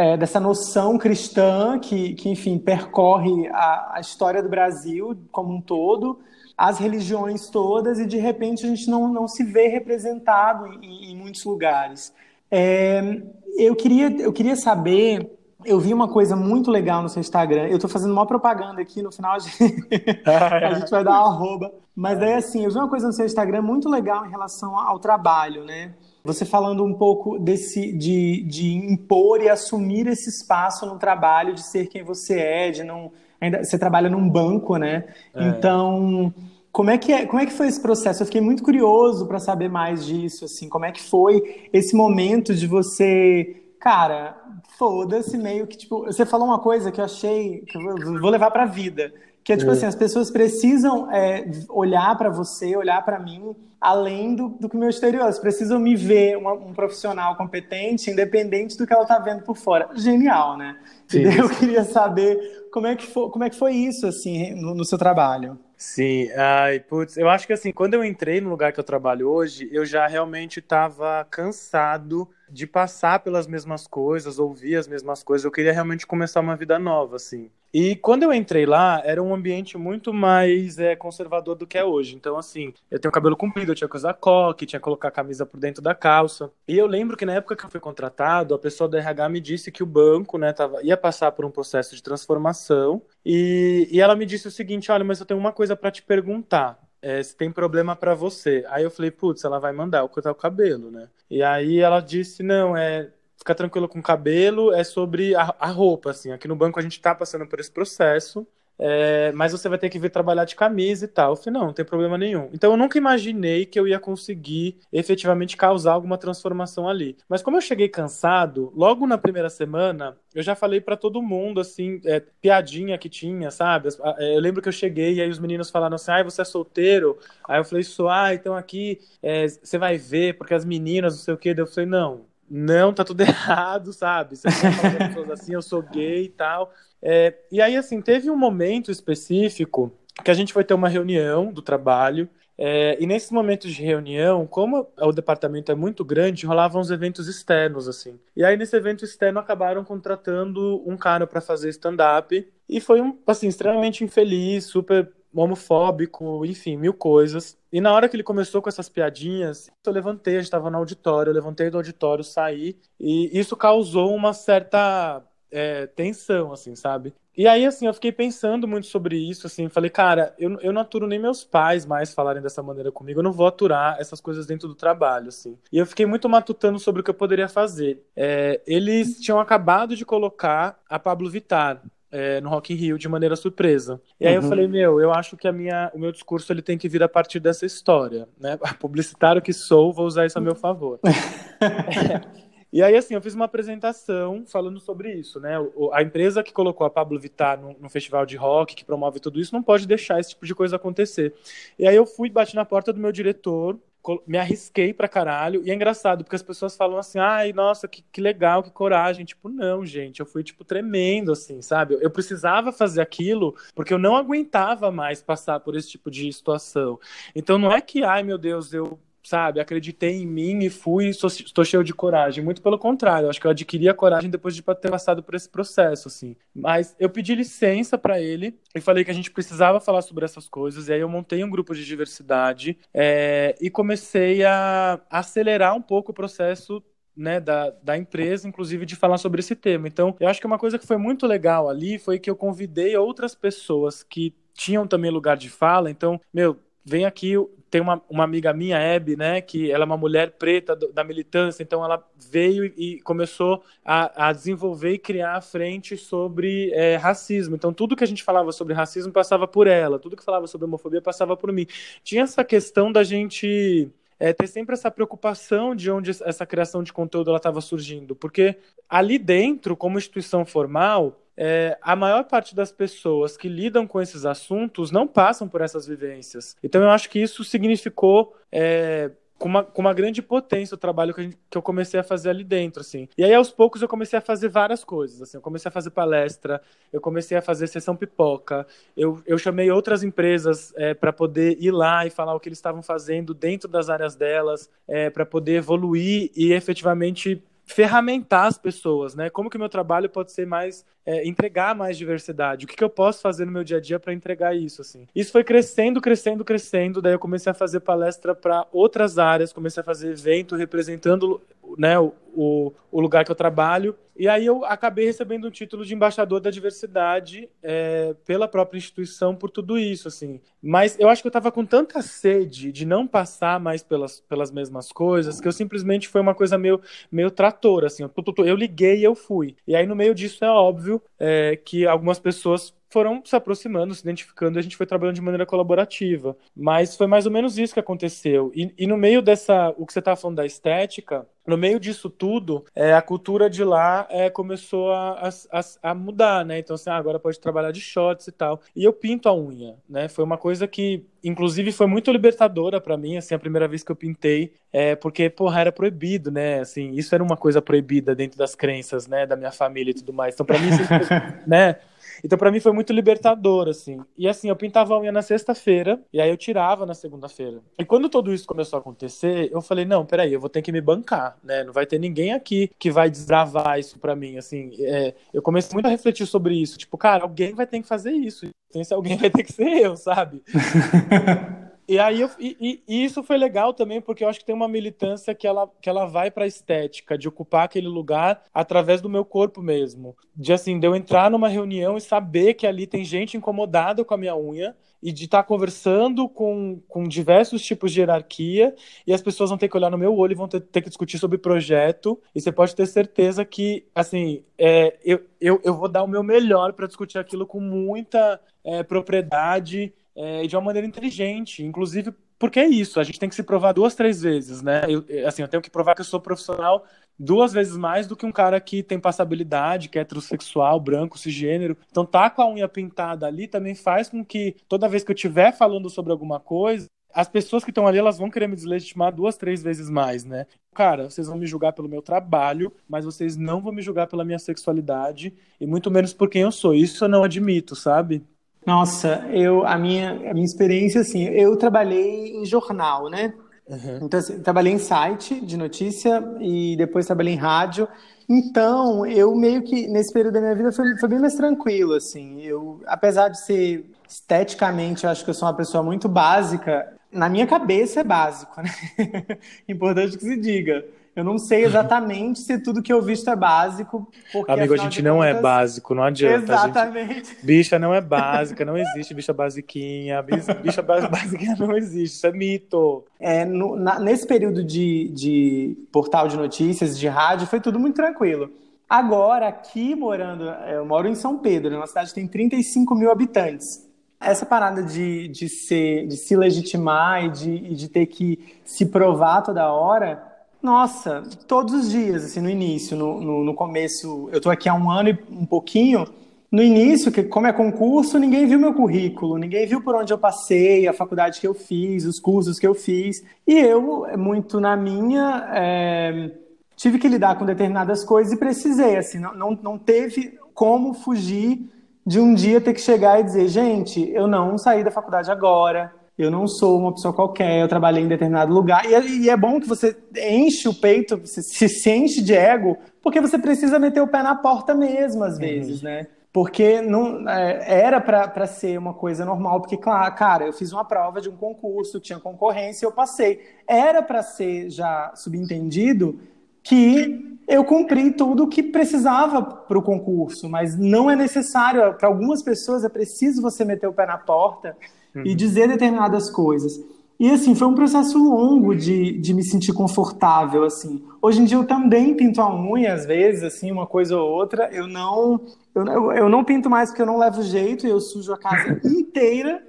é, 0.00 0.16
dessa 0.16 0.40
noção 0.40 0.96
cristã 0.96 1.78
que, 1.78 2.14
que 2.14 2.30
enfim, 2.30 2.58
percorre 2.58 3.46
a, 3.48 3.96
a, 3.96 4.00
história 4.00 4.42
do 4.42 4.48
Brasil 4.48 5.14
como 5.30 5.52
um 5.52 5.60
todo, 5.60 6.20
as 6.56 6.78
religiões 6.78 7.50
todas, 7.50 7.98
e 7.98 8.06
de 8.06 8.16
repente 8.16 8.64
a 8.64 8.68
gente 8.70 8.88
não, 8.88 9.12
não 9.12 9.28
se 9.28 9.44
vê 9.44 9.68
representado 9.68 10.66
em, 10.82 11.12
em 11.12 11.16
muitos 11.16 11.44
lugares. 11.44 12.14
É, 12.50 13.20
eu, 13.58 13.76
queria, 13.76 14.10
eu 14.22 14.32
queria 14.32 14.56
saber. 14.56 15.38
Eu 15.66 15.78
vi 15.78 15.92
uma 15.92 16.08
coisa 16.08 16.34
muito 16.34 16.70
legal 16.70 17.02
no 17.02 17.08
seu 17.10 17.20
Instagram. 17.20 17.68
Eu 17.68 17.76
estou 17.76 17.90
fazendo 17.90 18.12
uma 18.12 18.24
propaganda 18.24 18.80
aqui, 18.80 19.02
no 19.02 19.12
final 19.12 19.34
a 19.34 19.38
gente, 19.38 19.62
a 20.24 20.74
gente 20.76 20.90
vai 20.90 21.04
dar 21.04 21.10
uma 21.10 21.28
arroba. 21.28 21.70
Mas 21.94 22.18
daí, 22.18 22.32
assim, 22.32 22.64
eu 22.64 22.70
vi 22.70 22.78
uma 22.78 22.88
coisa 22.88 23.06
no 23.06 23.12
seu 23.12 23.26
Instagram 23.26 23.60
muito 23.60 23.86
legal 23.86 24.24
em 24.24 24.30
relação 24.30 24.78
ao 24.78 24.98
trabalho, 24.98 25.62
né? 25.62 25.92
Você 26.22 26.44
falando 26.44 26.84
um 26.84 26.94
pouco 26.94 27.38
desse 27.38 27.92
de, 27.92 28.42
de 28.42 28.74
impor 28.74 29.40
e 29.40 29.48
assumir 29.48 30.06
esse 30.06 30.28
espaço 30.28 30.84
no 30.84 30.98
trabalho, 30.98 31.54
de 31.54 31.62
ser 31.62 31.86
quem 31.86 32.02
você 32.02 32.38
é, 32.38 32.70
de 32.70 32.84
não 32.84 33.10
ainda 33.40 33.64
você 33.64 33.78
trabalha 33.78 34.10
num 34.10 34.28
banco, 34.28 34.76
né? 34.76 35.04
É. 35.34 35.48
Então, 35.48 36.32
como 36.70 36.90
é 36.90 36.98
que 36.98 37.12
é, 37.12 37.26
como 37.26 37.40
é 37.40 37.46
que 37.46 37.52
foi 37.52 37.68
esse 37.68 37.80
processo? 37.80 38.22
Eu 38.22 38.26
fiquei 38.26 38.40
muito 38.40 38.62
curioso 38.62 39.26
para 39.26 39.38
saber 39.38 39.68
mais 39.68 40.04
disso, 40.04 40.44
assim, 40.44 40.68
como 40.68 40.84
é 40.84 40.92
que 40.92 41.02
foi 41.02 41.68
esse 41.72 41.96
momento 41.96 42.54
de 42.54 42.66
você, 42.66 43.62
cara, 43.80 44.36
foda-se 44.78 45.38
meio 45.38 45.66
que 45.66 45.76
tipo, 45.76 46.04
você 46.04 46.26
falou 46.26 46.46
uma 46.46 46.58
coisa 46.58 46.92
que 46.92 47.00
eu 47.00 47.04
achei 47.04 47.60
que 47.62 47.76
eu 47.76 48.20
vou 48.20 48.30
levar 48.30 48.50
para 48.50 48.66
vida 48.66 49.12
que 49.42 49.52
é 49.52 49.56
tipo 49.56 49.70
é. 49.70 49.74
assim, 49.74 49.86
as 49.86 49.94
pessoas 49.94 50.30
precisam 50.30 51.10
é, 51.10 51.50
olhar 51.68 52.16
para 52.16 52.28
você, 52.28 52.76
olhar 52.76 53.02
para 53.04 53.18
mim, 53.18 53.54
além 53.80 54.34
do, 54.34 54.48
do 54.48 54.68
que 54.68 54.76
o 54.76 54.78
meu 54.78 54.90
exterior. 54.90 55.22
Elas 55.22 55.38
precisam 55.38 55.78
me 55.78 55.96
ver 55.96 56.36
uma, 56.36 56.52
um 56.52 56.72
profissional 56.74 57.36
competente, 57.36 58.10
independente 58.10 58.76
do 58.76 58.86
que 58.86 58.92
ela 58.92 59.06
tá 59.06 59.18
vendo 59.18 59.42
por 59.42 59.56
fora. 59.56 59.88
Genial, 59.94 60.56
né? 60.58 60.76
Sim, 61.08 61.24
eu 61.38 61.48
queria 61.48 61.84
saber 61.84 62.68
como 62.70 62.86
é 62.86 62.94
que 62.94 63.06
foi, 63.06 63.30
como 63.30 63.44
é 63.44 63.50
que 63.50 63.56
foi 63.56 63.72
isso, 63.74 64.06
assim, 64.06 64.54
no, 64.54 64.74
no 64.74 64.84
seu 64.84 64.98
trabalho. 64.98 65.58
Sim, 65.76 66.30
ai, 66.32 66.78
putz, 66.78 67.16
eu 67.16 67.26
acho 67.28 67.46
que 67.46 67.54
assim, 67.54 67.72
quando 67.72 67.94
eu 67.94 68.04
entrei 68.04 68.38
no 68.38 68.50
lugar 68.50 68.70
que 68.70 68.78
eu 68.78 68.84
trabalho 68.84 69.30
hoje, 69.30 69.66
eu 69.72 69.86
já 69.86 70.06
realmente 70.06 70.58
estava 70.60 71.26
cansado 71.30 72.28
de 72.46 72.66
passar 72.66 73.20
pelas 73.20 73.46
mesmas 73.46 73.86
coisas, 73.86 74.38
ouvir 74.38 74.76
as 74.76 74.86
mesmas 74.86 75.22
coisas. 75.22 75.44
Eu 75.44 75.50
queria 75.50 75.72
realmente 75.72 76.06
começar 76.06 76.40
uma 76.40 76.54
vida 76.54 76.78
nova, 76.78 77.16
assim. 77.16 77.50
E 77.72 77.96
quando 77.96 78.24
eu 78.24 78.32
entrei 78.32 78.66
lá, 78.66 79.00
era 79.04 79.22
um 79.22 79.34
ambiente 79.34 79.78
muito 79.78 80.12
mais 80.12 80.78
é, 80.78 80.96
conservador 80.96 81.54
do 81.54 81.66
que 81.66 81.78
é 81.78 81.84
hoje. 81.84 82.14
Então, 82.16 82.36
assim, 82.36 82.74
eu 82.90 82.98
tenho 82.98 83.12
cabelo 83.12 83.36
comprido, 83.36 83.72
eu 83.72 83.76
tinha 83.76 83.88
que 83.88 83.96
usar 83.96 84.14
coque, 84.14 84.66
tinha 84.66 84.80
que 84.80 84.84
colocar 84.84 85.08
a 85.08 85.12
camisa 85.12 85.46
por 85.46 85.60
dentro 85.60 85.82
da 85.82 85.94
calça. 85.94 86.50
E 86.66 86.76
eu 86.76 86.86
lembro 86.86 87.16
que 87.16 87.24
na 87.24 87.34
época 87.34 87.56
que 87.56 87.64
eu 87.64 87.70
fui 87.70 87.80
contratado, 87.80 88.54
a 88.54 88.58
pessoa 88.58 88.88
do 88.88 88.96
RH 88.96 89.28
me 89.28 89.40
disse 89.40 89.70
que 89.70 89.82
o 89.82 89.86
banco, 89.86 90.36
né, 90.38 90.52
tava, 90.52 90.82
ia 90.82 90.96
passar 90.96 91.32
por 91.32 91.44
um 91.44 91.50
processo 91.50 91.94
de 91.94 92.02
transformação. 92.02 93.02
E, 93.24 93.88
e 93.90 94.00
ela 94.00 94.16
me 94.16 94.26
disse 94.26 94.48
o 94.48 94.50
seguinte: 94.50 94.90
olha, 94.90 95.04
mas 95.04 95.20
eu 95.20 95.26
tenho 95.26 95.38
uma 95.38 95.52
coisa 95.52 95.76
para 95.76 95.90
te 95.90 96.02
perguntar 96.02 96.80
é, 97.02 97.22
se 97.22 97.36
tem 97.36 97.50
problema 97.50 97.96
para 97.96 98.14
você. 98.14 98.64
Aí 98.68 98.82
eu 98.84 98.90
falei, 98.90 99.10
putz, 99.10 99.44
ela 99.44 99.58
vai 99.58 99.72
mandar 99.72 100.00
eu 100.00 100.08
cortar 100.08 100.30
o 100.30 100.34
cabelo, 100.34 100.90
né? 100.90 101.08
E 101.30 101.42
aí 101.42 101.78
ela 101.78 102.00
disse, 102.00 102.42
não, 102.42 102.76
é 102.76 103.10
ficar 103.40 103.54
tranquilo 103.54 103.88
com 103.88 103.98
o 103.98 104.02
cabelo, 104.02 104.72
é 104.72 104.84
sobre 104.84 105.34
a, 105.34 105.54
a 105.58 105.66
roupa, 105.68 106.10
assim. 106.10 106.30
Aqui 106.30 106.46
no 106.46 106.54
banco 106.54 106.78
a 106.78 106.82
gente 106.82 107.00
tá 107.00 107.14
passando 107.14 107.46
por 107.46 107.58
esse 107.58 107.70
processo 107.70 108.46
é, 108.82 109.30
mas 109.32 109.52
você 109.52 109.68
vai 109.68 109.76
ter 109.76 109.90
que 109.90 109.98
vir 109.98 110.10
trabalhar 110.10 110.46
de 110.46 110.56
camisa 110.56 111.04
e 111.04 111.08
tal. 111.08 111.32
Eu 111.32 111.36
falei, 111.36 111.52
não, 111.60 111.66
não 111.66 111.72
tem 111.74 111.84
problema 111.84 112.16
nenhum. 112.16 112.48
Então 112.50 112.70
eu 112.70 112.76
nunca 112.78 112.96
imaginei 112.96 113.66
que 113.66 113.78
eu 113.78 113.86
ia 113.86 114.00
conseguir 114.00 114.78
efetivamente 114.90 115.54
causar 115.54 115.92
alguma 115.92 116.16
transformação 116.16 116.88
ali. 116.88 117.16
Mas 117.28 117.42
como 117.42 117.58
eu 117.58 117.60
cheguei 117.60 117.90
cansado, 117.90 118.72
logo 118.74 119.06
na 119.06 119.18
primeira 119.18 119.50
semana, 119.50 120.16
eu 120.34 120.42
já 120.42 120.54
falei 120.54 120.80
para 120.80 120.96
todo 120.96 121.20
mundo, 121.20 121.60
assim, 121.60 122.00
é, 122.06 122.20
piadinha 122.40 122.96
que 122.96 123.10
tinha, 123.10 123.50
sabe? 123.50 123.90
É, 124.18 124.34
eu 124.34 124.40
lembro 124.40 124.62
que 124.62 124.68
eu 124.68 124.72
cheguei 124.72 125.14
e 125.14 125.20
aí 125.20 125.28
os 125.28 125.38
meninos 125.38 125.68
falaram 125.68 125.96
assim, 125.96 126.10
ai, 126.12 126.24
você 126.24 126.40
é 126.40 126.44
solteiro? 126.44 127.18
Aí 127.46 127.60
eu 127.60 127.64
falei, 127.64 127.84
sou, 127.84 128.08
ah, 128.08 128.32
então 128.32 128.56
aqui 128.56 128.98
é, 129.22 129.46
você 129.46 129.76
vai 129.76 129.98
ver, 129.98 130.38
porque 130.38 130.54
as 130.54 130.64
meninas, 130.64 131.14
não 131.16 131.22
sei 131.22 131.34
o 131.34 131.38
quê. 131.38 131.54
Eu 131.54 131.66
falei, 131.66 131.88
não, 131.88 132.29
não, 132.50 132.92
tá 132.92 133.04
tudo 133.04 133.20
errado, 133.22 133.92
sabe? 133.92 134.36
Você 134.36 134.48
não 134.48 135.08
pessoas 135.08 135.30
assim, 135.30 135.54
eu 135.54 135.62
sou 135.62 135.82
gay 135.82 136.24
e 136.24 136.28
tal. 136.28 136.72
É, 137.00 137.34
e 137.50 137.62
aí, 137.62 137.76
assim, 137.76 138.02
teve 138.02 138.28
um 138.28 138.36
momento 138.36 138.90
específico 138.90 139.92
que 140.24 140.30
a 140.30 140.34
gente 140.34 140.52
foi 140.52 140.64
ter 140.64 140.74
uma 140.74 140.88
reunião 140.88 141.52
do 141.52 141.62
trabalho. 141.62 142.28
É, 142.58 142.98
e 143.00 143.06
nesses 143.06 143.30
momentos 143.30 143.72
de 143.72 143.82
reunião, 143.82 144.46
como 144.46 144.86
o 144.98 145.12
departamento 145.12 145.72
é 145.72 145.74
muito 145.74 146.04
grande, 146.04 146.44
rolavam 146.44 146.80
uns 146.80 146.90
eventos 146.90 147.26
externos, 147.26 147.88
assim. 147.88 148.18
E 148.36 148.44
aí, 148.44 148.56
nesse 148.56 148.76
evento 148.76 149.04
externo, 149.04 149.38
acabaram 149.38 149.82
contratando 149.84 150.82
um 150.86 150.96
cara 150.96 151.26
para 151.26 151.40
fazer 151.40 151.70
stand-up. 151.70 152.46
E 152.68 152.80
foi, 152.80 153.00
um, 153.00 153.16
assim, 153.26 153.48
extremamente 153.48 154.04
infeliz, 154.04 154.64
super 154.64 155.10
homofóbico, 155.34 156.44
enfim, 156.44 156.76
mil 156.76 156.94
coisas. 156.94 157.56
E 157.72 157.80
na 157.80 157.92
hora 157.92 158.08
que 158.08 158.16
ele 158.16 158.22
começou 158.22 158.60
com 158.60 158.68
essas 158.68 158.88
piadinhas, 158.88 159.70
eu 159.84 159.92
levantei, 159.92 160.34
a 160.34 160.38
gente 160.38 160.46
estava 160.46 160.70
no 160.70 160.78
auditório, 160.78 161.30
eu 161.30 161.34
levantei 161.34 161.70
do 161.70 161.76
auditório, 161.76 162.24
saí, 162.24 162.76
e 162.98 163.30
isso 163.38 163.56
causou 163.56 164.14
uma 164.14 164.32
certa 164.32 165.22
é, 165.50 165.86
tensão, 165.86 166.52
assim, 166.52 166.74
sabe? 166.74 167.12
E 167.36 167.46
aí, 167.46 167.64
assim, 167.64 167.86
eu 167.86 167.94
fiquei 167.94 168.12
pensando 168.12 168.66
muito 168.66 168.86
sobre 168.86 169.16
isso, 169.16 169.46
assim, 169.46 169.68
falei, 169.68 169.88
cara, 169.88 170.34
eu, 170.38 170.58
eu 170.60 170.72
não 170.72 170.82
aturo 170.82 171.06
nem 171.06 171.18
meus 171.18 171.44
pais 171.44 171.86
mais 171.86 172.12
falarem 172.12 172.42
dessa 172.42 172.62
maneira 172.62 172.92
comigo, 172.92 173.20
eu 173.20 173.24
não 173.24 173.32
vou 173.32 173.46
aturar 173.46 173.96
essas 173.98 174.20
coisas 174.20 174.46
dentro 174.46 174.68
do 174.68 174.74
trabalho, 174.74 175.28
assim. 175.28 175.56
E 175.72 175.78
eu 175.78 175.86
fiquei 175.86 176.06
muito 176.06 176.28
matutando 176.28 176.78
sobre 176.78 177.00
o 177.00 177.04
que 177.04 177.10
eu 177.10 177.14
poderia 177.14 177.48
fazer. 177.48 178.04
É, 178.16 178.60
eles 178.66 179.20
tinham 179.20 179.40
acabado 179.40 179.96
de 179.96 180.04
colocar 180.04 180.80
a 180.88 180.98
Pablo 180.98 181.30
Vittar 181.30 181.82
é, 182.10 182.40
no 182.40 182.48
Rock 182.48 182.72
in 182.72 182.76
Rio 182.76 182.98
de 182.98 183.08
maneira 183.08 183.36
surpresa. 183.36 184.00
E 184.18 184.26
aí 184.26 184.36
uhum. 184.36 184.42
eu 184.42 184.48
falei, 184.48 184.66
meu, 184.66 185.00
eu 185.00 185.12
acho 185.12 185.36
que 185.36 185.46
a 185.46 185.52
minha, 185.52 185.90
o 185.94 185.98
meu 185.98 186.12
discurso 186.12 186.52
ele 186.52 186.62
tem 186.62 186.76
que 186.76 186.88
vir 186.88 187.02
a 187.02 187.08
partir 187.08 187.40
dessa 187.40 187.64
história, 187.64 188.28
né? 188.38 188.58
Publicitário 188.78 189.42
que 189.42 189.52
sou, 189.52 189.92
vou 189.92 190.06
usar 190.06 190.26
isso 190.26 190.38
a 190.38 190.42
meu 190.42 190.54
favor. 190.54 191.00
é. 191.04 192.40
E 192.72 192.84
aí, 192.84 192.96
assim, 192.96 193.14
eu 193.14 193.20
fiz 193.20 193.34
uma 193.34 193.46
apresentação 193.46 194.44
falando 194.46 194.78
sobre 194.78 195.12
isso, 195.12 195.40
né? 195.40 195.56
A 195.92 196.02
empresa 196.02 196.40
que 196.40 196.52
colocou 196.52 196.86
a 196.86 196.90
Pablo 196.90 197.18
Vittar 197.18 197.60
no, 197.60 197.76
no, 197.80 197.90
festival 197.90 198.24
de 198.24 198.36
rock, 198.36 198.76
que 198.76 198.84
promove 198.84 199.18
tudo 199.18 199.40
isso, 199.40 199.52
não 199.52 199.62
pode 199.62 199.88
deixar 199.88 200.20
esse 200.20 200.30
tipo 200.30 200.46
de 200.46 200.54
coisa 200.54 200.76
acontecer. 200.76 201.34
E 201.76 201.86
aí 201.86 201.96
eu 201.96 202.06
fui, 202.06 202.30
bati 202.30 202.54
na 202.54 202.64
porta 202.64 202.92
do 202.92 203.00
meu 203.00 203.10
diretor, 203.10 203.76
me 204.26 204.38
arrisquei 204.38 204.92
pra 204.92 205.08
caralho. 205.08 205.62
E 205.64 205.70
é 205.70 205.74
engraçado, 205.74 206.24
porque 206.24 206.36
as 206.36 206.42
pessoas 206.42 206.76
falam 206.76 206.98
assim, 206.98 207.18
ai, 207.18 207.52
nossa, 207.52 207.86
que, 207.86 208.02
que 208.10 208.20
legal, 208.20 208.62
que 208.62 208.70
coragem. 208.70 209.24
Tipo, 209.24 209.48
não, 209.48 209.84
gente, 209.84 210.20
eu 210.20 210.26
fui, 210.26 210.42
tipo, 210.42 210.64
tremendo, 210.64 211.32
assim, 211.32 211.60
sabe? 211.62 211.98
Eu 212.00 212.10
precisava 212.10 212.72
fazer 212.72 213.02
aquilo 213.02 213.54
porque 213.74 213.92
eu 213.92 213.98
não 213.98 214.16
aguentava 214.16 214.90
mais 214.90 215.22
passar 215.22 215.60
por 215.60 215.76
esse 215.76 215.90
tipo 215.90 216.10
de 216.10 216.32
situação. 216.32 216.98
Então 217.34 217.58
não 217.58 217.72
é 217.72 217.80
que, 217.80 218.02
ai, 218.02 218.22
meu 218.22 218.38
Deus, 218.38 218.72
eu 218.72 218.98
sabe, 219.22 219.60
acreditei 219.60 220.22
em 220.22 220.26
mim 220.26 220.64
e 220.64 220.70
fui, 220.70 221.08
estou 221.08 221.64
cheio 221.64 221.84
de 221.84 221.92
coragem. 221.92 222.42
Muito 222.42 222.62
pelo 222.62 222.78
contrário, 222.78 223.28
acho 223.28 223.40
que 223.40 223.46
eu 223.46 223.50
adquiri 223.50 223.88
a 223.88 223.94
coragem 223.94 224.30
depois 224.30 224.54
de 224.54 224.62
ter 224.62 224.90
passado 224.90 225.22
por 225.22 225.34
esse 225.34 225.48
processo, 225.48 226.08
assim. 226.08 226.36
Mas 226.54 226.94
eu 226.98 227.10
pedi 227.10 227.34
licença 227.34 227.98
para 227.98 228.20
ele 228.20 228.58
e 228.74 228.80
falei 228.80 229.04
que 229.04 229.10
a 229.10 229.14
gente 229.14 229.30
precisava 229.30 229.80
falar 229.80 230.02
sobre 230.02 230.24
essas 230.24 230.48
coisas. 230.48 230.88
E 230.88 230.92
aí 230.92 231.00
eu 231.00 231.08
montei 231.08 231.42
um 231.44 231.50
grupo 231.50 231.74
de 231.74 231.84
diversidade 231.84 232.78
é, 232.92 233.54
e 233.60 233.70
comecei 233.70 234.44
a 234.44 235.00
acelerar 235.10 235.74
um 235.74 235.82
pouco 235.82 236.12
o 236.12 236.14
processo 236.14 236.82
né, 237.16 237.38
da, 237.40 237.70
da 237.82 237.98
empresa, 237.98 238.48
inclusive, 238.48 238.86
de 238.86 238.96
falar 238.96 239.18
sobre 239.18 239.40
esse 239.40 239.54
tema. 239.54 239.86
Então, 239.86 240.16
eu 240.18 240.28
acho 240.28 240.40
que 240.40 240.46
uma 240.46 240.58
coisa 240.58 240.78
que 240.78 240.86
foi 240.86 240.96
muito 240.96 241.26
legal 241.26 241.68
ali 241.68 241.98
foi 241.98 242.18
que 242.18 242.30
eu 242.30 242.36
convidei 242.36 242.96
outras 242.96 243.34
pessoas 243.34 244.02
que 244.02 244.34
tinham 244.54 244.86
também 244.86 245.10
lugar 245.10 245.36
de 245.36 245.50
fala. 245.50 245.90
Então, 245.90 246.20
meu, 246.32 246.58
vem 246.84 247.04
aqui, 247.04 247.34
tem 247.70 247.80
uma, 247.80 248.02
uma 248.08 248.24
amiga 248.24 248.52
minha, 248.52 248.96
Abby, 248.96 249.16
né, 249.16 249.40
que 249.40 249.70
ela 249.70 249.84
é 249.84 249.86
uma 249.86 249.96
mulher 249.96 250.32
preta 250.32 250.74
do, 250.74 250.92
da 250.92 251.04
militância, 251.04 251.62
então 251.62 251.84
ela 251.84 252.04
veio 252.30 252.64
e 252.64 253.00
começou 253.02 253.62
a, 253.84 254.28
a 254.28 254.32
desenvolver 254.32 254.92
e 254.94 254.98
criar 254.98 255.36
a 255.36 255.40
frente 255.40 255.96
sobre 255.96 256.70
é, 256.72 256.96
racismo. 256.96 257.54
Então 257.54 257.72
tudo 257.72 257.94
que 257.94 258.04
a 258.04 258.06
gente 258.06 258.24
falava 258.24 258.50
sobre 258.50 258.74
racismo 258.74 259.12
passava 259.12 259.46
por 259.46 259.66
ela, 259.66 259.98
tudo 259.98 260.16
que 260.16 260.24
falava 260.24 260.46
sobre 260.46 260.66
homofobia 260.66 261.00
passava 261.00 261.36
por 261.36 261.52
mim. 261.52 261.66
Tinha 262.02 262.22
essa 262.22 262.44
questão 262.44 262.90
da 262.90 263.04
gente 263.04 263.88
é, 264.18 264.32
ter 264.32 264.46
sempre 264.48 264.74
essa 264.74 264.90
preocupação 264.90 265.74
de 265.74 265.90
onde 265.90 266.10
essa 266.10 266.44
criação 266.44 266.82
de 266.82 266.92
conteúdo 266.92 267.34
estava 267.34 267.60
surgindo, 267.60 268.14
porque 268.14 268.56
ali 268.88 269.18
dentro, 269.18 269.76
como 269.76 269.96
instituição 269.96 270.44
formal, 270.44 271.19
é, 271.36 271.78
a 271.80 271.96
maior 271.96 272.24
parte 272.24 272.54
das 272.54 272.70
pessoas 272.70 273.36
que 273.36 273.48
lidam 273.48 273.86
com 273.86 274.00
esses 274.00 274.24
assuntos 274.24 274.90
não 274.90 275.06
passam 275.06 275.48
por 275.48 275.60
essas 275.60 275.86
vivências. 275.86 276.56
Então 276.62 276.82
eu 276.82 276.90
acho 276.90 277.08
que 277.08 277.18
isso 277.18 277.44
significou 277.44 278.34
é, 278.52 279.10
com 279.40 279.48
uma, 279.48 279.64
com 279.64 279.80
uma 279.80 279.94
grande 279.94 280.20
potência 280.20 280.74
o 280.74 280.78
trabalho 280.78 281.14
que, 281.14 281.22
gente, 281.22 281.38
que, 281.48 281.56
eu 281.56 281.62
comecei 281.62 281.98
a 281.98 282.02
fazer 282.02 282.28
ali 282.28 282.44
dentro, 282.44 282.82
assim. 282.82 283.08
E 283.16 283.24
aí, 283.24 283.32
aos 283.32 283.50
poucos, 283.50 283.80
eu 283.80 283.88
comecei 283.88 284.18
a 284.18 284.22
fazer 284.22 284.50
várias 284.50 284.84
coisas, 284.84 285.22
assim. 285.22 285.38
Eu 285.38 285.40
comecei 285.40 285.70
a 285.70 285.72
fazer 285.72 285.90
palestra, 285.90 286.60
eu 286.92 287.00
comecei 287.00 287.38
a 287.38 287.40
fazer 287.40 287.66
sessão 287.66 287.96
pipoca, 287.96 288.66
eu, 288.94 289.22
eu 289.26 289.38
chamei 289.38 289.70
outras 289.70 290.02
empresas 290.02 290.74
é, 290.76 290.92
para 290.92 291.10
poder 291.10 291.56
ir 291.58 291.70
lá 291.70 292.04
e 292.04 292.10
falar 292.10 292.34
o 292.34 292.38
que 292.38 292.50
eles 292.50 292.58
estavam 292.58 292.82
fazendo 292.82 293.32
dentro 293.32 293.66
das 293.66 293.88
áreas 293.88 294.14
delas, 294.14 294.68
é, 294.86 295.08
para 295.08 295.24
poder 295.24 295.54
evoluir 295.54 296.30
e 296.36 296.52
efetivamente 296.52 297.42
ferramentar 297.72 298.46
as 298.46 298.58
pessoas, 298.58 299.14
né? 299.14 299.30
Como 299.30 299.48
que 299.48 299.56
o 299.56 299.60
meu 299.60 299.68
trabalho 299.68 300.08
pode 300.08 300.32
ser 300.32 300.46
mais 300.46 300.84
é, 301.06 301.26
entregar 301.26 301.74
mais 301.74 301.96
diversidade? 301.96 302.64
O 302.64 302.68
que, 302.68 302.76
que 302.76 302.84
eu 302.84 302.90
posso 302.90 303.20
fazer 303.20 303.44
no 303.44 303.52
meu 303.52 303.64
dia 303.64 303.78
a 303.78 303.80
dia 303.80 303.98
para 303.98 304.12
entregar 304.12 304.56
isso? 304.56 304.82
Assim, 304.82 305.06
isso 305.14 305.32
foi 305.32 305.44
crescendo, 305.44 306.00
crescendo, 306.00 306.44
crescendo. 306.44 307.00
Daí 307.00 307.12
eu 307.12 307.18
comecei 307.18 307.50
a 307.50 307.54
fazer 307.54 307.80
palestra 307.80 308.34
para 308.34 308.66
outras 308.72 309.18
áreas, 309.18 309.52
comecei 309.52 309.80
a 309.80 309.84
fazer 309.84 310.12
evento 310.12 310.56
representando, 310.56 311.40
né, 311.78 311.98
o, 311.98 312.72
o, 312.90 313.00
lugar 313.00 313.24
que 313.24 313.30
eu 313.30 313.36
trabalho. 313.36 313.96
E 314.16 314.28
aí 314.28 314.44
eu 314.44 314.64
acabei 314.64 315.06
recebendo 315.06 315.46
um 315.46 315.50
título 315.50 315.84
de 315.84 315.94
embaixador 315.94 316.40
da 316.40 316.50
diversidade 316.50 317.48
é, 317.62 318.14
pela 318.26 318.46
própria 318.46 318.78
instituição 318.78 319.34
por 319.34 319.50
tudo 319.50 319.78
isso, 319.78 320.08
assim. 320.08 320.40
Mas 320.62 320.98
eu 320.98 321.08
acho 321.08 321.22
que 321.22 321.26
eu 321.26 321.30
estava 321.30 321.50
com 321.50 321.64
tanta 321.64 322.02
sede 322.02 322.70
de 322.70 322.84
não 322.84 323.06
passar 323.06 323.58
mais 323.58 323.82
pelas, 323.82 324.20
pelas 324.20 324.50
mesmas 324.50 324.92
coisas 324.92 325.40
que 325.40 325.48
eu 325.48 325.52
simplesmente 325.52 326.08
foi 326.08 326.20
uma 326.20 326.34
coisa 326.34 326.58
meio, 326.58 326.80
meio 327.10 327.30
trator, 327.30 327.84
assim. 327.84 328.02
Eu, 328.02 328.12
eu 328.44 328.56
liguei 328.56 328.98
e 328.98 329.04
eu 329.04 329.14
fui. 329.14 329.56
E 329.66 329.74
aí 329.74 329.86
no 329.86 329.96
meio 329.96 330.14
disso 330.14 330.44
é 330.44 330.50
óbvio 330.50 331.02
é, 331.18 331.56
que 331.56 331.86
algumas 331.86 332.18
pessoas 332.18 332.74
foram 332.90 333.22
se 333.24 333.36
aproximando, 333.36 333.94
se 333.94 334.02
identificando, 334.02 334.58
e 334.58 334.60
a 334.60 334.62
gente 334.62 334.76
foi 334.76 334.86
trabalhando 334.86 335.14
de 335.14 335.22
maneira 335.22 335.46
colaborativa. 335.46 336.36
Mas 336.54 336.96
foi 336.96 337.06
mais 337.06 337.24
ou 337.24 337.32
menos 337.32 337.56
isso 337.56 337.72
que 337.72 337.80
aconteceu. 337.80 338.52
E, 338.54 338.74
e 338.76 338.86
no 338.86 338.96
meio 338.96 339.22
dessa, 339.22 339.72
o 339.78 339.86
que 339.86 339.92
você 339.92 340.00
estava 340.00 340.16
falando 340.16 340.36
da 340.36 340.46
estética, 340.46 341.26
no 341.46 341.56
meio 341.56 341.80
disso 341.80 342.10
tudo, 342.10 342.64
é, 342.74 342.92
a 342.92 343.02
cultura 343.02 343.48
de 343.48 343.64
lá 343.64 344.06
é, 344.10 344.28
começou 344.28 344.92
a, 344.92 345.30
a, 345.50 345.60
a, 345.90 345.94
mudar, 345.94 346.44
né? 346.44 346.58
Então, 346.58 346.74
assim, 346.74 346.90
ah, 346.90 346.96
agora 346.96 347.18
pode 347.18 347.40
trabalhar 347.40 347.72
de 347.72 347.80
shorts 347.80 348.26
e 348.28 348.32
tal. 348.32 348.60
E 348.74 348.84
eu 348.84 348.92
pinto 348.92 349.28
a 349.28 349.34
unha, 349.34 349.76
né? 349.88 350.08
Foi 350.08 350.24
uma 350.24 350.36
coisa 350.36 350.68
que, 350.68 351.04
inclusive, 351.24 351.72
foi 351.72 351.86
muito 351.86 352.12
libertadora 352.12 352.80
para 352.80 352.96
mim, 352.96 353.16
assim, 353.16 353.34
a 353.34 353.38
primeira 353.38 353.66
vez 353.66 353.82
que 353.82 353.90
eu 353.90 353.96
pintei, 353.96 354.52
é, 354.72 354.94
porque, 354.94 355.28
porra, 355.30 355.60
era 355.60 355.72
proibido, 355.72 356.30
né? 356.30 356.60
Assim, 356.60 356.92
isso 356.92 357.14
era 357.14 357.24
uma 357.24 357.36
coisa 357.36 357.60
proibida 357.62 358.14
dentro 358.14 358.38
das 358.38 358.54
crenças, 358.54 359.06
né? 359.06 359.26
Da 359.26 359.36
minha 359.36 359.52
família 359.52 359.90
e 359.90 359.94
tudo 359.94 360.12
mais. 360.12 360.34
Então, 360.34 360.46
para 360.46 360.58
mim, 360.58 360.70
né? 361.46 361.76
Então, 362.24 362.38
para 362.38 362.50
mim, 362.50 362.60
foi 362.60 362.72
muito 362.72 362.92
libertador, 362.92 363.68
assim. 363.68 364.00
E 364.16 364.28
assim, 364.28 364.48
eu 364.48 364.56
pintava 364.56 364.94
a 364.94 365.00
unha 365.00 365.12
na 365.12 365.22
sexta-feira, 365.22 366.00
e 366.12 366.20
aí 366.20 366.30
eu 366.30 366.36
tirava 366.36 366.86
na 366.86 366.94
segunda-feira. 366.94 367.60
E 367.78 367.84
quando 367.84 368.08
tudo 368.08 368.32
isso 368.32 368.46
começou 368.46 368.76
a 368.76 368.80
acontecer, 368.80 369.50
eu 369.52 369.60
falei, 369.60 369.84
não, 369.84 370.04
peraí, 370.04 370.32
eu 370.32 370.40
vou 370.40 370.48
ter 370.50 370.62
que 370.62 370.72
me 370.72 370.80
bancar, 370.80 371.36
né? 371.42 371.64
Não 371.64 371.72
vai 371.72 371.86
ter 371.86 371.98
ninguém 371.98 372.32
aqui 372.32 372.70
que 372.78 372.90
vai 372.90 373.10
desbravar 373.10 373.78
isso 373.78 373.98
para 373.98 374.16
mim, 374.16 374.36
assim. 374.36 374.70
É, 374.80 375.14
eu 375.32 375.42
comecei 375.42 375.72
muito 375.74 375.86
a 375.86 375.90
refletir 375.90 376.26
sobre 376.26 376.54
isso. 376.54 376.78
Tipo, 376.78 376.96
cara, 376.96 377.24
alguém 377.24 377.54
vai 377.54 377.66
ter 377.66 377.80
que 377.80 377.88
fazer 377.88 378.12
isso. 378.12 378.48
Se 378.84 378.94
alguém 378.94 379.16
vai 379.16 379.30
ter 379.30 379.42
que 379.42 379.52
ser 379.52 379.68
eu, 379.68 379.96
sabe? 379.96 380.42
E 381.90 381.98
aí 381.98 382.20
eu, 382.20 382.30
e, 382.38 382.80
e, 382.86 383.04
isso 383.04 383.20
foi 383.20 383.36
legal 383.36 383.74
também, 383.74 384.00
porque 384.00 384.22
eu 384.22 384.28
acho 384.28 384.38
que 384.38 384.44
tem 384.44 384.54
uma 384.54 384.68
militância 384.68 385.34
que 385.34 385.44
ela, 385.44 385.68
que 385.82 385.90
ela 385.90 386.06
vai 386.06 386.30
para 386.30 386.44
a 386.44 386.46
estética, 386.46 387.18
de 387.18 387.26
ocupar 387.26 387.64
aquele 387.64 387.88
lugar 387.88 388.44
através 388.54 389.00
do 389.00 389.08
meu 389.08 389.24
corpo 389.24 389.60
mesmo. 389.60 390.16
De 390.36 390.52
assim, 390.52 390.78
de 390.78 390.86
eu 390.86 390.94
entrar 390.94 391.28
numa 391.32 391.48
reunião 391.48 391.96
e 391.96 392.00
saber 392.00 392.54
que 392.54 392.64
ali 392.64 392.86
tem 392.86 393.04
gente 393.04 393.36
incomodada 393.36 394.04
com 394.04 394.14
a 394.14 394.16
minha 394.16 394.36
unha 394.36 394.76
e 395.02 395.10
de 395.10 395.24
estar 395.24 395.42
tá 395.42 395.48
conversando 395.48 396.28
com, 396.28 396.80
com 396.86 397.08
diversos 397.08 397.60
tipos 397.60 397.90
de 397.90 397.98
hierarquia 397.98 398.72
e 399.04 399.12
as 399.12 399.20
pessoas 399.20 399.50
vão 399.50 399.58
ter 399.58 399.68
que 399.68 399.76
olhar 399.76 399.90
no 399.90 399.98
meu 399.98 400.16
olho 400.16 400.30
e 400.30 400.36
vão 400.36 400.46
ter, 400.46 400.60
ter 400.60 400.82
que 400.82 400.90
discutir 400.90 401.18
sobre 401.18 401.38
projeto 401.38 402.22
e 402.32 402.40
você 402.40 402.52
pode 402.52 402.72
ter 402.76 402.86
certeza 402.86 403.44
que, 403.44 403.84
assim, 403.92 404.44
é, 404.56 404.96
eu, 405.04 405.26
eu, 405.40 405.60
eu 405.64 405.74
vou 405.74 405.88
dar 405.88 406.04
o 406.04 406.08
meu 406.08 406.22
melhor 406.22 406.72
para 406.72 406.86
discutir 406.86 407.18
aquilo 407.18 407.44
com 407.44 407.58
muita 407.58 408.40
é, 408.62 408.84
propriedade 408.84 409.92
é, 410.20 410.46
de 410.46 410.54
uma 410.54 410.62
maneira 410.62 410.86
inteligente, 410.86 411.64
inclusive 411.64 412.12
porque 412.38 412.58
é 412.58 412.66
isso, 412.66 412.98
a 412.98 413.04
gente 413.04 413.18
tem 413.18 413.28
que 413.28 413.34
se 413.34 413.42
provar 413.42 413.72
duas, 413.72 413.94
três 413.94 414.22
vezes, 414.22 414.62
né? 414.62 414.82
Eu, 414.88 415.04
assim, 415.26 415.42
eu 415.42 415.48
tenho 415.48 415.62
que 415.62 415.70
provar 415.70 415.94
que 415.94 416.00
eu 416.00 416.04
sou 416.06 416.20
profissional 416.20 416.86
duas 417.18 417.52
vezes 417.52 417.76
mais 417.76 418.06
do 418.06 418.16
que 418.16 418.24
um 418.24 418.32
cara 418.32 418.58
que 418.60 418.82
tem 418.82 418.98
passabilidade, 418.98 419.90
que 419.90 419.98
é 419.98 420.02
heterossexual, 420.02 420.80
branco, 420.80 421.18
cisgênero. 421.18 421.76
Então, 421.90 422.04
tá 422.06 422.30
com 422.30 422.40
a 422.40 422.50
unha 422.50 422.66
pintada 422.66 423.26
ali 423.26 423.46
também 423.46 423.74
faz 423.74 424.08
com 424.08 424.24
que 424.24 424.56
toda 424.66 424.88
vez 424.88 425.04
que 425.04 425.10
eu 425.10 425.14
estiver 425.14 425.52
falando 425.54 425.90
sobre 425.90 426.12
alguma 426.12 426.40
coisa, 426.40 426.86
as 427.12 427.28
pessoas 427.28 427.62
que 427.62 427.70
estão 427.70 427.86
ali, 427.86 427.98
elas 427.98 428.16
vão 428.16 428.30
querer 428.30 428.46
me 428.46 428.56
deslegitimar 428.56 429.14
duas, 429.14 429.36
três 429.36 429.62
vezes 429.62 429.90
mais, 429.90 430.24
né? 430.24 430.46
Cara, 430.74 431.10
vocês 431.10 431.26
vão 431.26 431.36
me 431.36 431.46
julgar 431.46 431.72
pelo 431.74 431.88
meu 431.88 432.00
trabalho, 432.00 432.72
mas 432.88 433.04
vocês 433.04 433.36
não 433.36 433.60
vão 433.60 433.72
me 433.72 433.82
julgar 433.82 434.06
pela 434.06 434.24
minha 434.24 434.38
sexualidade 434.38 435.34
e 435.60 435.66
muito 435.66 435.90
menos 435.90 436.14
por 436.14 436.30
quem 436.30 436.42
eu 436.42 436.52
sou. 436.52 436.74
Isso 436.74 437.04
eu 437.04 437.08
não 437.08 437.24
admito, 437.24 437.76
sabe? 437.76 438.24
Nossa, 438.66 439.26
eu 439.30 439.66
a 439.66 439.76
minha, 439.78 440.30
a 440.30 440.34
minha 440.34 440.44
experiência 440.44 441.00
assim, 441.00 441.24
eu 441.24 441.56
trabalhei 441.56 442.36
em 442.36 442.44
jornal, 442.44 443.08
né? 443.08 443.32
Uhum. 443.66 444.00
Então, 444.02 444.18
assim, 444.18 444.40
trabalhei 444.40 444.72
em 444.72 444.78
site 444.78 445.40
de 445.40 445.56
notícia 445.56 446.22
e 446.40 446.76
depois 446.76 447.06
trabalhei 447.06 447.34
em 447.34 447.38
rádio. 447.38 447.88
Então, 448.28 449.06
eu 449.06 449.34
meio 449.34 449.62
que 449.62 449.86
nesse 449.88 450.12
período 450.12 450.34
da 450.34 450.40
minha 450.40 450.54
vida 450.54 450.72
foi, 450.72 450.96
foi 450.98 451.08
bem 451.08 451.18
mais 451.18 451.34
tranquilo, 451.34 451.94
assim. 451.94 452.40
Eu, 452.42 452.80
apesar 452.86 453.28
de 453.28 453.40
ser 453.40 453.84
esteticamente, 454.08 455.04
eu 455.04 455.10
acho 455.10 455.24
que 455.24 455.30
eu 455.30 455.34
sou 455.34 455.48
uma 455.48 455.56
pessoa 455.56 455.82
muito 455.82 456.08
básica. 456.08 456.92
Na 457.12 457.28
minha 457.28 457.46
cabeça 457.46 458.00
é 458.00 458.04
básico, 458.04 458.60
né? 458.60 458.70
Importante 459.68 460.18
que 460.18 460.24
se 460.24 460.36
diga. 460.36 460.84
Eu 461.14 461.24
não 461.24 461.38
sei 461.38 461.64
exatamente 461.64 462.38
se 462.38 462.58
tudo 462.58 462.82
que 462.82 462.92
eu 462.92 463.02
visto 463.02 463.28
é 463.28 463.34
básico. 463.34 464.08
Porque, 464.32 464.52
Amigo, 464.52 464.74
a 464.74 464.76
gente 464.76 465.02
não 465.02 465.22
é 465.22 465.28
contas... 465.28 465.38
é 465.38 465.42
básico, 465.42 465.94
não 465.94 466.02
adianta. 466.04 466.52
Exatamente. 466.52 467.28
Gente... 467.30 467.44
Bicha 467.44 467.78
não 467.78 467.92
é 467.92 468.00
básica, 468.00 468.64
não 468.64 468.78
existe 468.78 469.12
bicha 469.12 469.32
basiquinha. 469.32 470.22
Bicha 470.22 470.82
basiquinha 470.82 471.56
não 471.58 471.76
existe, 471.76 472.16
isso 472.16 472.26
é 472.26 472.32
mito. 472.32 473.04
É, 473.18 473.44
no, 473.44 473.76
na, 473.76 473.98
nesse 473.98 474.26
período 474.26 474.62
de, 474.62 475.08
de 475.08 475.76
portal 475.90 476.28
de 476.28 476.36
notícias, 476.36 476.98
de 476.98 477.08
rádio, 477.08 477.46
foi 477.46 477.60
tudo 477.60 477.78
muito 477.78 477.96
tranquilo. 477.96 478.50
Agora, 478.88 479.48
aqui 479.48 479.94
morando, 479.94 480.44
eu 480.44 480.84
moro 480.84 481.08
em 481.08 481.14
São 481.14 481.38
Pedro, 481.38 481.76
uma 481.76 481.86
cidade 481.86 482.08
que 482.08 482.14
tem 482.14 482.26
35 482.26 482.94
mil 482.94 483.10
habitantes. 483.10 483.88
Essa 484.20 484.44
parada 484.44 484.82
de, 484.82 485.28
de, 485.28 485.48
ser, 485.48 486.06
de 486.06 486.16
se 486.16 486.36
legitimar 486.36 487.24
e 487.24 487.30
de, 487.30 487.74
de 487.74 487.88
ter 487.88 488.06
que 488.06 488.60
se 488.64 488.86
provar 488.86 489.42
toda 489.42 489.72
hora, 489.72 490.29
nossa, 490.62 491.22
todos 491.46 491.72
os 491.72 491.90
dias, 491.90 492.24
assim, 492.24 492.40
no 492.40 492.50
início, 492.50 492.96
no, 492.96 493.20
no, 493.20 493.44
no 493.44 493.54
começo, 493.54 494.28
eu 494.32 494.40
tô 494.40 494.50
aqui 494.50 494.68
há 494.68 494.74
um 494.74 494.90
ano 494.90 495.08
e 495.08 495.18
um 495.30 495.46
pouquinho, 495.46 496.06
no 496.50 496.62
início, 496.62 497.12
que 497.12 497.22
como 497.22 497.46
é 497.46 497.52
concurso, 497.52 498.18
ninguém 498.18 498.46
viu 498.46 498.58
meu 498.58 498.74
currículo, 498.74 499.38
ninguém 499.38 499.66
viu 499.66 499.80
por 499.80 499.94
onde 499.94 500.12
eu 500.12 500.18
passei, 500.18 500.88
a 500.88 500.92
faculdade 500.92 501.40
que 501.40 501.46
eu 501.46 501.54
fiz, 501.54 502.04
os 502.04 502.18
cursos 502.18 502.58
que 502.58 502.66
eu 502.66 502.74
fiz. 502.74 503.24
E 503.46 503.56
eu, 503.56 504.04
muito 504.18 504.58
na 504.58 504.76
minha, 504.76 505.48
é, 505.54 506.32
tive 506.76 506.98
que 506.98 507.06
lidar 507.06 507.38
com 507.38 507.46
determinadas 507.46 508.04
coisas 508.04 508.32
e 508.32 508.36
precisei, 508.36 508.96
assim, 508.96 509.20
não, 509.20 509.34
não, 509.34 509.58
não 509.62 509.78
teve 509.78 510.38
como 510.52 510.92
fugir 510.92 511.70
de 512.04 512.18
um 512.18 512.34
dia 512.34 512.60
ter 512.60 512.74
que 512.74 512.80
chegar 512.80 513.20
e 513.20 513.22
dizer, 513.22 513.46
gente, 513.46 514.10
eu 514.10 514.26
não 514.26 514.58
saí 514.58 514.82
da 514.82 514.90
faculdade 514.90 515.30
agora, 515.30 515.94
eu 516.22 516.30
não 516.30 516.46
sou 516.46 516.78
uma 516.78 516.92
pessoa 516.92 517.14
qualquer, 517.14 517.60
eu 517.60 517.68
trabalhei 517.68 518.02
em 518.02 518.08
determinado 518.08 518.52
lugar. 518.52 518.84
E 518.84 518.94
é, 518.94 519.06
e 519.06 519.30
é 519.30 519.36
bom 519.36 519.60
que 519.60 519.68
você 519.68 519.96
enche 520.16 520.68
o 520.68 520.74
peito, 520.74 521.16
você 521.16 521.42
se 521.42 521.90
enche 521.90 522.22
de 522.22 522.34
ego, 522.34 522.76
porque 523.02 523.20
você 523.20 523.38
precisa 523.38 523.78
meter 523.78 524.00
o 524.00 524.06
pé 524.06 524.22
na 524.22 524.34
porta 524.34 524.74
mesmo, 524.74 525.24
às 525.24 525.38
vezes, 525.38 525.78
uhum. 525.78 525.88
né? 525.88 526.06
Porque 526.32 526.80
não 526.80 527.28
é, 527.28 527.82
era 527.82 528.00
para 528.00 528.46
ser 528.46 528.78
uma 528.78 528.94
coisa 528.94 529.24
normal, 529.24 529.60
porque, 529.60 529.76
claro, 529.76 530.14
cara, 530.14 530.46
eu 530.46 530.52
fiz 530.52 530.72
uma 530.72 530.84
prova 530.84 531.20
de 531.20 531.28
um 531.28 531.36
concurso, 531.36 531.98
tinha 531.98 532.20
concorrência 532.20 532.86
eu 532.86 532.92
passei. 532.92 533.40
Era 533.66 534.00
para 534.00 534.22
ser 534.22 534.70
já 534.70 535.12
subentendido 535.16 536.20
que 536.62 537.38
eu 537.48 537.64
cumpri 537.64 538.12
tudo 538.12 538.44
o 538.44 538.48
que 538.48 538.62
precisava 538.62 539.42
para 539.42 539.76
o 539.76 539.82
concurso, 539.82 540.48
mas 540.48 540.76
não 540.76 541.10
é 541.10 541.16
necessário. 541.16 541.94
Para 541.94 542.08
algumas 542.08 542.42
pessoas 542.42 542.84
é 542.84 542.88
preciso 542.88 543.42
você 543.42 543.64
meter 543.64 543.88
o 543.88 543.92
pé 543.92 544.06
na 544.06 544.18
porta 544.18 544.76
uhum. 545.14 545.22
e 545.24 545.34
dizer 545.34 545.68
determinadas 545.68 546.30
coisas. 546.30 546.80
E 547.20 547.30
assim, 547.30 547.54
foi 547.54 547.68
um 547.68 547.74
processo 547.74 548.16
longo 548.16 548.74
de, 548.74 549.18
de 549.18 549.34
me 549.34 549.42
sentir 549.42 549.74
confortável, 549.74 550.64
assim. 550.64 551.04
Hoje 551.20 551.42
em 551.42 551.44
dia 551.44 551.58
eu 551.58 551.66
também 551.66 552.14
pinto 552.14 552.40
a 552.40 552.50
unha, 552.50 552.94
às 552.94 553.04
vezes, 553.04 553.42
assim, 553.42 553.70
uma 553.70 553.86
coisa 553.86 554.16
ou 554.16 554.30
outra. 554.30 554.70
Eu 554.72 554.86
não, 554.86 555.38
eu, 555.74 556.12
eu 556.12 556.28
não 556.30 556.42
pinto 556.42 556.70
mais 556.70 556.88
porque 556.88 557.02
eu 557.02 557.06
não 557.06 557.18
levo 557.18 557.42
jeito, 557.42 557.86
eu 557.86 558.00
sujo 558.00 558.32
a 558.32 558.38
casa 558.38 558.80
inteira. 558.88 559.62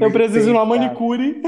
eu 0.00 0.10
preciso 0.10 0.46
de 0.46 0.50
uma 0.50 0.66
manicure. 0.66 1.40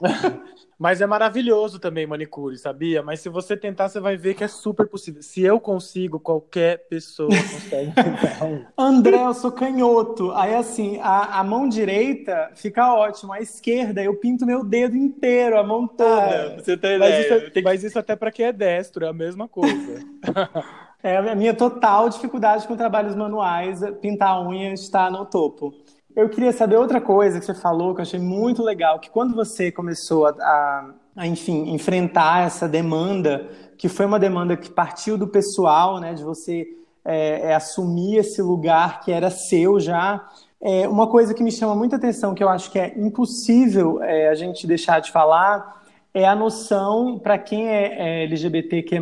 Mas 0.80 1.02
é 1.02 1.06
maravilhoso 1.06 1.78
também 1.78 2.06
manicure, 2.06 2.56
sabia? 2.56 3.02
Mas 3.02 3.20
se 3.20 3.28
você 3.28 3.54
tentar, 3.54 3.90
você 3.90 4.00
vai 4.00 4.16
ver 4.16 4.32
que 4.32 4.42
é 4.42 4.48
super 4.48 4.88
possível. 4.88 5.22
Se 5.22 5.42
eu 5.42 5.60
consigo, 5.60 6.18
qualquer 6.18 6.88
pessoa 6.88 7.28
consegue 7.28 7.92
André, 8.78 9.22
eu 9.22 9.34
sou 9.34 9.52
canhoto. 9.52 10.32
Aí, 10.32 10.54
assim, 10.54 10.98
a, 11.02 11.38
a 11.38 11.44
mão 11.44 11.68
direita 11.68 12.50
fica 12.54 12.94
ótimo. 12.94 13.30
A 13.30 13.40
esquerda, 13.40 14.02
eu 14.02 14.14
pinto 14.16 14.46
meu 14.46 14.64
dedo 14.64 14.96
inteiro, 14.96 15.58
a 15.58 15.62
mão 15.62 15.86
toda. 15.86 16.54
Ah, 16.54 16.56
você 16.56 16.78
tem 16.78 16.98
mas, 16.98 17.08
ideia. 17.10 17.36
Isso, 17.44 17.58
é, 17.58 17.62
mas 17.62 17.84
isso 17.84 17.98
até 17.98 18.16
para 18.16 18.32
quem 18.32 18.46
é 18.46 18.52
destro, 18.52 19.04
é 19.04 19.08
a 19.10 19.12
mesma 19.12 19.46
coisa. 19.46 20.02
é 21.04 21.18
a 21.18 21.34
minha 21.34 21.52
total 21.52 22.08
dificuldade 22.08 22.66
com 22.66 22.74
trabalhos 22.74 23.14
manuais. 23.14 23.82
Pintar 24.00 24.30
a 24.30 24.48
unha 24.48 24.72
está 24.72 25.10
no 25.10 25.26
topo. 25.26 25.74
Eu 26.14 26.28
queria 26.28 26.52
saber 26.52 26.76
outra 26.76 27.00
coisa 27.00 27.38
que 27.38 27.46
você 27.46 27.54
falou 27.54 27.94
que 27.94 28.00
eu 28.00 28.02
achei 28.02 28.18
muito 28.18 28.62
legal, 28.62 28.98
que 28.98 29.08
quando 29.08 29.34
você 29.34 29.70
começou 29.70 30.26
a, 30.26 30.30
a, 30.30 30.90
a, 31.16 31.26
enfim, 31.26 31.72
enfrentar 31.72 32.46
essa 32.46 32.68
demanda, 32.68 33.48
que 33.78 33.88
foi 33.88 34.06
uma 34.06 34.18
demanda 34.18 34.56
que 34.56 34.70
partiu 34.70 35.16
do 35.16 35.28
pessoal, 35.28 36.00
né, 36.00 36.12
de 36.12 36.24
você 36.24 36.66
é, 37.04 37.50
é, 37.50 37.54
assumir 37.54 38.16
esse 38.16 38.42
lugar 38.42 39.00
que 39.00 39.12
era 39.12 39.30
seu 39.30 39.78
já, 39.78 40.28
é, 40.60 40.86
uma 40.88 41.06
coisa 41.06 41.32
que 41.32 41.42
me 41.42 41.52
chama 41.52 41.74
muita 41.74 41.96
atenção, 41.96 42.34
que 42.34 42.42
eu 42.42 42.48
acho 42.48 42.70
que 42.70 42.78
é 42.78 42.92
impossível 42.98 44.02
é, 44.02 44.28
a 44.28 44.34
gente 44.34 44.66
deixar 44.66 45.00
de 45.00 45.10
falar, 45.10 45.80
é 46.12 46.26
a 46.26 46.34
noção, 46.34 47.18
para 47.18 47.38
quem 47.38 47.68
é, 47.68 48.22
é 48.22 48.24
LGBTQ+, 48.24 48.98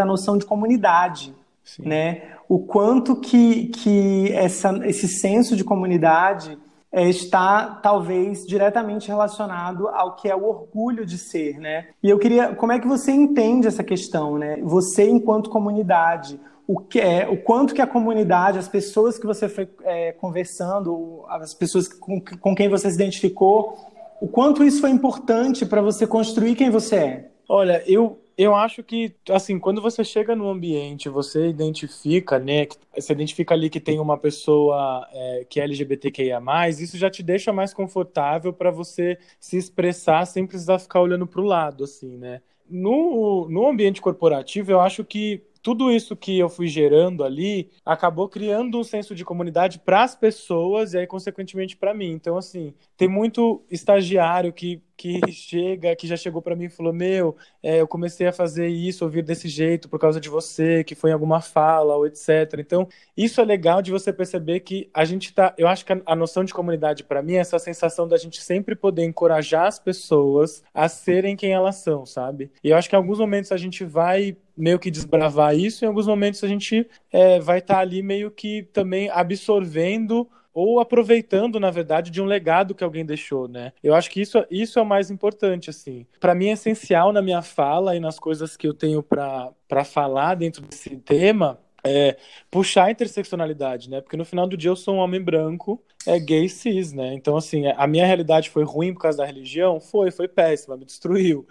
a 0.00 0.04
noção 0.04 0.36
de 0.36 0.44
comunidade, 0.44 1.34
Sim. 1.64 1.88
né? 1.88 2.22
O 2.50 2.58
quanto 2.58 3.14
que, 3.14 3.66
que 3.66 4.32
essa, 4.32 4.76
esse 4.84 5.06
senso 5.06 5.54
de 5.54 5.62
comunidade 5.62 6.58
é, 6.90 7.08
está 7.08 7.78
talvez 7.80 8.44
diretamente 8.44 9.06
relacionado 9.06 9.86
ao 9.86 10.16
que 10.16 10.28
é 10.28 10.34
o 10.34 10.44
orgulho 10.44 11.06
de 11.06 11.16
ser, 11.16 11.60
né? 11.60 11.90
E 12.02 12.10
eu 12.10 12.18
queria, 12.18 12.52
como 12.56 12.72
é 12.72 12.80
que 12.80 12.88
você 12.88 13.12
entende 13.12 13.68
essa 13.68 13.84
questão, 13.84 14.36
né? 14.36 14.58
Você 14.64 15.08
enquanto 15.08 15.48
comunidade, 15.48 16.40
o 16.66 16.80
que 16.80 16.98
é, 16.98 17.28
o 17.28 17.36
quanto 17.36 17.72
que 17.72 17.80
a 17.80 17.86
comunidade, 17.86 18.58
as 18.58 18.66
pessoas 18.66 19.16
que 19.16 19.28
você 19.28 19.48
foi 19.48 19.68
é, 19.84 20.10
conversando, 20.10 21.24
as 21.28 21.54
pessoas 21.54 21.86
com, 21.86 22.20
com 22.20 22.52
quem 22.52 22.68
você 22.68 22.90
se 22.90 22.96
identificou, 22.96 23.78
o 24.20 24.26
quanto 24.26 24.64
isso 24.64 24.80
foi 24.80 24.90
importante 24.90 25.64
para 25.64 25.80
você 25.80 26.04
construir 26.04 26.56
quem 26.56 26.68
você 26.68 26.96
é? 26.96 27.30
Olha, 27.48 27.80
eu 27.86 28.18
eu 28.42 28.54
acho 28.54 28.82
que, 28.82 29.14
assim, 29.28 29.58
quando 29.58 29.82
você 29.82 30.02
chega 30.04 30.34
no 30.34 30.48
ambiente, 30.48 31.08
você 31.08 31.48
identifica, 31.48 32.38
né, 32.38 32.66
você 32.96 33.12
identifica 33.12 33.54
ali 33.54 33.68
que 33.68 33.80
tem 33.80 33.98
uma 33.98 34.16
pessoa 34.16 35.06
é, 35.12 35.46
que 35.48 35.60
é 35.60 35.64
LGBTQIA+, 35.64 36.40
isso 36.70 36.96
já 36.96 37.10
te 37.10 37.22
deixa 37.22 37.52
mais 37.52 37.74
confortável 37.74 38.52
para 38.52 38.70
você 38.70 39.18
se 39.38 39.56
expressar 39.56 40.24
sem 40.26 40.46
precisar 40.46 40.78
ficar 40.78 41.00
olhando 41.00 41.26
para 41.26 41.40
o 41.40 41.44
lado, 41.44 41.84
assim, 41.84 42.16
né. 42.16 42.40
No, 42.68 43.48
no 43.48 43.66
ambiente 43.66 44.00
corporativo, 44.00 44.70
eu 44.70 44.80
acho 44.80 45.04
que 45.04 45.42
tudo 45.62 45.90
isso 45.90 46.16
que 46.16 46.38
eu 46.38 46.48
fui 46.48 46.66
gerando 46.66 47.24
ali 47.24 47.70
acabou 47.84 48.28
criando 48.28 48.78
um 48.78 48.84
senso 48.84 49.14
de 49.14 49.24
comunidade 49.24 49.78
para 49.78 50.02
as 50.02 50.14
pessoas 50.14 50.94
e 50.94 50.98
aí 50.98 51.06
consequentemente 51.06 51.76
para 51.76 51.94
mim. 51.94 52.10
Então 52.12 52.36
assim, 52.36 52.74
tem 52.96 53.08
muito 53.08 53.64
estagiário 53.70 54.52
que 54.52 54.82
que 55.00 55.32
chega, 55.32 55.96
que 55.96 56.06
já 56.06 56.14
chegou 56.14 56.42
para 56.42 56.54
mim 56.54 56.66
e 56.66 56.68
falou: 56.68 56.92
Meu, 56.92 57.34
é, 57.62 57.80
eu 57.80 57.88
comecei 57.88 58.26
a 58.26 58.32
fazer 58.32 58.68
isso, 58.68 59.02
ouvir 59.02 59.22
desse 59.22 59.48
jeito 59.48 59.88
por 59.88 59.98
causa 59.98 60.20
de 60.20 60.28
você, 60.28 60.84
que 60.84 60.94
foi 60.94 61.08
em 61.08 61.14
alguma 61.14 61.40
fala, 61.40 61.96
ou 61.96 62.06
etc. 62.06 62.58
Então, 62.58 62.86
isso 63.16 63.40
é 63.40 63.44
legal 63.44 63.80
de 63.80 63.90
você 63.90 64.12
perceber 64.12 64.60
que 64.60 64.90
a 64.92 65.06
gente 65.06 65.32
tá. 65.32 65.54
Eu 65.56 65.66
acho 65.68 65.86
que 65.86 65.92
a, 65.94 66.02
a 66.04 66.14
noção 66.14 66.44
de 66.44 66.52
comunidade, 66.52 67.02
para 67.02 67.22
mim, 67.22 67.34
é 67.34 67.38
essa 67.38 67.58
sensação 67.58 68.06
da 68.06 68.18
gente 68.18 68.42
sempre 68.42 68.76
poder 68.76 69.04
encorajar 69.04 69.66
as 69.66 69.78
pessoas 69.78 70.62
a 70.74 70.86
serem 70.86 71.34
quem 71.34 71.52
elas 71.52 71.76
são, 71.76 72.04
sabe? 72.04 72.50
E 72.62 72.68
eu 72.68 72.76
acho 72.76 72.90
que 72.90 72.94
em 72.94 72.98
alguns 72.98 73.18
momentos 73.18 73.52
a 73.52 73.56
gente 73.56 73.86
vai 73.86 74.36
meio 74.60 74.78
que 74.78 74.90
desbravar 74.90 75.56
isso, 75.56 75.84
em 75.84 75.88
alguns 75.88 76.06
momentos 76.06 76.44
a 76.44 76.48
gente 76.48 76.86
é, 77.10 77.40
vai 77.40 77.58
estar 77.58 77.74
tá 77.74 77.80
ali 77.80 78.02
meio 78.02 78.30
que 78.30 78.62
também 78.72 79.10
absorvendo 79.10 80.28
ou 80.52 80.80
aproveitando, 80.80 81.60
na 81.60 81.70
verdade, 81.70 82.10
de 82.10 82.20
um 82.20 82.24
legado 82.24 82.74
que 82.74 82.82
alguém 82.82 83.04
deixou, 83.04 83.46
né? 83.46 83.72
Eu 83.82 83.94
acho 83.94 84.10
que 84.10 84.20
isso, 84.20 84.44
isso 84.50 84.78
é 84.78 84.82
o 84.82 84.86
mais 84.86 85.10
importante, 85.10 85.70
assim. 85.70 86.06
Para 86.18 86.34
mim 86.34 86.48
é 86.48 86.52
essencial 86.52 87.12
na 87.12 87.22
minha 87.22 87.40
fala 87.40 87.94
e 87.94 88.00
nas 88.00 88.18
coisas 88.18 88.56
que 88.56 88.66
eu 88.66 88.74
tenho 88.74 89.02
para 89.02 89.84
falar 89.84 90.34
dentro 90.34 90.62
desse 90.62 90.96
tema 90.96 91.58
é, 91.84 92.16
puxar 92.50 92.86
a 92.86 92.90
interseccionalidade, 92.90 93.88
né? 93.90 94.00
Porque 94.00 94.16
no 94.16 94.24
final 94.24 94.46
do 94.46 94.56
dia 94.56 94.70
eu 94.70 94.76
sou 94.76 94.94
um 94.96 94.98
homem 94.98 95.20
branco, 95.20 95.82
é 96.06 96.18
gay 96.18 96.48
cis, 96.48 96.92
né? 96.92 97.14
Então, 97.14 97.36
assim, 97.36 97.66
a 97.66 97.86
minha 97.86 98.06
realidade 98.06 98.50
foi 98.50 98.64
ruim 98.64 98.92
por 98.92 99.00
causa 99.00 99.18
da 99.18 99.24
religião? 99.24 99.80
Foi, 99.80 100.10
foi 100.10 100.28
péssima, 100.28 100.76
me 100.76 100.84
destruiu, 100.84 101.46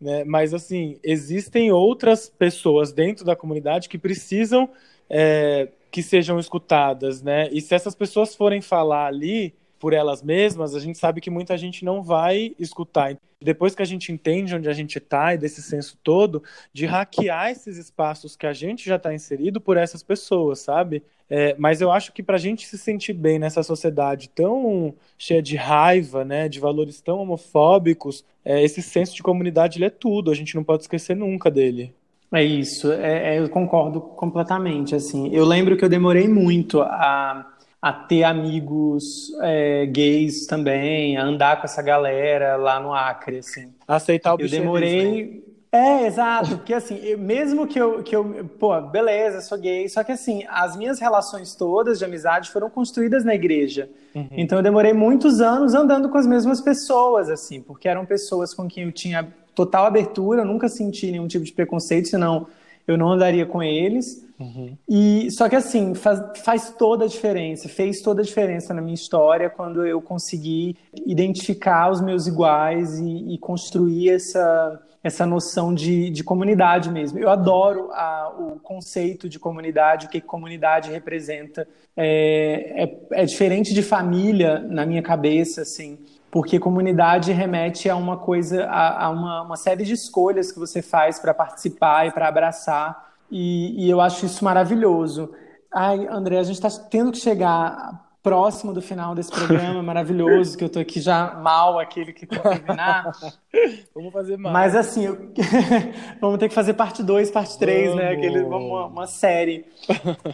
né? 0.00 0.24
Mas, 0.24 0.54
assim, 0.54 0.98
existem 1.02 1.72
outras 1.72 2.28
pessoas 2.28 2.92
dentro 2.92 3.24
da 3.24 3.36
comunidade 3.36 3.88
que 3.88 3.98
precisam 3.98 4.68
é, 5.08 5.68
que 5.90 6.02
sejam 6.02 6.38
escutadas, 6.38 7.22
né? 7.22 7.48
E 7.52 7.60
se 7.60 7.74
essas 7.74 7.94
pessoas 7.94 8.34
forem 8.34 8.60
falar 8.60 9.06
ali 9.06 9.54
por 9.84 9.92
elas 9.92 10.22
mesmas, 10.22 10.74
a 10.74 10.80
gente 10.80 10.96
sabe 10.96 11.20
que 11.20 11.28
muita 11.28 11.58
gente 11.58 11.84
não 11.84 12.02
vai 12.02 12.56
escutar. 12.58 13.18
Depois 13.38 13.74
que 13.74 13.82
a 13.82 13.84
gente 13.84 14.10
entende 14.10 14.54
onde 14.54 14.66
a 14.66 14.72
gente 14.72 14.96
está 14.96 15.34
e 15.34 15.36
desse 15.36 15.60
senso 15.60 15.98
todo, 16.02 16.42
de 16.72 16.86
hackear 16.86 17.50
esses 17.50 17.76
espaços 17.76 18.34
que 18.34 18.46
a 18.46 18.52
gente 18.54 18.88
já 18.88 18.96
está 18.96 19.12
inserido 19.12 19.60
por 19.60 19.76
essas 19.76 20.02
pessoas, 20.02 20.60
sabe? 20.60 21.02
É, 21.28 21.54
mas 21.58 21.82
eu 21.82 21.92
acho 21.92 22.14
que 22.14 22.22
para 22.22 22.36
a 22.36 22.38
gente 22.38 22.66
se 22.66 22.78
sentir 22.78 23.12
bem 23.12 23.38
nessa 23.38 23.62
sociedade 23.62 24.30
tão 24.30 24.94
cheia 25.18 25.42
de 25.42 25.54
raiva, 25.54 26.24
né, 26.24 26.48
de 26.48 26.60
valores 26.60 27.02
tão 27.02 27.18
homofóbicos, 27.18 28.24
é, 28.42 28.64
esse 28.64 28.80
senso 28.80 29.14
de 29.14 29.22
comunidade 29.22 29.84
é 29.84 29.90
tudo. 29.90 30.30
A 30.30 30.34
gente 30.34 30.54
não 30.54 30.64
pode 30.64 30.84
esquecer 30.84 31.14
nunca 31.14 31.50
dele. 31.50 31.94
É 32.32 32.42
isso, 32.42 32.90
é, 32.90 33.36
é, 33.36 33.38
eu 33.38 33.50
concordo 33.50 34.00
completamente. 34.00 34.94
Assim, 34.94 35.28
eu 35.28 35.44
lembro 35.44 35.76
que 35.76 35.84
eu 35.84 35.90
demorei 35.90 36.26
muito 36.26 36.80
a, 36.80 37.53
a 37.84 37.92
ter 37.92 38.24
amigos 38.24 39.30
é, 39.42 39.84
gays 39.84 40.46
também, 40.46 41.18
a 41.18 41.22
andar 41.22 41.60
com 41.60 41.66
essa 41.66 41.82
galera 41.82 42.56
lá 42.56 42.80
no 42.80 42.94
Acre, 42.94 43.40
assim. 43.40 43.74
Aceitar 43.86 44.34
o 44.34 44.40
Eu 44.40 44.48
demorei. 44.48 45.44
É, 45.70 46.06
exato, 46.06 46.56
porque 46.56 46.72
assim, 46.72 46.98
eu, 47.02 47.18
mesmo 47.18 47.66
que 47.66 47.78
eu, 47.78 48.02
que 48.02 48.16
eu, 48.16 48.48
pô, 48.58 48.80
beleza, 48.80 49.42
sou 49.42 49.58
gay, 49.58 49.86
só 49.90 50.02
que 50.02 50.12
assim, 50.12 50.46
as 50.48 50.74
minhas 50.78 50.98
relações 50.98 51.54
todas 51.54 51.98
de 51.98 52.06
amizade 52.06 52.50
foram 52.50 52.70
construídas 52.70 53.22
na 53.22 53.34
igreja. 53.34 53.90
Uhum. 54.14 54.28
Então 54.32 54.60
eu 54.60 54.62
demorei 54.62 54.94
muitos 54.94 55.42
anos 55.42 55.74
andando 55.74 56.08
com 56.08 56.16
as 56.16 56.26
mesmas 56.26 56.62
pessoas, 56.62 57.28
assim, 57.28 57.60
porque 57.60 57.86
eram 57.86 58.06
pessoas 58.06 58.54
com 58.54 58.66
quem 58.66 58.84
eu 58.84 58.92
tinha 58.92 59.28
total 59.54 59.84
abertura, 59.84 60.42
nunca 60.42 60.70
senti 60.70 61.10
nenhum 61.10 61.28
tipo 61.28 61.44
de 61.44 61.52
preconceito, 61.52 62.08
senão 62.08 62.46
eu 62.88 62.96
não 62.96 63.12
andaria 63.12 63.44
com 63.44 63.62
eles. 63.62 64.23
Uhum. 64.38 64.76
E 64.88 65.30
só 65.30 65.48
que 65.48 65.56
assim 65.56 65.94
faz, 65.94 66.20
faz 66.44 66.70
toda 66.70 67.04
a 67.04 67.08
diferença, 67.08 67.68
fez 67.68 68.00
toda 68.00 68.20
a 68.20 68.24
diferença 68.24 68.74
na 68.74 68.82
minha 68.82 68.94
história 68.94 69.48
quando 69.48 69.86
eu 69.86 70.02
consegui 70.02 70.76
identificar 71.06 71.90
os 71.90 72.00
meus 72.00 72.26
iguais 72.26 72.98
e, 72.98 73.34
e 73.34 73.38
construir 73.38 74.10
essa 74.10 74.80
essa 75.04 75.26
noção 75.26 75.74
de, 75.74 76.08
de 76.08 76.24
comunidade 76.24 76.90
mesmo. 76.90 77.18
Eu 77.18 77.28
adoro 77.28 77.90
a, 77.92 78.34
o 78.38 78.58
conceito 78.58 79.28
de 79.28 79.38
comunidade, 79.38 80.06
o 80.06 80.08
que 80.08 80.18
comunidade 80.18 80.90
representa. 80.90 81.68
É, 81.94 82.84
é, 82.84 83.22
é 83.22 83.24
diferente 83.26 83.74
de 83.74 83.82
família 83.82 84.60
na 84.60 84.86
minha 84.86 85.02
cabeça, 85.02 85.60
assim 85.60 85.98
porque 86.34 86.58
comunidade 86.58 87.30
remete 87.30 87.88
a 87.88 87.94
uma 87.94 88.16
coisa, 88.16 88.64
a, 88.64 89.04
a 89.04 89.10
uma, 89.10 89.42
uma, 89.42 89.56
série 89.56 89.84
de 89.84 89.92
escolhas 89.92 90.50
que 90.50 90.58
você 90.58 90.82
faz 90.82 91.20
para 91.20 91.32
participar 91.32 92.08
e 92.08 92.10
para 92.10 92.26
abraçar, 92.26 93.13
e, 93.30 93.86
e, 93.86 93.90
eu 93.90 94.00
acho 94.00 94.26
isso 94.26 94.44
maravilhoso. 94.44 95.32
Ai, 95.72 96.06
André, 96.06 96.38
a 96.38 96.42
gente 96.42 96.56
está 96.62 96.70
tendo 96.88 97.12
que 97.12 97.18
chegar 97.18 98.04
próximo 98.24 98.72
do 98.72 98.80
final 98.80 99.14
desse 99.14 99.30
programa 99.30 99.82
maravilhoso, 99.84 100.56
que 100.56 100.64
eu 100.64 100.68
estou 100.68 100.80
aqui 100.80 100.98
já 100.98 101.34
mal, 101.34 101.78
aquele 101.78 102.12
que 102.12 102.26
terminar. 102.26 103.12
Vamos 103.94 104.12
fazer 104.12 104.38
mais. 104.38 104.52
Mas 104.52 104.74
assim, 104.74 105.04
eu... 105.04 105.32
vamos 106.20 106.38
ter 106.38 106.48
que 106.48 106.54
fazer 106.54 106.74
parte 106.74 107.02
2, 107.02 107.30
parte 107.30 107.58
3, 107.58 107.94
né? 107.94 108.10
Aquele, 108.10 108.40
uma, 108.40 108.86
uma 108.86 109.06
série. 109.06 109.64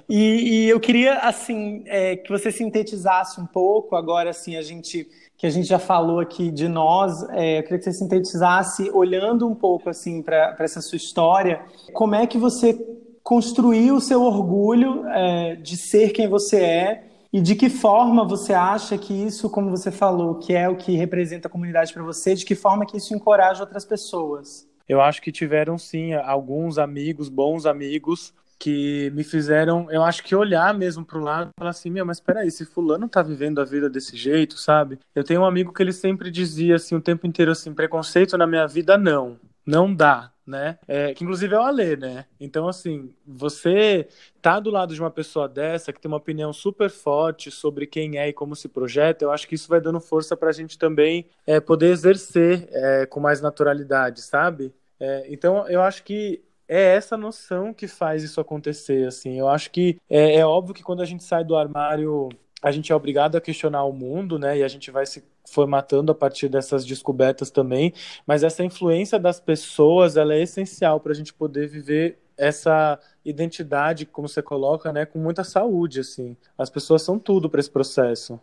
E, 0.08 0.64
e, 0.64 0.68
eu 0.68 0.80
queria, 0.80 1.18
assim, 1.18 1.82
é, 1.86 2.16
que 2.16 2.30
você 2.30 2.50
sintetizasse 2.50 3.40
um 3.40 3.46
pouco, 3.46 3.94
agora 3.94 4.30
assim, 4.30 4.56
a 4.56 4.62
gente 4.62 5.06
que 5.40 5.46
a 5.46 5.50
gente 5.50 5.66
já 5.66 5.78
falou 5.78 6.20
aqui 6.20 6.50
de 6.50 6.68
nós, 6.68 7.26
é, 7.30 7.60
eu 7.60 7.62
queria 7.62 7.78
que 7.78 7.84
você 7.84 7.94
sintetizasse, 7.94 8.90
olhando 8.90 9.48
um 9.48 9.54
pouco 9.54 9.88
assim 9.88 10.20
para 10.20 10.54
essa 10.58 10.82
sua 10.82 10.96
história, 10.96 11.62
como 11.94 12.14
é 12.14 12.26
que 12.26 12.36
você 12.36 12.78
construiu 13.22 13.94
o 13.94 14.00
seu 14.02 14.22
orgulho 14.22 15.06
é, 15.06 15.56
de 15.56 15.78
ser 15.78 16.10
quem 16.10 16.28
você 16.28 16.60
é 16.60 17.04
e 17.32 17.40
de 17.40 17.54
que 17.54 17.70
forma 17.70 18.22
você 18.22 18.52
acha 18.52 18.98
que 18.98 19.14
isso, 19.14 19.48
como 19.48 19.70
você 19.70 19.90
falou, 19.90 20.34
que 20.34 20.52
é 20.52 20.68
o 20.68 20.76
que 20.76 20.94
representa 20.94 21.48
a 21.48 21.50
comunidade 21.50 21.90
para 21.94 22.02
você, 22.02 22.34
de 22.34 22.44
que 22.44 22.54
forma 22.54 22.84
que 22.84 22.98
isso 22.98 23.14
encoraja 23.14 23.62
outras 23.62 23.86
pessoas? 23.86 24.68
Eu 24.86 25.00
acho 25.00 25.22
que 25.22 25.32
tiveram 25.32 25.78
sim 25.78 26.12
alguns 26.12 26.76
amigos, 26.76 27.30
bons 27.30 27.64
amigos, 27.64 28.34
que 28.60 29.10
me 29.14 29.24
fizeram, 29.24 29.90
eu 29.90 30.04
acho 30.04 30.22
que 30.22 30.36
olhar 30.36 30.74
mesmo 30.74 31.02
pro 31.02 31.18
lado 31.18 31.48
e 31.48 31.58
falar 31.58 31.70
assim, 31.70 31.88
meu, 31.88 32.04
mas 32.04 32.20
peraí, 32.20 32.50
se 32.50 32.66
fulano 32.66 33.08
tá 33.08 33.22
vivendo 33.22 33.58
a 33.58 33.64
vida 33.64 33.88
desse 33.88 34.18
jeito, 34.18 34.58
sabe? 34.58 34.98
Eu 35.14 35.24
tenho 35.24 35.40
um 35.40 35.46
amigo 35.46 35.72
que 35.72 35.82
ele 35.82 35.94
sempre 35.94 36.30
dizia 36.30 36.76
assim, 36.76 36.94
o 36.94 37.00
tempo 37.00 37.26
inteiro 37.26 37.50
assim, 37.50 37.72
preconceito 37.72 38.36
na 38.36 38.46
minha 38.46 38.66
vida 38.66 38.98
não, 38.98 39.40
não 39.64 39.92
dá, 39.92 40.30
né? 40.46 40.78
É, 40.86 41.14
que 41.14 41.24
inclusive 41.24 41.54
é 41.54 41.58
o 41.58 41.62
Alê, 41.62 41.96
né? 41.96 42.26
Então, 42.38 42.68
assim, 42.68 43.14
você 43.26 44.06
tá 44.42 44.60
do 44.60 44.70
lado 44.70 44.94
de 44.94 45.00
uma 45.00 45.10
pessoa 45.10 45.48
dessa 45.48 45.90
que 45.90 46.00
tem 46.00 46.10
uma 46.10 46.18
opinião 46.18 46.52
super 46.52 46.90
forte 46.90 47.50
sobre 47.50 47.86
quem 47.86 48.18
é 48.18 48.28
e 48.28 48.32
como 48.34 48.54
se 48.54 48.68
projeta, 48.68 49.24
eu 49.24 49.32
acho 49.32 49.48
que 49.48 49.54
isso 49.54 49.70
vai 49.70 49.80
dando 49.80 50.00
força 50.00 50.36
pra 50.36 50.52
gente 50.52 50.78
também 50.78 51.24
é, 51.46 51.60
poder 51.60 51.92
exercer 51.92 52.68
é, 52.70 53.06
com 53.06 53.20
mais 53.20 53.40
naturalidade, 53.40 54.20
sabe? 54.20 54.70
É, 55.00 55.24
então, 55.30 55.66
eu 55.66 55.80
acho 55.80 56.04
que 56.04 56.42
é 56.70 56.94
essa 56.94 57.16
noção 57.16 57.74
que 57.74 57.88
faz 57.88 58.22
isso 58.22 58.40
acontecer, 58.40 59.08
assim. 59.08 59.36
Eu 59.36 59.48
acho 59.48 59.72
que 59.72 59.98
é, 60.08 60.36
é 60.36 60.46
óbvio 60.46 60.72
que 60.72 60.84
quando 60.84 61.02
a 61.02 61.04
gente 61.04 61.24
sai 61.24 61.42
do 61.44 61.56
armário 61.56 62.28
a 62.62 62.70
gente 62.70 62.92
é 62.92 62.94
obrigado 62.94 63.36
a 63.36 63.40
questionar 63.40 63.84
o 63.84 63.92
mundo, 63.92 64.38
né? 64.38 64.58
E 64.58 64.62
a 64.62 64.68
gente 64.68 64.90
vai 64.90 65.06
se 65.06 65.24
formatando 65.50 66.12
a 66.12 66.14
partir 66.14 66.48
dessas 66.48 66.84
descobertas 66.84 67.50
também. 67.50 67.92
Mas 68.26 68.44
essa 68.44 68.62
influência 68.62 69.18
das 69.18 69.40
pessoas, 69.40 70.16
ela 70.16 70.34
é 70.34 70.42
essencial 70.42 71.00
para 71.00 71.12
a 71.12 71.14
gente 71.14 71.32
poder 71.32 71.66
viver 71.66 72.18
essa 72.36 72.98
identidade, 73.24 74.06
como 74.06 74.28
você 74.28 74.42
coloca, 74.42 74.92
né? 74.92 75.06
Com 75.06 75.18
muita 75.18 75.42
saúde, 75.42 76.00
assim. 76.00 76.36
As 76.56 76.70
pessoas 76.70 77.02
são 77.02 77.18
tudo 77.18 77.48
para 77.48 77.60
esse 77.60 77.70
processo. 77.70 78.38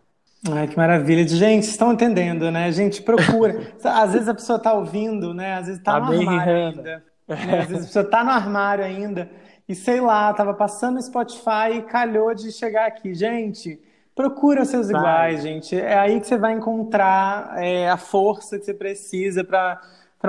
Ai, 0.50 0.68
que 0.68 0.76
maravilha. 0.76 1.28
Gente, 1.28 1.64
estão 1.64 1.94
entendendo, 1.94 2.52
né? 2.52 2.66
A 2.66 2.72
gente 2.72 3.02
procura. 3.02 3.72
Às 3.84 4.14
vezes 4.14 4.28
a 4.28 4.34
pessoa 4.34 4.58
está 4.58 4.74
ouvindo, 4.74 5.34
né? 5.34 5.54
Às 5.54 5.68
vezes 5.68 5.80
está 5.80 5.94
tá 5.94 6.00
no 6.00 6.20
armário 6.20 6.56
ainda. 6.56 7.04
Né? 7.28 7.60
Às 7.60 7.68
vezes 7.68 7.84
a 7.84 7.88
pessoa 7.88 8.06
tá 8.06 8.24
no 8.24 8.32
armário 8.32 8.86
ainda 8.86 9.30
e 9.68 9.76
sei 9.76 10.00
lá, 10.00 10.34
tava 10.34 10.54
passando 10.54 10.96
no 10.96 11.02
Spotify 11.02 11.78
e 11.78 11.82
calhou 11.82 12.34
de 12.34 12.52
chegar 12.52 12.88
aqui. 12.88 13.14
Gente, 13.14 13.80
procura 14.16 14.64
seus 14.64 14.90
vai. 14.90 15.00
iguais, 15.00 15.44
gente. 15.44 15.76
É 15.76 15.98
aí 15.98 16.20
que 16.22 16.28
você 16.28 16.38
vai 16.38 16.54
encontrar 16.54 17.54
é, 17.58 17.90
a 17.90 17.98
força 17.98 18.58
que 18.58 18.66
você 18.66 18.74
precisa 18.74 19.44
para 19.44 19.82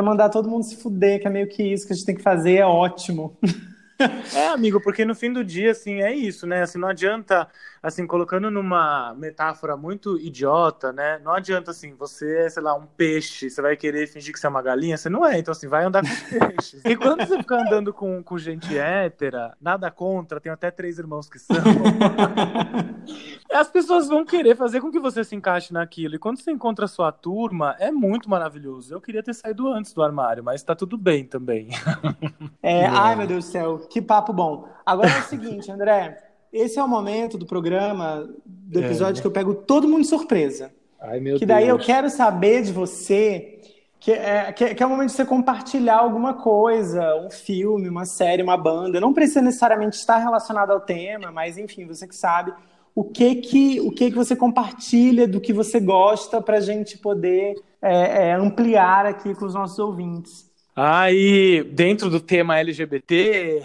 mandar 0.03 0.29
todo 0.29 0.49
mundo 0.49 0.65
se 0.65 0.77
fuder, 0.77 1.21
que 1.21 1.29
é 1.29 1.31
meio 1.31 1.47
que 1.47 1.63
isso 1.63 1.87
que 1.87 1.93
a 1.93 1.97
gente 1.97 2.07
tem 2.07 2.15
que 2.17 2.23
fazer, 2.23 2.57
é 2.57 2.67
ótimo. 2.67 3.37
É, 4.35 4.49
amigo, 4.49 4.81
porque 4.81 5.05
no 5.05 5.15
fim 5.15 5.33
do 5.33 5.45
dia, 5.45 5.73
assim, 5.73 6.03
é 6.03 6.15
isso, 6.15 6.47
né? 6.47 6.63
Assim, 6.63 6.79
não 6.79 6.89
adianta, 6.89 7.49
assim, 7.83 8.07
colocando 8.07 8.51
numa 8.51 9.15
metáfora 9.15 9.77
muito 9.77 10.19
idiota, 10.19 10.93
né? 10.93 11.21
Não 11.25 11.33
adianta, 11.33 11.73
assim, 11.73 11.95
você 11.95 12.47
é, 12.47 12.49
sei 12.49 12.63
lá, 12.63 12.75
um 12.75 12.87
peixe, 12.87 13.51
você 13.51 13.61
vai 13.61 13.77
querer 13.77 14.07
fingir 14.07 14.33
que 14.33 14.39
você 14.39 14.47
é 14.47 14.51
uma 14.51 14.63
galinha, 14.63 14.97
você 14.97 15.09
não 15.09 15.27
é, 15.27 15.39
então, 15.39 15.53
assim, 15.53 15.67
vai 15.67 15.85
andar 15.85 16.03
com 16.03 16.39
peixes. 16.39 16.85
E 16.85 16.97
quando 16.97 17.27
você 17.27 17.39
fica 17.39 17.57
andando 17.57 17.93
com, 17.93 18.23
com 18.23 18.39
gente 18.39 18.77
hétera, 18.79 19.57
nada 19.61 19.91
contra, 19.91 20.41
tenho 20.41 20.55
até 20.55 20.71
três 20.71 20.99
irmãos 20.99 21.29
que 21.29 21.39
são, 21.39 21.57
as 23.53 23.69
pessoas 23.71 24.09
vão 24.09 24.25
querer 24.25 24.57
fazer 24.57 24.81
com 24.81 24.91
que 24.91 25.01
você 25.01 25.25
se 25.25 25.35
encaixe 25.35 25.73
naquilo. 25.73 26.15
E 26.15 26.19
quando 26.19 26.41
você 26.41 26.53
encontra 26.53 26.85
a 26.85 26.89
sua 26.89 27.11
turma, 27.11 27.75
é 27.79 27.91
muito 27.91 28.31
maravilhoso. 28.31 28.95
Eu 28.95 29.01
queria 29.01 29.23
ter 29.23 29.35
saído 29.35 29.69
antes 29.73 29.93
do 29.93 30.03
armário, 30.03 30.45
mas 30.45 30.63
tá 30.63 30.75
tudo 30.75 30.97
bem 30.97 31.25
também. 31.25 31.71
É, 32.63 32.87
ai, 32.87 33.17
meu 33.17 33.27
Deus 33.27 33.45
do 33.47 33.51
céu, 33.51 33.79
que 33.91 34.01
papo 34.03 34.33
bom. 34.33 34.69
Agora 34.85 35.11
é 35.11 35.19
o 35.21 35.25
seguinte, 35.25 35.71
André, 35.71 36.19
esse 36.53 36.79
é 36.79 36.83
o 36.83 36.89
momento 36.89 37.37
do 37.37 37.47
programa, 37.47 38.29
do 38.45 38.81
episódio 38.81 39.19
é. 39.19 39.23
que 39.23 39.27
eu 39.27 39.31
pego 39.31 39.55
todo 39.55 39.89
mundo 39.89 40.03
de 40.03 40.09
surpresa. 40.09 40.71
Ai, 41.01 41.21
meu 41.21 41.39
que 41.39 41.47
daí 41.47 41.67
Deus. 41.67 41.79
eu 41.79 41.85
quero 41.85 42.11
saber 42.11 42.63
de 42.63 42.73
você, 42.73 43.61
que 44.01 44.13
é, 44.13 44.51
que, 44.53 44.75
que 44.75 44.83
é 44.83 44.87
o 44.87 44.89
momento 44.89 45.11
de 45.11 45.17
você 45.17 45.25
compartilhar 45.25 45.99
alguma 45.99 46.35
coisa, 46.35 47.17
um 47.17 47.31
filme, 47.31 47.89
uma 47.89 48.05
série, 48.05 48.43
uma 48.43 48.57
banda. 48.57 49.01
Não 49.01 49.13
precisa 49.13 49.43
necessariamente 49.43 49.97
estar 49.97 50.19
relacionado 50.19 50.71
ao 50.73 50.81
tema, 50.81 51.31
mas 51.31 51.57
enfim, 51.57 51.87
você 51.87 52.07
que 52.07 52.17
sabe 52.17 52.53
o 52.95 53.05
que 53.05 53.37
que 53.37 53.81
o 53.81 53.93
que 53.93 54.11
que 54.11 54.17
você 54.17 54.35
compartilha 54.35 55.29
do 55.29 55.41
que 55.41 55.53
você 55.53 55.79
gosta 55.79 56.43
para 56.43 56.57
a 56.57 56.61
gente 56.61 56.99
poder 56.99 57.55
é, 57.81 58.31
é, 58.31 58.33
ampliar 58.33 59.07
aqui 59.07 59.35
com 59.37 59.45
os 59.45 59.55
nossos 59.55 59.79
ouvintes. 59.79 60.48
Aí, 60.81 61.65
dentro 61.65 62.09
do 62.09 62.21
tema 62.21 62.57
LGBT. 62.61 63.63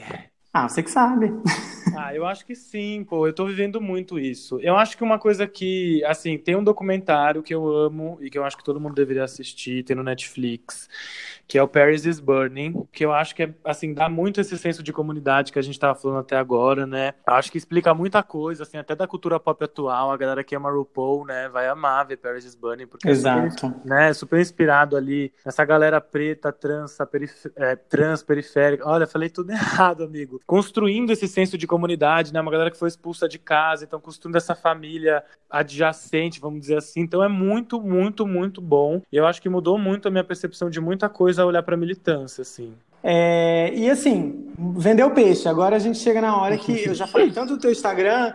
Ah, 0.52 0.68
você 0.68 0.82
que 0.82 0.90
sabe. 0.90 1.32
Ah, 1.96 2.16
eu 2.16 2.26
acho 2.26 2.44
que 2.44 2.56
sim, 2.56 3.04
pô. 3.04 3.28
Eu 3.28 3.34
tô 3.34 3.46
vivendo 3.46 3.80
muito 3.80 4.18
isso. 4.18 4.60
Eu 4.62 4.76
acho 4.76 4.98
que 4.98 5.04
uma 5.04 5.20
coisa 5.20 5.46
que, 5.46 6.04
assim, 6.06 6.40
tem 6.40 6.56
um 6.56 6.64
documentário 6.64 7.44
que 7.44 7.54
eu 7.54 7.68
amo 7.68 8.18
e 8.20 8.32
que 8.32 8.38
eu 8.38 8.44
acho 8.44 8.58
que 8.58 8.64
todo 8.64 8.80
mundo 8.80 8.96
deveria 8.96 9.24
assistir, 9.24 9.84
tem 9.84 9.96
no 9.96 10.02
Netflix, 10.02 10.90
que 11.48 11.58
é 11.58 11.64
o 11.64 11.68
Paris 11.68 12.06
is 12.06 12.20
Burning, 12.20 12.88
que 12.92 13.06
eu 13.06 13.12
acho 13.12 13.36
que 13.36 13.44
é, 13.44 13.54
assim, 13.64 13.94
dá 13.94 14.10
muito 14.10 14.40
esse 14.42 14.58
senso 14.58 14.82
de 14.82 14.94
comunidade 14.94 15.52
que 15.52 15.60
a 15.60 15.62
gente 15.62 15.80
tava 15.80 15.96
falando 15.96 16.20
até 16.20 16.36
agora, 16.36 16.88
né? 16.88 17.14
Acho 17.28 17.52
que 17.52 17.58
explica 17.58 17.94
muita 17.94 18.24
coisa, 18.24 18.64
assim, 18.64 18.78
até 18.78 18.96
da 18.96 19.08
cultura 19.08 19.40
pop 19.40 19.64
atual. 19.64 20.12
A 20.12 20.18
galera 20.18 20.44
que 20.44 20.56
ama 20.56 20.72
RuPaul, 20.72 21.26
né, 21.26 21.50
vai 21.50 21.68
amar 21.68 22.08
ver 22.08 22.18
Paris 22.18 22.46
is 22.46 22.56
Burning, 22.56 22.88
porque 22.88 23.10
Exato. 23.10 23.46
é 23.46 23.50
super, 23.50 23.86
né, 23.86 24.14
super 24.14 24.40
inspirado 24.40 24.96
ali 24.96 25.34
nessa 25.46 25.64
galera 25.66 26.00
preta, 26.00 26.52
trans, 26.52 26.98
perif 27.12 27.52
é, 27.56 27.76
trans, 27.76 28.24
periférica. 28.24 28.88
Olha, 28.88 29.06
falei 29.06 29.30
tudo 29.30 29.52
errado, 29.54 30.04
amigo. 30.04 30.40
Construindo 30.46 31.12
esse 31.12 31.28
senso 31.28 31.58
de 31.58 31.68
comunidade, 31.68 32.34
né? 32.34 32.42
Uma 32.42 32.52
galera 32.52 32.72
que 32.72 32.78
foi 32.78 32.88
expulsa 32.88 33.28
de 33.28 33.38
casa, 33.38 33.84
então 33.84 34.00
construindo 34.00 34.36
essa 34.36 34.56
família 34.56 35.24
adjacente, 35.50 36.40
vamos 36.40 36.62
dizer 36.62 36.78
assim. 36.78 37.02
Então 37.02 37.24
é 37.24 37.28
muito, 37.28 37.80
muito, 37.82 38.26
muito 38.26 38.62
bom. 38.62 39.02
E 39.12 39.18
eu 39.18 39.28
acho 39.28 39.42
que 39.42 39.50
mudou 39.50 39.78
muito 39.78 40.08
a 40.08 40.12
minha 40.12 40.24
percepção 40.24 40.70
de 40.70 40.80
muita 40.80 41.08
coisa 41.08 41.33
olhar 41.42 41.64
para 41.64 41.78
militância, 41.78 42.42
assim. 42.42 42.74
É, 43.04 43.74
e 43.74 43.90
assim, 43.90 44.54
vendeu 44.58 45.12
peixe. 45.12 45.50
Agora 45.50 45.76
a 45.76 45.80
gente 45.80 45.98
chega 45.98 46.22
na 46.22 46.38
hora 46.38 46.58
que 46.58 46.88
eu 46.88 46.94
já 46.94 47.06
falei 47.06 47.32
tanto 47.32 47.56
do 47.56 47.60
teu 47.60 47.72
Instagram, 47.72 48.34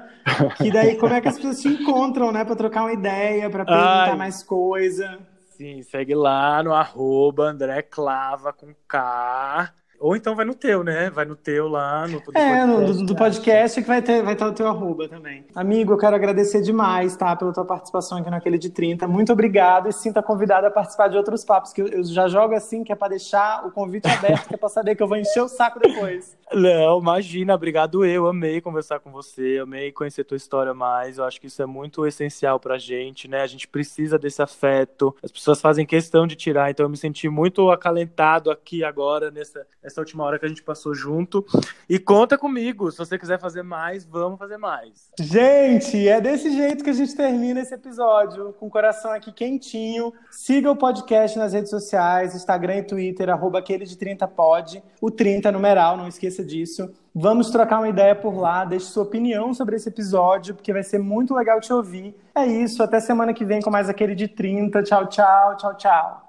que 0.59 0.71
daí 0.71 0.97
como 0.97 1.15
é 1.15 1.21
que 1.21 1.29
as 1.29 1.37
pessoas 1.37 1.57
se 1.57 1.69
encontram, 1.69 2.31
né, 2.31 2.45
para 2.45 2.55
trocar 2.55 2.83
uma 2.83 2.93
ideia, 2.93 3.49
para 3.49 3.65
perguntar 3.65 4.11
Ai. 4.11 4.17
mais 4.17 4.43
coisa. 4.43 5.19
Sim, 5.57 5.83
segue 5.83 6.15
lá 6.15 6.63
no 6.63 6.73
arroba 6.73 7.45
André 7.45 7.83
Clava 7.83 8.53
com 8.53 8.75
K. 8.87 9.73
Ou 10.01 10.15
então 10.15 10.37
vai 10.37 10.45
no 10.45 10.55
teu, 10.55 10.85
né? 10.85 11.11
Vai 11.11 11.25
no 11.25 11.35
teu 11.35 11.69
lá, 11.69 12.07
no 12.07 12.23
É, 12.35 12.65
no, 12.65 12.87
do, 12.87 13.07
do 13.07 13.17
podcast 13.17 13.81
que 13.81 13.89
vai 13.89 14.01
ter, 14.01 14.23
vai 14.23 14.35
estar 14.35 14.47
o 14.47 14.53
teu 14.53 14.69
arroba 14.69 15.09
também. 15.09 15.45
Amigo, 15.55 15.93
eu 15.93 15.99
quero 15.99 16.15
agradecer 16.15 16.61
demais, 16.61 17.17
tá? 17.17 17.35
Pela 17.35 17.53
tua 17.53 17.65
participação 17.65 18.19
aqui 18.19 18.31
naquele 18.31 18.59
de 18.59 18.71
30. 18.71 19.09
Muito 19.09 19.33
obrigado 19.33 19.89
e 19.89 19.93
sinta 19.93 20.23
convidado 20.23 20.67
a 20.67 20.71
participar 20.71 21.09
de 21.09 21.17
outros 21.17 21.45
papos, 21.45 21.73
que 21.73 21.83
eu, 21.83 21.89
eu 21.89 22.05
já 22.05 22.29
jogo 22.29 22.55
assim, 22.55 22.85
que 22.85 22.93
é 22.93 22.97
para 22.97 23.09
deixar 23.09 23.67
o 23.67 23.73
convite 23.73 24.09
aberto, 24.09 24.49
que 24.49 24.55
é 24.55 24.59
para 24.59 24.69
saber 24.69 24.95
que 24.95 25.03
eu 25.03 25.09
vou 25.09 25.17
encher 25.17 25.43
o 25.43 25.49
saco 25.49 25.81
depois. 25.81 26.37
Não, 26.53 26.99
imagina, 26.99 27.55
obrigado 27.55 28.05
eu. 28.05 28.27
Amei 28.27 28.61
conversar 28.61 29.01
com 29.01 29.11
você, 29.11 29.59
amei 29.61 29.93
conhecer 29.93 30.25
tua 30.25 30.37
história 30.37 30.73
mais. 30.73 31.19
Eu 31.19 31.25
acho 31.25 31.41
que 31.41 31.47
isso 31.47 31.61
é 31.61 31.67
muito 31.67 32.07
essencial 32.07 32.59
pra 32.59 32.79
gente, 32.79 33.29
né? 33.29 33.43
A 33.43 33.47
gente 33.47 33.67
precisa 33.69 34.19
desse 34.19 34.41
afeto. 34.41 35.15
As 35.23 35.31
pessoas 35.31 35.61
fazem 35.61 35.85
questão 35.85 36.27
de 36.27 36.37
tirar, 36.37 36.71
então 36.71 36.87
eu 36.87 36.91
me 36.91 36.97
senti 36.97 37.29
muito 37.29 37.71
acalentado 37.71 38.51
aqui 38.51 38.83
agora 38.83 39.31
nessa 39.31 39.67
essa 39.89 40.01
última 40.01 40.25
hora 40.25 40.39
que 40.39 40.47
a 40.47 40.49
gente 40.49 40.63
passou 40.63 40.95
junto. 40.95 41.45
E 41.89 41.99
conta 41.99 42.39
comigo, 42.39 42.91
se 42.91 42.99
você 42.99 43.19
quiser 43.19 43.41
fazer 43.41 43.63
mais, 43.63 44.05
vamos 44.05 44.39
fazer 44.39 44.57
mais. 44.57 45.11
Gente, 45.19 46.07
é 46.07 46.21
desse 46.21 46.51
jeito 46.55 46.85
que 46.85 46.91
a 46.91 46.95
gente 46.95 47.15
termina 47.17 47.61
esse 47.61 47.75
episódio, 47.75 48.55
com 48.55 48.67
o 48.67 48.71
coração 48.71 49.11
aqui 49.11 49.33
quentinho. 49.33 50.13
Siga 50.31 50.71
o 50.71 50.77
podcast 50.77 51.39
nas 51.39 51.53
redes 51.53 51.71
sociais, 51.71 52.35
Instagram 52.35 52.77
e 52.77 52.83
Twitter, 52.83 53.29
arroba 53.31 53.59
aquele 53.59 53.85
de 53.85 53.97
30 53.97 54.29
pod, 54.29 54.83
o 55.01 55.11
30 55.11 55.51
numeral, 55.51 55.97
não 55.97 56.07
esqueça 56.07 56.45
disso. 56.45 56.91
Vamos 57.15 57.51
trocar 57.51 57.79
uma 57.79 57.89
ideia 57.89 58.15
por 58.15 58.39
lá, 58.39 58.65
deixe 58.65 58.87
sua 58.87 59.03
opinião 59.03 59.53
sobre 59.53 59.75
esse 59.75 59.89
episódio, 59.89 60.55
porque 60.55 60.73
vai 60.73 60.85
ser 60.85 60.99
muito 60.99 61.35
legal 61.35 61.61
te 61.61 61.73
ouvir. 61.73 62.15
É 62.35 62.47
isso, 62.47 62.83
até 62.83 63.01
semana 63.01 63.35
que 63.35 63.45
vem 63.45 63.61
com 63.61 63.71
mais 63.71 63.89
aquele 63.89 64.15
de 64.15 64.29
30. 64.29 64.83
Tchau, 64.85 65.07
tchau, 65.09 65.57
tchau, 65.57 65.77
tchau. 65.77 66.28